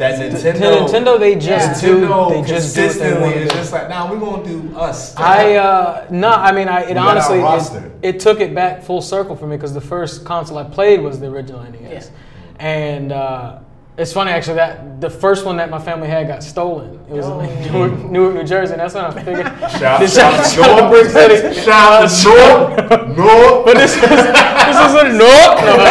[0.00, 0.86] that To Nintendo.
[0.88, 1.88] Nintendo, they just Yeah.
[1.88, 2.00] do.
[2.08, 3.54] Nintendo They just do what they consistently want to is do.
[3.56, 5.14] just like, nah, we're gonna do us.
[5.16, 8.54] I uh no, I mean I it You got our honestly it, it took it
[8.54, 12.10] back full circle for me because the first console I played was the original NES,
[12.58, 13.58] and uh,
[14.00, 16.94] it's funny actually that the first one that my family had got stolen.
[17.08, 17.60] It was in like Oh.
[17.72, 19.46] Newark, Newark, New Jersey, and that's when I figured.
[19.78, 21.60] Shout, This- shout, shout shout, out Brick City.
[21.60, 23.64] Shout out North, North.
[23.66, 25.72] But this is this is a North, no,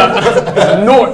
[0.57, 1.13] uh, North.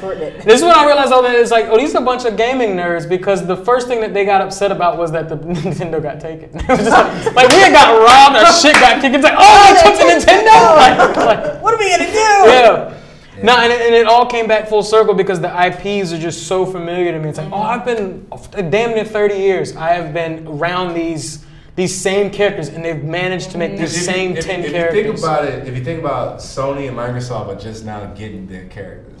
[0.00, 0.42] Shorten it.
[0.44, 2.36] This is when I realized though that it's like, oh, these are a bunch of
[2.36, 6.02] gaming nerds because the first thing that they got upset about was that the Nintendo
[6.02, 6.50] got taken.
[6.54, 9.14] It was just like, like we had got robbed, our shit got kicked.
[9.16, 10.76] It's like, oh, they took the Nintendo.
[10.76, 12.18] Like, like, What are we gonna do?
[12.50, 12.98] yeah.
[13.42, 16.46] No, and it, and it all came back full circle because the IPs are just
[16.46, 17.30] so familiar to me.
[17.30, 18.26] It's like, oh, I've been
[18.70, 19.74] damn near 30 years.
[19.74, 24.02] I have been around these these same characters, and they've managed to make these if
[24.02, 24.98] same if, 10 if characters.
[24.98, 28.04] If you think about it, if you think about Sony and Microsoft are just now
[28.12, 29.11] getting their characters,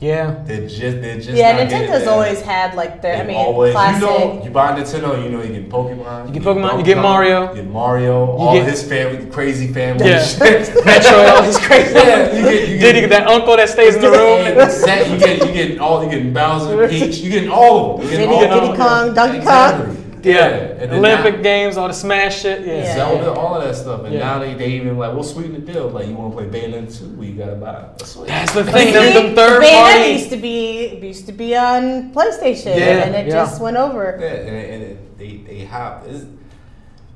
[0.00, 0.42] yeah.
[0.44, 3.14] they're just they're just Yeah, now Nintendo's always had like their.
[3.14, 4.00] I They've mean, always, classic.
[4.02, 6.82] you know, you buy Nintendo, you know, you get Pokemon, You get Pokemon, you Donkey
[6.84, 7.48] get Mario.
[7.50, 10.22] you get Mario, all get- his family, crazy family, Yeah.
[10.22, 10.68] shit.
[10.84, 11.94] Metro, all his crazy.
[11.94, 14.40] Yeah, you get- you Did get- you get that uncle that stays in the room?
[14.58, 18.00] And Zach, you get you get all you get Bowser, Peach, you get all of
[18.02, 18.10] them.
[18.10, 18.76] You get all Diddy of Diddy them.
[18.86, 19.86] Kong, Donkey Exactly.
[19.86, 19.93] Kong.
[20.24, 22.66] Yeah, and then Olympic now- games, all the Smash shit.
[22.66, 22.94] Yeah, Yeah.
[22.94, 24.20] Zelda, all of that stuff, and Yeah.
[24.20, 25.88] now they, they even like, we'll sweeten the deal.
[25.88, 27.08] Like, you want to play Bayonetta 2?
[27.16, 28.92] We gotta buy a that's the thing.
[28.92, 30.10] Them, them third Bayonetta party.
[30.12, 33.32] used to be used to be on PlayStation, Yeah, and it yeah.
[33.32, 34.16] just went over.
[34.20, 36.04] Yeah, and, and it, they they hop.
[36.08, 36.24] It's,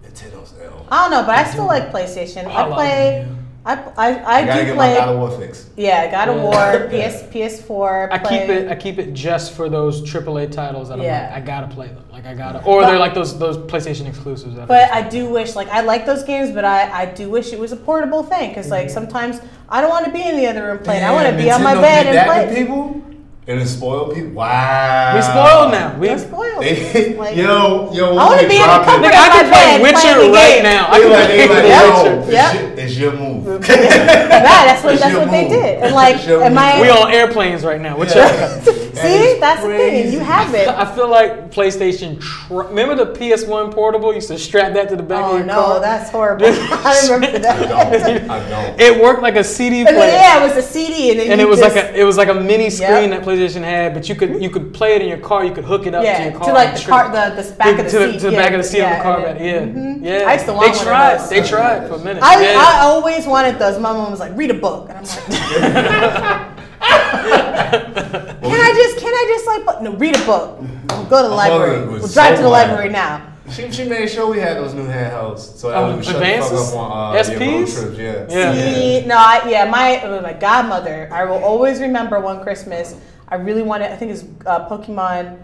[0.04, 0.86] Nintendo's L.
[0.90, 2.46] I don't know, but I still like PlayStation.
[2.46, 3.28] I I love play.
[3.66, 5.12] Them, I I, I, I gotta do get my God play.
[5.14, 5.70] of War fix.
[5.76, 6.42] Yeah, God of Yeah.
[6.42, 8.12] War, PS PS4.
[8.12, 8.68] I play- keep it.
[8.70, 11.26] I keep it just for those AAA titles that Yeah.
[11.26, 12.04] I'm like, I gotta play them.
[12.12, 14.56] Like I gotta, or But- they're like those those PlayStation exclusives.
[14.56, 17.52] That But I do wish, like, I like those games, but I, I do wish
[17.52, 18.50] it was a portable thing.
[18.50, 18.72] Because, Mm-hmm.
[18.74, 21.04] like, sometimes I don't want to be in the other room playing.
[21.04, 22.62] I want to be on my bed and that to play.
[22.62, 23.02] people?
[23.46, 24.32] And it spoiled people?
[24.32, 25.14] Wow.
[25.16, 25.98] we spoiled now.
[25.98, 26.62] We, They're spoiled.
[26.62, 28.84] They, Like, yo, yo, I wanna be in the drop it.
[28.84, 30.88] comfort Nigga, I can play bed Witcher right now.
[30.90, 32.04] I can play they like, Yep.
[32.04, 32.98] yo, it's, Yep.
[32.98, 33.14] your,
[33.56, 33.88] it's your move.
[33.88, 35.82] Yeah, that's what that's what they did.
[35.82, 36.58] And like, It's your am.
[36.58, 36.80] I?
[36.80, 37.98] We on airplanes right now.
[37.98, 38.62] Which Yeah.
[39.02, 40.68] see, that's the thing, and you have it.
[40.82, 42.20] I feel like PlayStation.
[42.20, 44.08] Tr- remember the PS1 portable?
[44.10, 45.56] You used to strap that to the back of oh, your car.
[45.56, 46.46] Oh no, that's horrible.
[46.46, 47.68] I remember I that.
[47.68, 48.30] don't.
[48.30, 48.80] I don't.
[48.80, 49.96] It worked like a CD player.
[49.96, 52.04] then, yeah, it was a CD, and then and it was just, like a it
[52.04, 53.10] was like a mini screen Yep.
[53.10, 55.44] that PlayStation had, but you could you could play it in your car.
[55.44, 56.46] You could hook it up to your car.
[56.48, 58.32] to like the trip- car, the, the back to, of the to seat, to the
[58.32, 59.16] yeah, back of the seat of the car.
[59.16, 59.40] and back.
[59.44, 60.24] Yeah, then- yeah.
[60.28, 61.18] I used to want they one of tried.
[61.18, 61.30] those.
[61.30, 62.22] They tried for a minute.
[62.22, 62.58] I, yeah.
[62.58, 63.78] I always wanted those.
[63.78, 66.57] My mom was like, read a book, and I'm like,
[66.88, 70.60] can I just can I just like no read a book?
[70.60, 71.86] We'll go to the library.
[71.86, 72.70] We'll drive so to the glad.
[72.70, 73.34] library now.
[73.50, 76.20] She, she made sure we had those new handhelds, so that Oh, we would shut
[76.20, 77.98] the fuck up on uh, yeah, road trips.
[77.98, 78.26] Yeah.
[78.28, 78.52] Yeah.
[78.52, 81.08] See, no, I, yeah, my uh, my godmother.
[81.10, 82.94] I will always remember one Christmas.
[83.28, 83.90] I really wanted.
[83.90, 85.38] I think it's uh, Pokemon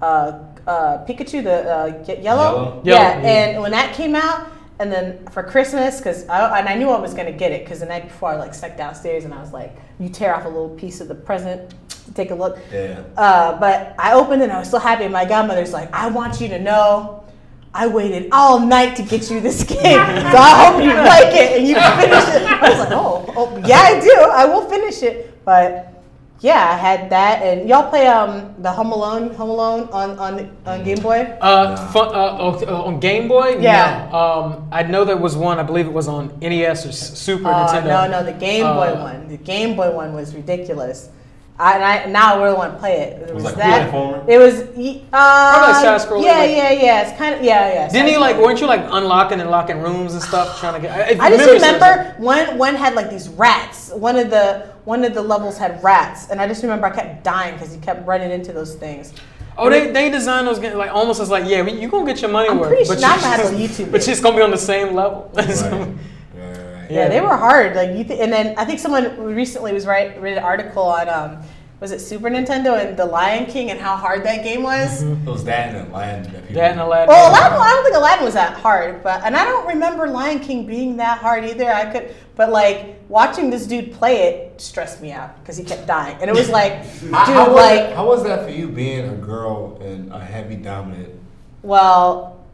[0.00, 2.22] uh, uh, Pikachu, the uh, yellow.
[2.22, 2.82] Yellow?
[2.84, 3.28] Yeah, Yellow, yeah.
[3.28, 4.48] and when that came out,
[4.80, 7.80] and then for Christmas, because I and I knew I was gonna get it, because
[7.80, 10.48] the night before I like snuck downstairs and I was like, you tear off a
[10.48, 11.74] little piece of the present,
[12.14, 12.58] take a look.
[12.72, 13.04] Yeah.
[13.16, 15.06] Uh, but I opened it and I was so happy.
[15.06, 17.24] My godmother's like, I want you to know.
[17.72, 21.58] I waited all night to get you this game, so I hope you like it
[21.58, 22.42] and you finish it.
[22.42, 24.12] I was like, oh, oh, yeah, I do.
[24.32, 25.44] I will finish it.
[25.44, 25.99] But
[26.40, 30.56] yeah, I had that, and y'all play um the Home Alone, Home Alone on on
[30.66, 31.20] on Game Boy.
[31.40, 31.86] Uh, Nah.
[31.92, 33.58] fun, uh, oh, uh, on Game Boy?
[33.60, 34.08] Yeah.
[34.10, 34.18] No.
[34.18, 35.58] Um, I know there was one.
[35.58, 37.86] I believe it was on NES or Super Uh, Nintendo.
[37.88, 39.28] no, no, the Game Boy Uh, one.
[39.28, 41.10] The Game Boy one was ridiculous.
[41.58, 43.20] I, and I now I really want to play it.
[43.28, 43.92] It was, was like that.
[44.26, 44.62] It was.
[44.62, 47.02] Uh, Probably like side-scrolling, Yeah, like- yeah, yeah.
[47.02, 47.88] It's kind of yeah, yeah.
[47.90, 48.38] Didn't you like?
[48.38, 51.10] Weren't you like unlocking and locking rooms and stuff, trying to get?
[51.10, 53.90] if I just remember one one had like these rats.
[53.92, 57.24] One of the one of the levels had rats, and I just remember I kept
[57.24, 59.12] dying because you kept running into those things.
[59.58, 62.22] Oh, they, they designed those games like almost as like yeah, you are gonna get
[62.22, 62.68] your money I'm worth.
[62.68, 64.08] pretty sure but now you I just- on YouTube But it.
[64.08, 65.30] it's gonna be on the same level.
[66.32, 66.86] Right.
[66.90, 67.02] Yeah.
[67.04, 67.76] Yeah, they were hard.
[67.76, 71.08] Like you, th- and then I think someone recently was right read an article on
[71.08, 71.42] um,
[71.80, 75.02] was it Super Nintendo and the Lion King and how hard that game was.
[75.02, 75.26] Mm-hmm.
[75.26, 76.54] It was that and Aladdin that people.
[76.54, 77.08] That and Aladdin.
[77.08, 80.40] Well, Aladdin, I don't think Aladdin was that hard, but and I don't remember Lion
[80.40, 81.70] King being that hard either.
[81.70, 85.86] I could, but like watching this dude play it stressed me out because he kept
[85.86, 88.50] dying, and it was like, dude, How, how was like, that, how was that for
[88.50, 91.14] you being a girl and a heavy dominant?
[91.62, 92.44] well,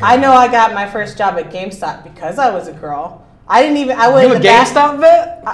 [0.00, 3.26] I know I got my first job at GameStop because I was a girl.
[3.50, 3.96] I didn't even.
[3.96, 5.34] I went You in a the back- GameStop vet?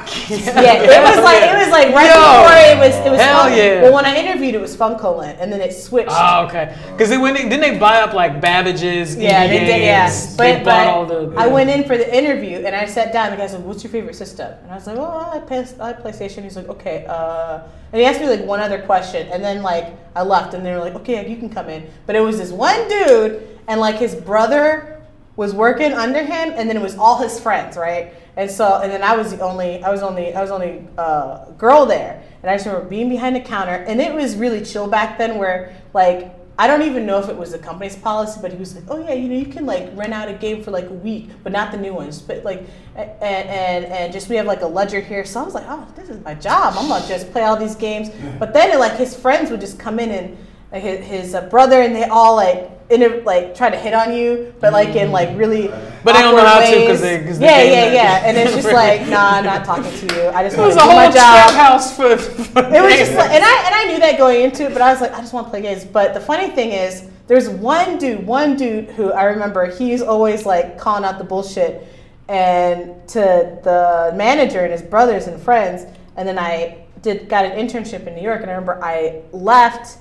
[0.65, 2.19] Yeah, it was like it was like right Yo.
[2.19, 3.83] before it was it was Hell Fun- yeah.
[3.83, 6.11] Well, when I interviewed, it was Funcoland, and then it switched.
[6.11, 6.77] Oh, okay.
[6.91, 9.16] Because they when they, didn't they buy up like Babbage's?
[9.16, 9.83] yeah, they did.
[9.83, 11.33] Yeah, they but, bought all the.
[11.37, 13.31] I went in for the interview, and I sat down.
[13.31, 15.93] The guy said, "What's your favorite system?" And I was like, "Oh, I play, I
[15.93, 17.61] play PlayStation." He's like, "Okay." Uh,
[17.93, 20.73] and he asked me like one other question, and then like I left, and they
[20.73, 23.97] were like, "Okay, you can come in." But it was this one dude, and like
[23.97, 24.94] his brother
[25.36, 28.15] was working under him, and then it was all his friends, right?
[28.36, 31.51] And so, and then I was the only, I was only, I was only uh,
[31.52, 34.89] girl there, and I just remember being behind the counter, and it was really chill
[34.89, 38.52] back then, where like I don't even know if it was the company's policy, but
[38.52, 40.70] he was like, "Oh yeah, you know, you can like rent out a game for
[40.70, 44.36] like a week, but not the new ones, but like, and and and just we
[44.36, 46.74] have like a ledger here." So I was like, "Oh, this is my job.
[46.77, 49.81] I'm gonna just play all these games." But then it, like his friends would just
[49.81, 50.36] come in and
[50.74, 54.12] like his, his uh, brother, and they all like inter- like try to hit on
[54.12, 55.68] you, but like in like really.
[56.02, 57.01] But they don't know how to 'cause ways.
[57.01, 57.94] they- 'cause they yeah, yeah, that.
[57.94, 60.28] yeah, and it's just like, nah, I'm not talking to you.
[60.30, 61.52] I just want to do my job.
[61.55, 62.16] house for.
[62.16, 64.82] for It was just like, and I and I knew that going into it, but
[64.82, 65.84] I was like, I just want to play games.
[65.84, 70.44] But the funny thing is, there's one dude, one dude who I remember he's always
[70.44, 71.86] like calling out the bullshit,
[72.28, 73.20] and to
[73.62, 75.86] the manager and his brothers and friends.
[76.16, 79.98] And then I did got an internship in New York, and I remember I left,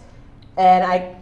[0.58, 1.16] and I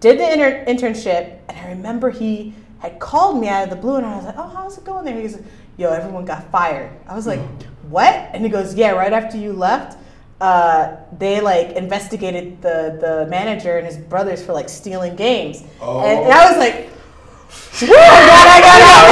[0.00, 3.96] did the inter- internship, and I remember he had called me out of the blue,
[3.96, 5.44] and I was like, "Oh, how's it going there?" He's like,
[5.76, 7.40] "Yo, everyone got fired." I was like,
[7.88, 9.98] "What?" And he goes, "Yeah, right after you left,
[10.40, 15.62] uh, they like investigated the the manager and his brothers for like stealing games."
[16.04, 16.90] And, and I was like.
[17.80, 19.06] "Woo, I got out.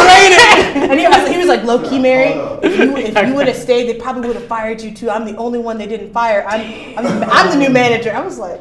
[0.90, 2.32] and he was, he was like low key Mary.
[2.62, 5.08] If you if you would have stayed, they probably would have fired you too.
[5.08, 6.44] I'm the only one they didn't fire.
[6.46, 8.12] I'm I'm, I'm the new manager.
[8.12, 8.60] I was like,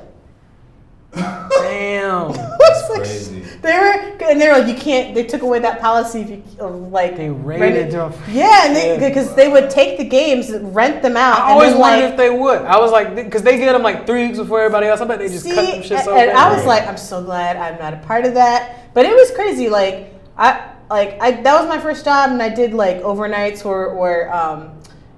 [1.74, 2.36] Damn.
[2.66, 3.40] It's like- crazy.
[3.62, 3.94] They were,
[4.30, 5.16] and they were like, you can't.
[5.16, 7.16] They took away that policy if you uh, like.
[7.16, 7.94] They rent raided it.
[7.94, 11.40] your- Yeah, and they because they would take the games, and rent them out.
[11.40, 12.62] I and always then, wondered like, if they would.
[12.64, 15.00] I was like, because they get them like three weeks before everybody else.
[15.00, 17.24] I bet they just See, cut them shit so and I was like, I'm so
[17.24, 18.94] glad I'm not a part of that.
[18.94, 19.70] But it was crazy.
[19.70, 23.96] Like I, like I, that was my first job, and I did like overnights or
[23.96, 24.78] where um,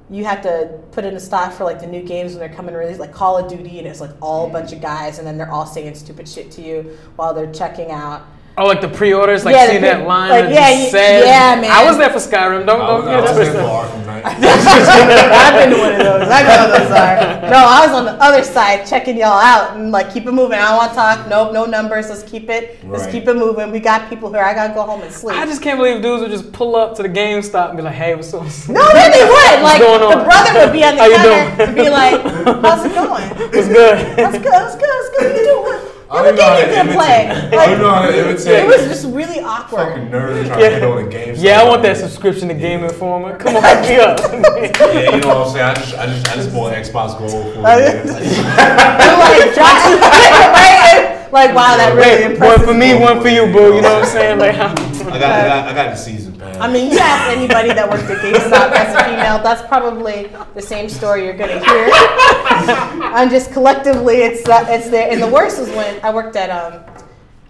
[0.10, 2.76] you have to put in a stock for like the new games when they're coming
[2.76, 4.54] release, like Call of Duty, and it's like all a mm-hmm.
[4.54, 7.92] bunch of guys, and then they're all saying stupid shit to you while they're checking
[7.92, 8.26] out.
[8.58, 10.30] Oh, like the pre-orders, like Yeah, seeing pre- that line.
[10.32, 11.72] like, that yeah, just you- said, yeah, man.
[11.72, 12.66] I was there for Skyrim.
[12.66, 13.62] Don't I don't I get was it there for twisted.
[13.62, 14.26] Arkham Knight.
[14.26, 16.28] I've been to one of those.
[16.30, 17.50] I know what those are.
[17.50, 20.58] No, I was on the other side checking y'all out and like keep it moving.
[20.58, 21.28] I don't want to talk.
[21.28, 22.10] Nope, no numbers.
[22.10, 22.80] Let's keep it.
[22.86, 23.12] Let's Right.
[23.12, 23.72] keep it moving.
[23.72, 24.42] We got people here.
[24.42, 25.38] I gotta go home and sleep.
[25.38, 27.94] I just can't believe dudes would just pull up to the GameStop and be like,
[27.94, 29.62] "Hey, what's up?" no, then they would.
[29.62, 30.18] Like going on?
[30.18, 32.22] the brother would be on the How you counter and be like,
[32.64, 33.24] "How's it going?
[33.54, 34.18] It's good?
[34.18, 34.52] That's good.
[34.52, 34.90] That's good.
[34.90, 35.38] That's good.
[35.38, 35.95] You do what?
[36.10, 36.96] I don't know how to you imitate.
[36.96, 37.28] play?"
[37.58, 38.48] I don't know how to imitate.
[38.48, 39.88] It was just really awkward.
[39.90, 40.70] fucking nerd trying Yeah.
[40.70, 41.36] to get on a game.
[41.38, 43.38] Yeah, I want that subscription to Game Informer.
[43.40, 44.20] Come on, hook me up.
[44.20, 45.66] Yeah, you know what I'm saying.
[45.66, 48.06] I just, I just, I just bought Xbox Gold for it.
[48.06, 51.12] You're like, Josh, right?
[51.36, 53.76] Like, wow, that really Wait, impressed one for me, one for you, boo.
[53.76, 54.40] You know what I'm saying?
[54.40, 56.56] Like, I got, I got, I got the season pass.
[56.62, 60.62] I mean, you ask anybody that worked at GameStop as a female, that's probably the
[60.62, 61.90] same story you're gonna hear.
[61.92, 65.12] I'm just collectively, it's uh, it's there.
[65.12, 66.80] And the worst was when I worked at um,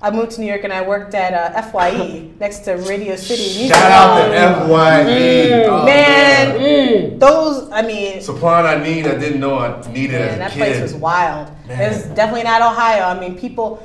[0.06, 3.58] I moved to New York and I worked at uh, Fye next to Radio City.
[3.58, 5.64] Music Shout out to FYE.
[5.64, 7.18] Oh, man.
[7.18, 10.52] Those, I mean, Supplying I need, I didn't know I needed man, as a that
[10.52, 10.58] kid.
[10.60, 11.52] place was wild.
[11.68, 13.02] It was definitely not Ohio.
[13.06, 13.82] I mean, people.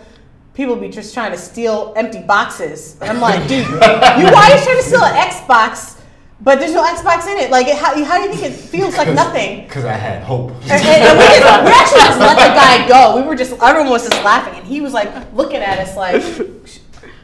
[0.52, 2.98] People be just trying to steal empty boxes.
[3.00, 5.99] And I'm like, dude, you why are you trying to steal an Xbox,
[6.42, 7.50] but there's no Xbox in it?
[7.50, 9.64] Like, it, how, how do you think it feels like nothing?
[9.64, 10.50] Because I had hope.
[10.62, 13.16] And, and- and we, just, we actually just let the guy go.
[13.20, 16.22] We were just, everyone was just laughing, and he was like looking at us like,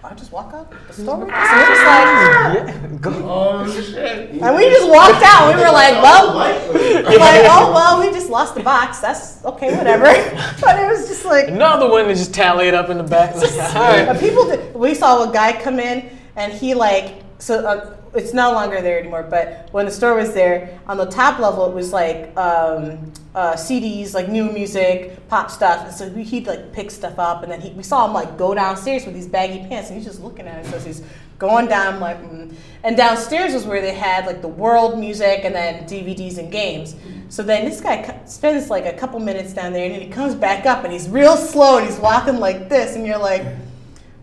[0.04, 1.36] I just walk out the store with this?
[1.36, 3.10] And we're just like, yeah, go.
[3.28, 4.30] oh shit.
[4.40, 5.52] and we just walked out.
[5.52, 9.00] We were like, well, like, oh well, we just lost the box.
[9.00, 10.04] That's okay, whatever.
[10.60, 13.34] But it was just like, Another one that just tallied up in the back.
[13.34, 14.20] Like, all right.
[14.20, 18.52] People did, we saw a guy come in and he like so uh, it's no
[18.52, 19.22] longer there anymore.
[19.22, 23.52] But when the store was there, on the top level it was like um, uh,
[23.54, 25.86] CDs, like new music, pop stuff.
[25.86, 28.36] And so we, he'd like pick stuff up, and then he, we saw him like
[28.38, 30.70] go downstairs with these baggy pants, and he's just looking at it.
[30.70, 31.02] So he's
[31.38, 32.54] going down like, mm.
[32.82, 36.96] and downstairs was where they had like the world music, and then DVDs and games.
[37.28, 40.34] So then this guy spends like a couple minutes down there, and then he comes
[40.34, 43.44] back up, and he's real slow, and he's walking like this, and you're like,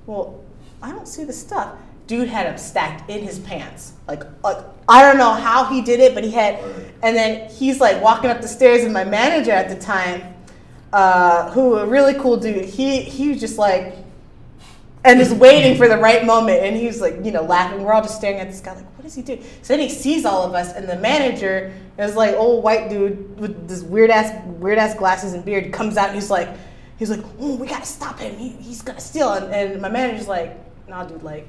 [0.07, 0.43] well,
[0.81, 1.77] I don't see the stuff.
[2.05, 3.93] Dude had them stacked in his pants.
[4.07, 4.57] Like, like
[4.89, 6.59] I don't know how he did it, but he had.
[7.01, 10.33] And then he's like walking up the stairs, and my manager at the time,
[10.91, 13.95] uh, who a really cool dude, he he was just like,
[15.05, 17.83] and is waiting for the right moment, and he's like, you know, laughing.
[17.83, 19.39] We're all just staring at this guy, like, what does he do?
[19.61, 23.39] So then he sees all of us, and the manager is like, old white dude
[23.39, 26.49] with this weird ass weird ass glasses and beard comes out, and he's like,
[26.97, 28.37] he's like, oh, we gotta stop him.
[28.37, 29.33] He, he's gonna steal.
[29.33, 30.57] And, and my manager's like,
[30.87, 31.47] nah, dude, like,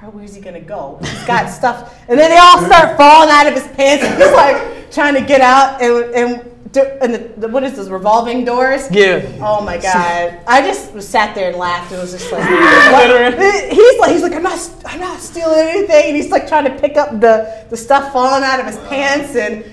[0.00, 0.98] he- where's he gonna go?
[1.02, 1.98] He's got stuff.
[2.08, 5.20] And then they all start falling out of his pants, and he's like trying to
[5.20, 5.80] get out.
[5.82, 6.52] And, and,
[7.00, 8.90] and the, the, what is this, revolving doors?
[8.90, 9.22] Yeah.
[9.40, 10.38] Oh my god!
[10.46, 11.92] I just sat there and laughed.
[11.92, 12.48] It was just like,
[13.08, 13.36] Literally.
[13.36, 13.72] what?
[13.72, 16.08] he's like, he's like, I'm not, I'm not stealing anything.
[16.08, 19.34] And he's like trying to pick up the the stuff falling out of his pants,
[19.34, 19.64] and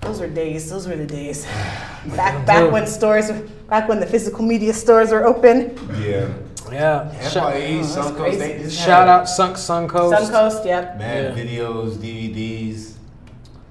[0.00, 0.68] those were days.
[0.70, 1.44] Those were the days.
[2.16, 3.30] Back back when stores,
[3.68, 5.78] back when the physical media stores were open.
[6.02, 6.28] Yeah.
[6.72, 7.28] Yeah.
[7.28, 8.38] Shout, FYE, Suncoast, crazy.
[8.38, 10.14] they just shout out Sunk Suncoast.
[10.16, 10.98] Suncoast, yep.
[10.98, 11.44] Mad Yeah.
[11.44, 12.88] videos, DVDs.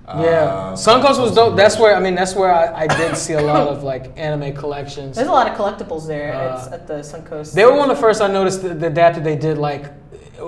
[0.07, 1.55] Yeah, uh, Suncoast was dope.
[1.55, 4.53] That's where I mean, that's where I, I did see a lot of like anime
[4.53, 5.15] collections.
[5.15, 7.53] There's a lot of collectibles there Uh, at, at the Suncoast.
[7.53, 9.85] They were one of the first I noticed the, the adapted they did like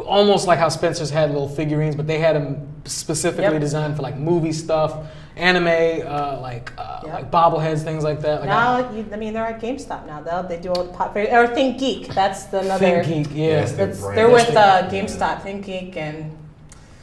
[0.05, 3.61] almost like how Spencer's had little figurines, but they had them specifically Yep.
[3.61, 4.97] designed for like movie stuff,
[5.35, 5.67] anime,
[6.07, 7.13] uh, like uh, Yep.
[7.13, 8.41] like bobbleheads, things like that.
[8.41, 10.21] Like Now, you, I mean, they're at GameStop now.
[10.21, 12.13] They'll, they do all the pop or Think Geek.
[12.13, 13.03] That's the I, another.
[13.03, 16.37] Think Geek, Yeah, yeah, That's, they're with That's uh, GameStop, Think Geek, and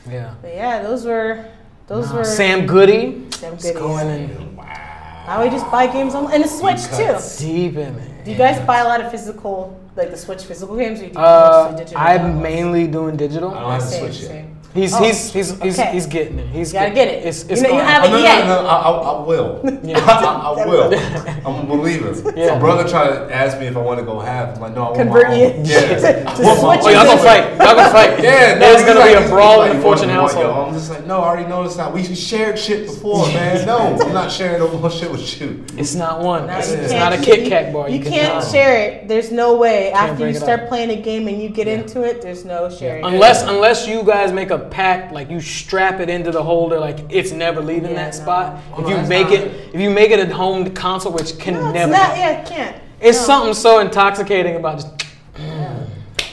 [0.08, 0.34] yeah.
[0.40, 1.44] but yeah, those were
[1.86, 3.74] those Nah, were Sam Goody, Sam Goody.
[3.74, 4.36] going goodies.
[4.36, 7.44] in Now we just buy games on and the Switch too.
[7.44, 8.24] deep in it.
[8.24, 11.12] Do you guys buy a lot of physical, like the Switch physical games, or do
[11.12, 12.02] you Uh, mostly digital?
[12.02, 12.40] I'm downloads?
[12.42, 13.50] mainly doing digital.
[13.54, 14.28] I don't have to Same, switch yet.
[14.30, 14.56] same.
[14.72, 15.90] He's, Oh, he's he's he's okay.
[15.92, 16.46] he's getting it.
[16.48, 17.26] He's You gotta getting get it.
[17.26, 18.46] It's, You know, you going- have Oh, it no, no, yet.
[18.46, 19.60] no, no, I, I, I will.
[19.82, 19.98] Yeah.
[19.98, 20.94] I, I will.
[21.46, 22.32] I'm a believer.
[22.38, 22.54] Yeah.
[22.54, 24.54] My brother tried to ask me if I want to go half.
[24.54, 25.52] I'm like, no, I want Convert my you own.
[25.64, 25.96] to- Yeah.
[25.98, 26.80] to I want my switch.
[26.84, 27.48] Oh, y'all gonna fight.
[27.58, 28.22] Y'all gonna fight.
[28.22, 30.72] Yeah, no, There's gonna like- be a brawl like, in the Fortune what, yo?" I'm
[30.72, 31.90] just like, no, I already know this now.
[31.90, 33.66] We shared shit before, man.
[33.66, 35.64] No, I'm not sharing no more shit with you.
[35.76, 36.48] It's not one.
[36.48, 37.88] It's, it's can't- a Kit Kat bar.
[37.88, 39.08] You, You, can can't share it.
[39.08, 39.90] There's no way.
[39.90, 43.04] After you start playing a game and you get into it, there's no sharing.
[43.04, 47.00] Unless unless you guys make a pact, like you strap it into the holder, like
[47.08, 48.22] it's never leaving Yeah, that no.
[48.22, 48.60] spot.
[48.72, 49.74] Oh, if no, you make it, it.
[49.74, 52.16] if you make it a home console, which can no, it's never, not.
[52.16, 52.76] Yeah, it can't.
[53.00, 53.24] it's No.
[53.26, 54.88] something so intoxicating about just.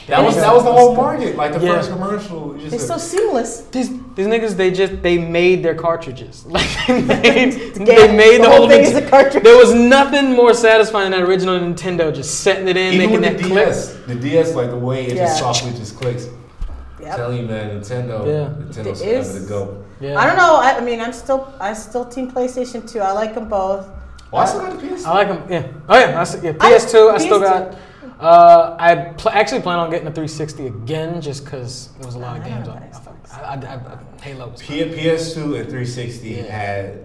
[0.06, 1.36] That was that was the whole market.
[1.36, 1.74] Like the Yeah.
[1.76, 2.54] first commercial.
[2.54, 3.60] Just It's a- so seamless.
[3.70, 6.46] These, these niggas, they just they made their cartridges.
[6.48, 9.44] Like they made, The they made the the, whole whole thing is a cartridge.
[9.44, 13.12] There was nothing more satisfying than that original Nintendo, just setting it in, even making
[13.20, 13.66] with that the click.
[13.66, 15.26] DS, the DS, like the way it Yeah.
[15.26, 16.26] just softly just clicks.
[17.00, 18.64] I'm telling you, man, Nintendo, Yeah.
[18.64, 19.84] Nintendo's It forever is- to go.
[20.00, 20.18] Yeah.
[20.18, 20.56] I don't know.
[20.56, 23.00] I, I mean, I'm still, I still team PlayStation 2.
[23.00, 23.88] I like them both.
[24.32, 25.04] Oh, I still got the PS.
[25.04, 25.42] I like them.
[25.50, 25.66] Yeah.
[25.88, 26.18] Oh yeah.
[26.18, 26.50] I, s- yeah.
[26.60, 27.14] I- PS2.
[27.14, 27.42] I, still PS2.
[27.42, 27.78] got.
[28.20, 32.18] Uh, I pl- actually plan on getting a 360 again, just because there was a
[32.18, 32.94] lot of games on it.
[33.32, 34.60] I, I, I, Halo was.
[34.62, 36.42] P- PS2 and 360 Yeah.
[36.44, 37.04] had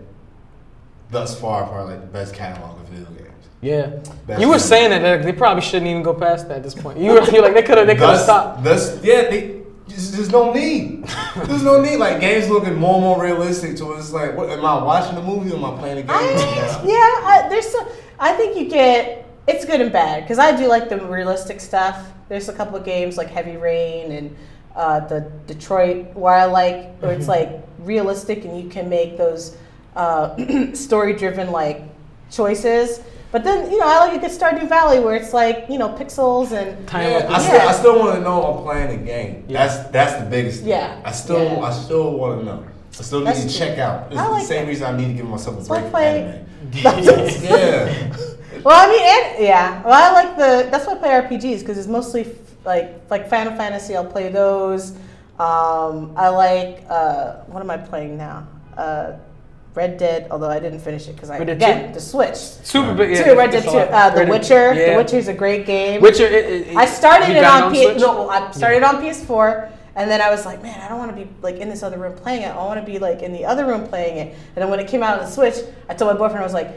[1.11, 3.29] thus far probably like the best catalog of video games.
[3.61, 3.87] Yeah.
[4.27, 6.73] Best you were saying that they- they probably shouldn't even go past that at this
[6.75, 6.97] point.
[6.99, 8.63] You were you're like they could have they could have stopped.
[8.63, 11.05] thus- yeah, they, there's, there's no need.
[11.35, 11.97] There's no need.
[11.97, 13.99] Like games looking more and more realistic to it.
[13.99, 16.11] It's like, what am I watching a movie or am I playing a game?
[16.11, 17.67] I, yeah, I, there's.
[17.67, 19.27] So, I think you get.
[19.45, 22.13] It's good and bad because I do like the realistic stuff.
[22.29, 24.35] There's a couple of games like Heavy Rain and
[24.75, 27.49] uh, the Detroit where I like where it's like
[27.79, 29.57] realistic and you can make those
[29.95, 30.35] uh,
[30.73, 31.83] story-driven like
[32.31, 33.01] choices.
[33.33, 35.89] But then you know I like a good Stardew Valley where it's like you know
[35.89, 39.01] pixels and Time Yeah, up I the- still, I still want to know I'm playing
[39.01, 39.43] a game.
[39.49, 39.65] Yeah.
[39.67, 40.59] That's that's the biggest.
[40.59, 40.69] thing.
[40.69, 41.01] Yeah.
[41.03, 41.59] I still Yeah.
[41.69, 42.63] I still want to know.
[42.99, 43.57] I still need That's to true.
[43.67, 44.11] check out.
[44.11, 44.69] It's I the same that.
[44.69, 46.45] reason I need to give myself a So I break from play- anime.
[47.43, 48.15] yeah.
[48.63, 49.83] Well, I mean, and, yeah.
[49.83, 50.69] Well, I like the.
[50.69, 52.27] That's why I play RPGs because it's mostly f-
[52.63, 53.95] like like Final Fantasy.
[53.95, 54.91] I'll play those.
[55.39, 56.85] Um, I like.
[56.87, 58.47] Uh, what am I playing now?
[58.77, 59.13] Uh,
[59.75, 60.27] Red Dead.
[60.31, 61.93] Although I didn't finish it because I Red Dead again 2?
[61.95, 62.35] the Switch.
[62.35, 63.11] Super big.
[63.11, 63.69] Yeah, Two, Red Dead Two.
[63.77, 64.73] Uh, the Red Witcher.
[64.73, 64.91] Yeah.
[64.91, 66.01] The Witcher is a great game.
[66.01, 66.25] Witcher.
[66.25, 68.01] It, it, I started it on on PS.
[68.01, 71.25] No, I started on PS4, and then I was like, man, I don't want to
[71.25, 72.49] be like in this other room playing it.
[72.49, 74.35] I want to be like in the other room playing it.
[74.55, 75.55] And then when it came out on the Switch,
[75.89, 76.69] I told my boyfriend, I was like,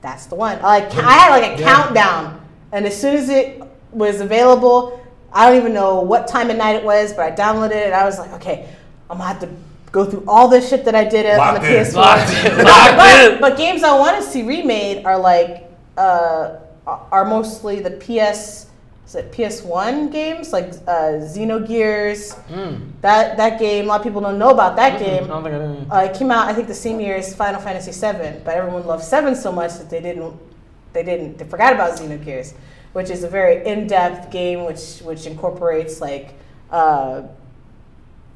[0.00, 0.58] that's the one.
[0.58, 1.74] I like I had like a Yeah.
[1.74, 2.40] countdown,
[2.72, 4.98] and as soon as it was available.
[5.34, 7.86] I don't even know what time of night it was, but I downloaded it.
[7.86, 8.68] and I was like, okay,
[9.08, 9.48] I'm gonna have to
[9.92, 11.84] go through all this shit that I did on the in.
[11.84, 11.94] PS4.
[11.94, 13.40] Locked in, But- locked but, in.
[13.40, 16.56] but games I want to see remade are like uh,
[16.86, 18.66] are mostly the PS
[19.06, 22.34] is it PS1 games like uh, Xenogears.
[23.02, 25.26] That that game, a lot of people don't know about that I game.
[25.26, 25.90] don't think I did.
[25.90, 28.86] Uh, it came out, I think, the same year as Final Fantasy VII, but everyone
[28.86, 30.32] loved Seven so much that they didn't,
[30.92, 32.54] they didn't, they forgot about Xenogears,
[32.94, 36.34] which is a very in-depth game which which incorporates like
[36.70, 37.22] uh,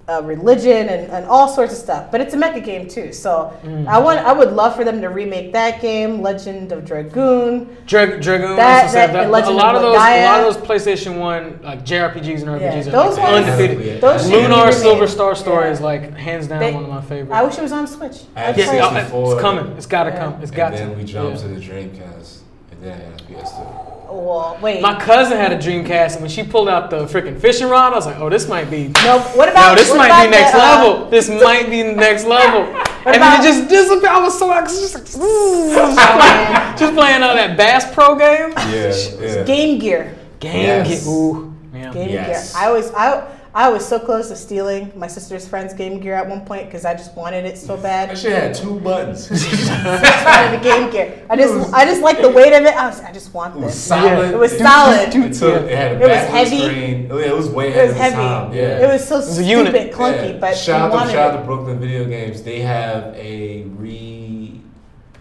[0.08, 2.10] uh, religion and, and all sorts of stuff.
[2.12, 3.52] But it's a mecha game too, so
[3.88, 7.76] I want, I would love for them to remake that game, Legend of Dragoon.
[7.86, 8.54] Dra- Dragoon.
[8.56, 10.56] That- also said that- that- and a lot of of those, a lot of those
[10.64, 14.00] PlayStation One like JRPGs and RPGs Yeah, are those like, ones- undefeated.
[14.00, 14.70] Those Lunar.
[14.72, 15.72] Silver Star Story Yeah.
[15.72, 17.32] is like hands down They- one of my favorites.
[17.32, 18.18] I wish it was on Switch.
[18.36, 19.74] I I'd Yeah, play it's coming.
[19.76, 20.18] It's got to Yeah.
[20.18, 20.34] come.
[20.40, 20.86] It's got and to.
[20.86, 21.48] then we jumped Yeah.
[21.48, 22.38] to the Dreamcast,
[22.70, 23.95] and then I got PS2.
[24.08, 24.80] Well, wait.
[24.80, 27.96] My cousin had a Dreamcast, and when she pulled out the freaking fishing rod, I
[27.96, 30.58] was like, "Oh, this might be no, what about no, this might be next the,
[30.58, 31.10] uh, level.
[31.10, 34.04] This might be next level." and about- then it just disappeared.
[34.12, 34.80] I was so excited.
[34.80, 38.52] Just, like, just, playing, just playing on that Bass Pro game.
[38.72, 39.42] Yeah, yeah.
[39.44, 40.14] Game Gear.
[40.40, 40.62] Game.
[40.62, 41.04] Yes.
[41.04, 41.12] Gear.
[41.14, 41.54] Ooh.
[41.74, 41.92] Yeah.
[41.92, 42.52] Game Yes.
[42.52, 42.62] Gear.
[42.62, 43.26] I always I
[43.58, 46.84] I was so close to stealing my sister's friend's Game Gear at one point because
[46.84, 48.10] I just wanted it so bad.
[48.10, 49.30] That shit had two buttons.
[49.30, 49.38] it
[49.70, 51.26] I just wanted a Game Gear.
[51.30, 52.76] I just I just like the weight of it.
[52.76, 53.82] I was I just want was this.
[53.82, 54.34] solid.
[54.34, 55.08] It was solid.
[55.08, 56.60] It, took, it had a It was heavy.
[56.64, 57.10] screen.
[57.10, 58.16] It was way It was of heavy.
[58.16, 58.52] time.
[58.52, 58.86] Yeah.
[58.86, 59.90] It was so was stupid, unit.
[59.90, 60.38] clunky, Yeah.
[60.38, 62.42] but shout we out to shout out to Brooklyn Video Games.
[62.42, 64.60] They have a re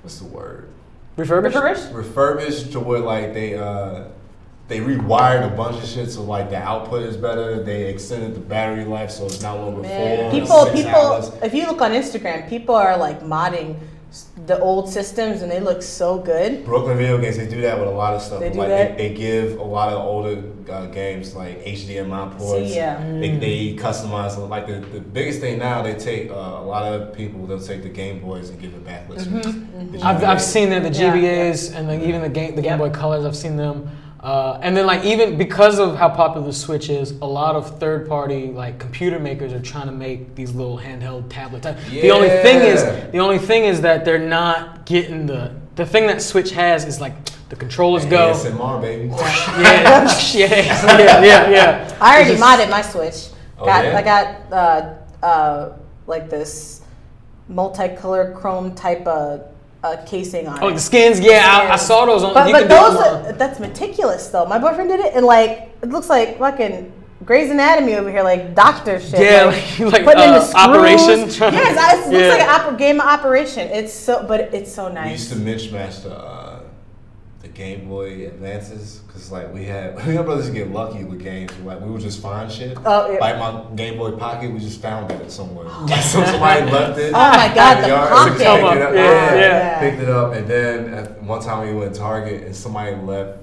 [0.02, 0.68] what's the word?
[1.16, 1.56] Refurbished.
[1.56, 1.94] Refurbished?
[1.94, 4.03] Refurbished to where like they uh
[4.68, 7.62] they rewired a bunch of shit so like the output is better.
[7.62, 10.40] They extended the battery life so it's no longer Man, four.
[10.40, 11.00] people, six people.
[11.00, 11.32] hours.
[11.44, 13.78] If you look on Instagram, people are like modding
[14.46, 16.64] the old systems, and they look so good.
[16.64, 18.40] Brooklyn Video Games, they do that with a lot of stuff.
[18.40, 18.98] They do like that?
[18.98, 22.70] They, they give a lot of older uh, games like HDMI ports.
[22.70, 22.98] See, yeah.
[23.20, 24.42] They, they customize it.
[24.42, 27.46] Like the, the biggest thing now, they take uh, a lot of people.
[27.46, 29.92] They'll take the Game Boys and give it backlit screens.
[29.92, 32.80] The I've, I've seen that the Yeah, GBAs and like even the game the Game
[32.80, 32.80] Yep.
[32.80, 33.26] Boy Colors.
[33.26, 33.90] I've seen them,
[34.26, 37.80] uh, and then like even because of how popular the Switch is, a lot of
[37.80, 41.62] third party like computer makers are trying to make these little handheld tablet.
[41.62, 45.86] type- The only thing is the only thing is that they're not getting the the
[45.86, 47.14] thing that Switch has is like
[47.50, 48.34] the controllers go.
[48.34, 49.10] ASMR baby.
[49.14, 50.02] Yeah,
[50.34, 50.34] yeah,
[50.98, 51.98] yeah, yeah, yeah.
[52.02, 53.28] I already just- modded my Switch.
[53.60, 53.98] Oh, got, yeah?
[53.98, 55.78] I got uh, uh,
[56.08, 56.82] like this
[57.52, 59.48] multicolor chrome type of
[59.86, 60.74] uh, casing on Oh, it.
[60.74, 61.20] the skins.
[61.20, 62.34] Yeah, I, I saw those on.
[62.34, 64.45] But, you but can those, them on- are, that's meticulous though.
[64.45, 65.52] My boyfriend did it, and like
[65.82, 66.91] it looks like fucking
[67.24, 69.20] Grey's Anatomy over here, like doctor shit.
[69.20, 70.66] Yeah, like, like, like, putting in the uh, screws.
[70.66, 71.20] Operation.
[71.53, 72.30] Yes, it looks Yeah.
[72.30, 73.68] like an oper- game of operation.
[73.70, 75.06] It's so, but it's so nice.
[75.32, 76.45] We used to mismatch the uh, the
[77.56, 81.52] Game Boy Advances because like we had we had brothers get lucky with games.
[81.60, 82.77] Like we would just find shit.
[82.86, 83.18] Oh, yeah.
[83.19, 85.65] Like my Game Boy Pocket, we just found it somewhere.
[85.69, 87.14] Oh, like so somebody left it.
[87.15, 88.32] Oh my God, in the yard, pocket.
[88.38, 88.64] picked it up.
[88.76, 89.80] Up, yeah, Yeah, yeah.
[89.80, 93.40] Picked it up, and then at one time we went to Target and somebody left.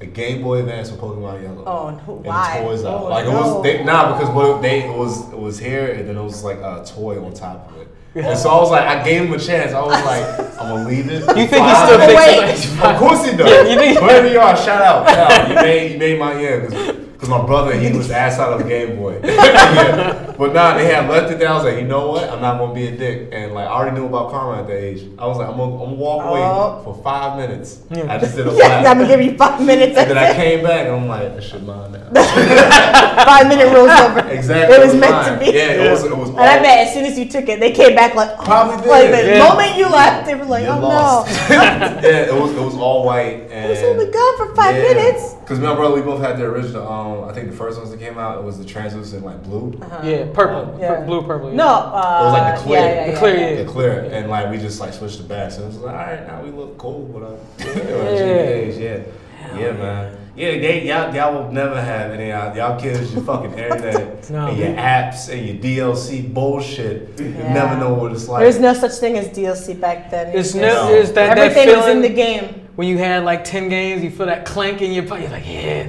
[0.00, 1.64] A Game Boy Advance with Pokemon Yellow.
[1.64, 2.60] Oh, no, And why?
[2.60, 3.00] the toys out.
[3.00, 3.40] Oh, like it no.
[3.56, 6.44] was they, nah because what they it was it was here and then it was
[6.44, 7.87] like a toy on top of it.
[8.18, 9.72] And so I was like, I gave him a chance.
[9.72, 10.24] I was like,
[10.60, 11.20] I'm gonna leave it.
[11.20, 13.48] You think he still thinks Of course he does.
[13.48, 15.08] Yeah, you think- Wherever you are, shout out.
[15.08, 15.48] Shout out.
[15.48, 18.68] You made, you made my yeah, because my brother, he was ass out of the
[18.68, 19.18] Game Boy.
[19.24, 20.24] yeah.
[20.38, 21.48] But nah, they had left it there.
[21.48, 22.30] I was like, you know what?
[22.30, 23.30] I'm not gonna be a dick.
[23.32, 25.02] And like, I already knew about karma at that age.
[25.18, 26.80] I was like, I'm gonna, walk away Oh.
[26.84, 27.80] for five minutes.
[27.90, 28.06] Yeah.
[28.14, 29.98] I just did a Yeah, I'm gonna give you five minutes.
[29.98, 32.06] and then I came back and I'm like, that should mine now.
[33.24, 34.20] Five minute rules over.
[34.28, 34.76] exactly.
[34.76, 35.32] It was meant mine.
[35.32, 35.46] to be.
[35.58, 36.04] Yeah, it was.
[36.04, 36.28] It was.
[36.30, 38.76] And I bet as soon as you took it, they came back like, oh, Probably
[38.76, 38.86] did.
[38.88, 39.48] like the Yeah.
[39.48, 41.50] moment you left, they were like, You oh lost.
[41.50, 42.52] no, yeah, it was.
[42.52, 43.50] It was all white.
[43.50, 45.34] And it was only gone for five minutes.
[45.34, 46.86] Because me and my brother, we both had the original.
[46.86, 49.78] Um, I think the first ones that came out, it was the translucent like blue.
[49.82, 50.00] Uh-huh.
[50.06, 50.88] Yeah, purple, Yeah.
[50.96, 51.50] Pur- blue, purple.
[51.50, 51.56] yeah.
[51.56, 52.78] No, uh, It was like the clear.
[52.80, 53.48] Yeah, yeah, The clear, yeah.
[53.50, 53.62] yeah.
[53.64, 55.50] The clear, and like we just like switched the back.
[55.52, 57.36] So it was like, all right, now we look cool, but uh,
[57.84, 58.12] Yeah.
[58.14, 60.14] yeah, yeah, yeah, man.
[60.36, 64.46] Yeah, they y'all, y'all will never have any y'all, y'all kids your fucking internet No.
[64.46, 67.18] and your apps and your DLC bullshit.
[67.18, 67.52] You Yeah.
[67.54, 68.42] never know what it's like.
[68.42, 70.28] There's no such thing as DLC back then.
[70.28, 72.68] It's It's no, just- it's that, that everything feeling was in the game.
[72.76, 75.22] when you had like ten games, you feel that clank in your pocket.
[75.22, 75.88] You're like, yeah.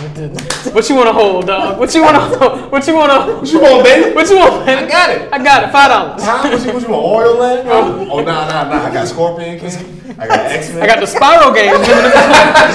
[0.00, 1.78] Yeah, what you want to hold, dog?
[1.78, 2.72] What you want to hold?
[2.72, 3.36] What you want to?
[3.36, 4.14] What you want, baby?
[4.20, 5.32] What you want, I got it.
[5.32, 5.72] I got it.
[5.72, 6.22] Five dollars.
[6.22, 6.48] Huh?
[6.48, 7.04] What you, what you want?
[7.04, 7.68] Oil land?
[7.68, 8.86] Oh, oh, nah, nah, nah.
[8.86, 9.70] I got Scorpion King.
[10.18, 10.82] I got X Men.
[10.82, 11.78] I got the Spyro games.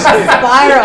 [0.04, 0.82] Spyro.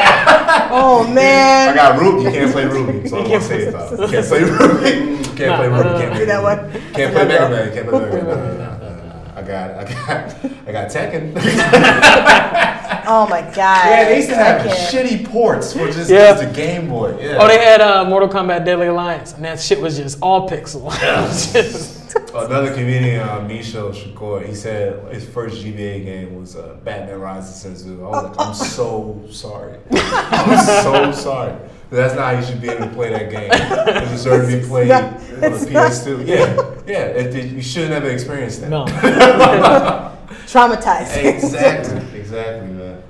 [0.71, 1.69] oh man.
[1.69, 2.23] I got Ruby.
[2.23, 3.07] You can't play Ruby.
[3.07, 4.07] So I'm gonna say it though.
[4.09, 5.23] Can't play Ruby.
[5.35, 5.89] Can't play Ruby.
[5.99, 6.43] Can't play that Ruby.
[6.43, 6.93] one.
[6.93, 7.73] Can't play Mega Man.
[7.73, 8.80] Can't play Mega Man.
[9.51, 11.33] Got got, I got, I got Tekken.
[13.03, 13.55] Oh my god.
[13.55, 16.33] yeah, they used to have shitty ports for just, Yeah.
[16.33, 17.17] just a Game Boy.
[17.19, 17.37] Yeah.
[17.41, 20.91] Oh, they had uh, Mortal Kombat Deadly Alliance, and that shit was just all pixel.
[21.01, 26.77] It just- Another comedian, uh, Michel Shakur, he said his first GBA game was uh,
[26.83, 28.05] Batman Rise of Sin Tzu.
[28.05, 29.77] I was like, I'm so sorry.
[29.91, 31.55] I'm so sorry.
[31.91, 33.49] That's not how you should be able to play that game.
[33.51, 36.25] It deserves to be played not- on the not- PS2.
[36.25, 36.35] Yeah,
[36.87, 36.99] yeah.
[37.07, 38.69] It, it- you should have never experienced that.
[38.69, 38.85] no.
[40.45, 41.17] Traumatized.
[41.23, 43.01] Exactly, exactly, man.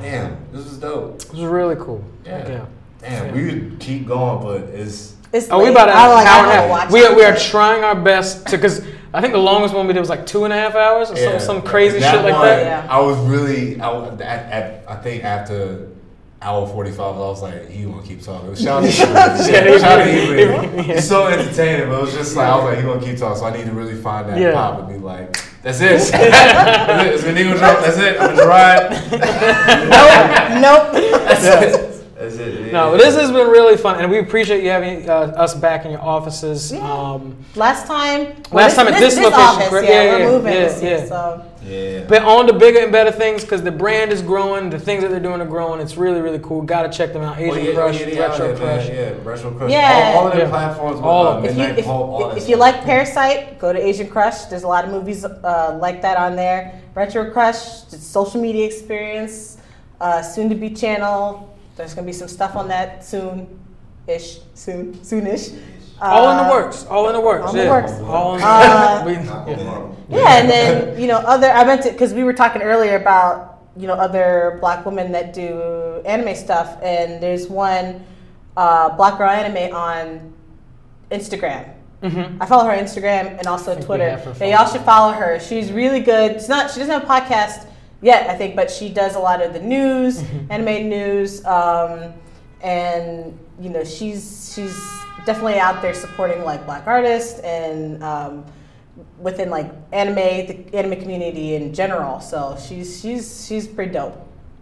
[0.00, 1.18] Damn, this was dope.
[1.18, 2.04] This was really cool.
[2.26, 2.48] Yeah.
[2.48, 2.66] yeah.
[3.00, 3.32] Damn, Yeah.
[3.42, 6.70] we could keep going, but it's It's Oh, we about to I like, hour and
[6.70, 6.90] a half.
[6.92, 8.84] We are, we are trying our best to, because
[9.14, 11.16] I think the longest one we did was like two and a half hours or
[11.16, 11.38] yeah.
[11.38, 12.62] some, some crazy That shit like that.
[12.64, 12.86] Yeah.
[12.94, 15.88] I was really, I, was- at, at, I think after
[16.44, 18.54] hour 45, I was like, he gonna keep talking.
[18.54, 20.84] Shout out to Yeah, Shout out to he- Ebert.
[20.84, 23.16] he- He's so entertaining, but it was just like, I was like, he gonna keep
[23.18, 24.52] talking, so I need to really find that Yeah.
[24.52, 25.98] pop and be like, that's it.
[26.12, 27.14] that's it.
[27.14, 28.20] It's an eagle drop, that's it.
[28.20, 28.90] I'm gonna ride.
[30.60, 30.92] Nope.
[30.92, 32.14] That's it.
[32.16, 32.72] That's it.
[32.72, 35.84] No, but this has been really fun, and we appreciate you having uh, us back
[35.84, 36.72] in your offices.
[36.72, 36.80] Yeah.
[36.92, 38.34] Um, Last time.
[38.52, 39.88] Last time at this location, office, correct?
[39.88, 41.06] Yeah, Yeah, we're yeah, moving yeah, yeah.
[41.06, 41.44] so.
[41.66, 42.04] Yeah.
[42.06, 45.10] but on to bigger and better things because the brand is growing, the things that
[45.10, 45.80] they're doing are growing.
[45.80, 46.62] It's really, really cool.
[46.62, 47.38] Got to check them out.
[47.38, 48.88] Asian Oh, yeah, Crush, oh, yeah, Retro there, Crush.
[48.88, 49.70] Yeah, Retro Crush.
[49.70, 50.12] Yeah.
[50.14, 50.50] All, all of their Yeah.
[50.50, 51.00] platforms.
[51.00, 54.44] All of If you, Midnight if, all if you like Parasite, go to Asian Crush.
[54.44, 56.80] There's a lot of movies uh, like that on there.
[56.94, 59.56] Retro Crush, it's social media experience,
[60.00, 61.56] uh, soon to be channel.
[61.76, 63.48] There's gonna be some stuff on that soon,
[64.06, 65.56] ish, soon, soonish.
[66.00, 66.86] All in the Uh, works.
[66.90, 67.44] All in the works.
[67.44, 67.70] all in the yeah.
[67.70, 67.92] works.
[68.02, 69.88] All in the Uh, we- yeah.
[70.10, 71.50] Yeah, and then you know other.
[71.50, 75.32] I meant to because we were talking earlier about you know other black women that
[75.32, 78.04] do anime stuff, and there's one
[78.56, 80.32] uh, black girl anime on
[81.10, 81.64] Instagram.
[82.02, 82.36] Mhm.
[82.40, 84.10] I follow her on Instagram and also Twitter.
[84.10, 85.40] have And y'all should follow her.
[85.40, 86.32] She's really good.
[86.32, 86.70] It's not.
[86.70, 87.66] She doesn't have a podcast
[88.02, 90.52] yet, I think, but she does a lot of the news, Mm-hmm.
[90.52, 92.12] animated news, um,
[92.60, 94.76] and you know she's she's
[95.26, 98.44] definitely out there supporting like black artists and um,
[99.18, 102.20] within like anime the anime community in general.
[102.20, 104.20] So she's she's she's pretty dope.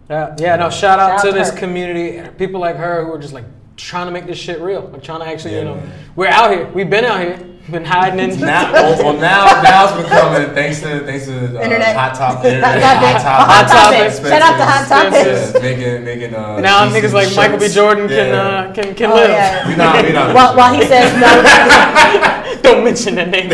[0.09, 1.57] Yeah, yeah, no, shout out Shout to out to this her.
[1.57, 2.29] community.
[2.37, 3.45] People like her who are just like
[3.77, 4.81] trying to make this shit real.
[4.91, 5.91] Like trying to actually, Yeah, you know, man.
[6.15, 6.67] we're out here.
[6.69, 7.39] We've been out here.
[7.69, 8.39] Been hiding in.
[8.41, 11.95] now, well, well, now, now it's becoming thanks to thanks to uh, Internet.
[11.95, 13.47] hot top internet, Hot hot topic.
[13.47, 14.11] Hot topic.
[14.11, 14.27] topic.
[14.27, 15.53] Shout out to Hot Expensive.
[15.53, 15.63] Topics.
[15.63, 16.59] Yeah, making making uh.
[16.59, 17.63] now niggas like Michael B.
[17.63, 17.75] shirts.
[17.75, 19.29] Jordan can uh, can can Oh, live.
[19.29, 19.67] yeah.
[19.69, 20.35] We not we not.
[20.35, 21.31] While, while he says no,
[22.63, 23.49] Don't mention that name.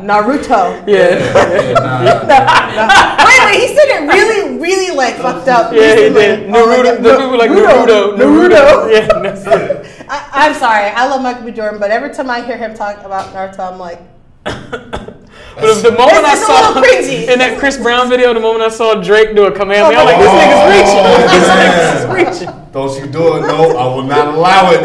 [0.00, 0.80] Naruto.
[0.88, 1.20] yeah.
[1.20, 5.72] Yeah, nah, Wait, wait, he said it really, really like fucked up.
[5.72, 6.20] Yeah, he recently.
[6.22, 6.44] did.
[6.46, 6.82] Oh my Naruto.
[6.84, 7.02] God.
[7.04, 8.16] The people like Naruto.
[8.18, 8.64] Naruto.
[8.92, 9.06] Yeah.
[9.22, 10.06] no.
[10.08, 10.86] I, I'm sorry.
[10.90, 11.52] I love Michael B.
[11.52, 14.00] Jordan, but every time I hear him talk about Naruto, I'm like,
[15.56, 17.28] But if the moment I It's saw little cringy.
[17.32, 20.06] in that Chris Brown video, the moment I saw Drake do a Kamehameha, oh, I'm
[20.06, 22.12] like, this Oh, nigga's reaching.
[22.12, 22.36] man.
[22.36, 22.72] This nigga's reaching.
[22.72, 23.40] Don't you do it?
[23.48, 24.82] No, I will not allow it.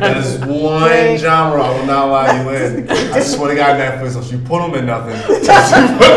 [0.00, 2.88] That is one genre I will not allow you in.
[2.90, 6.10] I swear to God, Netflix, if you put them in nothing, if you put,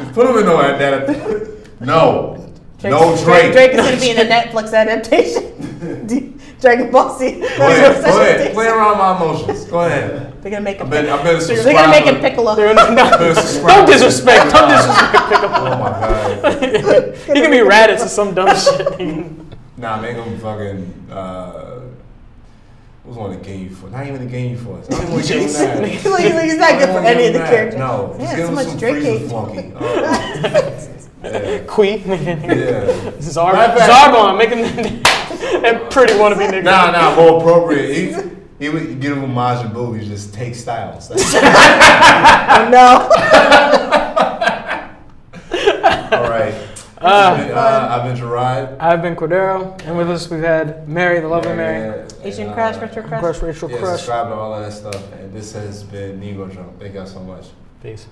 [0.00, 2.52] if you put them in no that, no,
[2.82, 3.52] no Drake.
[3.52, 6.34] Drake is going to be in a Netflix adaptation.
[6.60, 7.38] Dragon Ball Z.
[7.38, 9.64] Go ahead, go ahead, play around my emotions.
[9.66, 10.42] Go ahead.
[10.42, 11.12] They're going to make I've him.
[11.12, 12.54] I've been a They're going to make him Piccolo.
[12.56, 13.68] They're not- I've been a subscriber.
[13.68, 14.52] Don't disrespect.
[14.52, 15.28] Don't disrespect.
[15.28, 15.52] Pick up.
[15.54, 17.14] Oh my God.
[17.28, 18.98] He can be Raditz or some dumb shit.
[19.76, 21.06] Nah, make him fucking.
[21.10, 21.80] Uh,
[23.04, 23.88] what's one of the game for?
[23.90, 24.78] Not even the game for.
[24.78, 26.44] I don't even want to give him that.
[26.44, 27.78] He's not good for any of the characters.
[27.78, 29.28] No, Yeah, just so much some Drake
[31.22, 31.40] Frieza hate.
[31.42, 31.44] flunky.
[31.44, 31.58] Uh, yeah.
[31.66, 32.02] Queen.
[32.06, 33.10] yeah.
[33.20, 34.38] Zar- Matter of fact- Zarbon.
[34.38, 35.02] Make him
[35.62, 36.64] that pretty wannabe nigga.
[36.64, 37.94] Nah, nah, more appropriate.
[37.94, 39.98] He, he would give him a Majin Buu.
[39.98, 41.08] He just take styles.
[41.10, 41.32] That's
[42.70, 43.08] no.
[46.12, 46.54] all right.
[47.00, 48.76] I've been, uh, I've been Gerard.
[48.80, 51.86] I've been Cordero, and with us we've had Mary, the lovely Mary.
[51.86, 53.20] Yeah, Asian and, Crush, uh, Retro Crush.
[53.20, 53.90] Crush, Retro Yeah, Crush.
[53.98, 55.12] subscribe to all of that stuff.
[55.12, 56.80] And this has been Negro Jump.
[56.80, 57.46] Thank y'all so much.
[57.82, 58.06] Peace.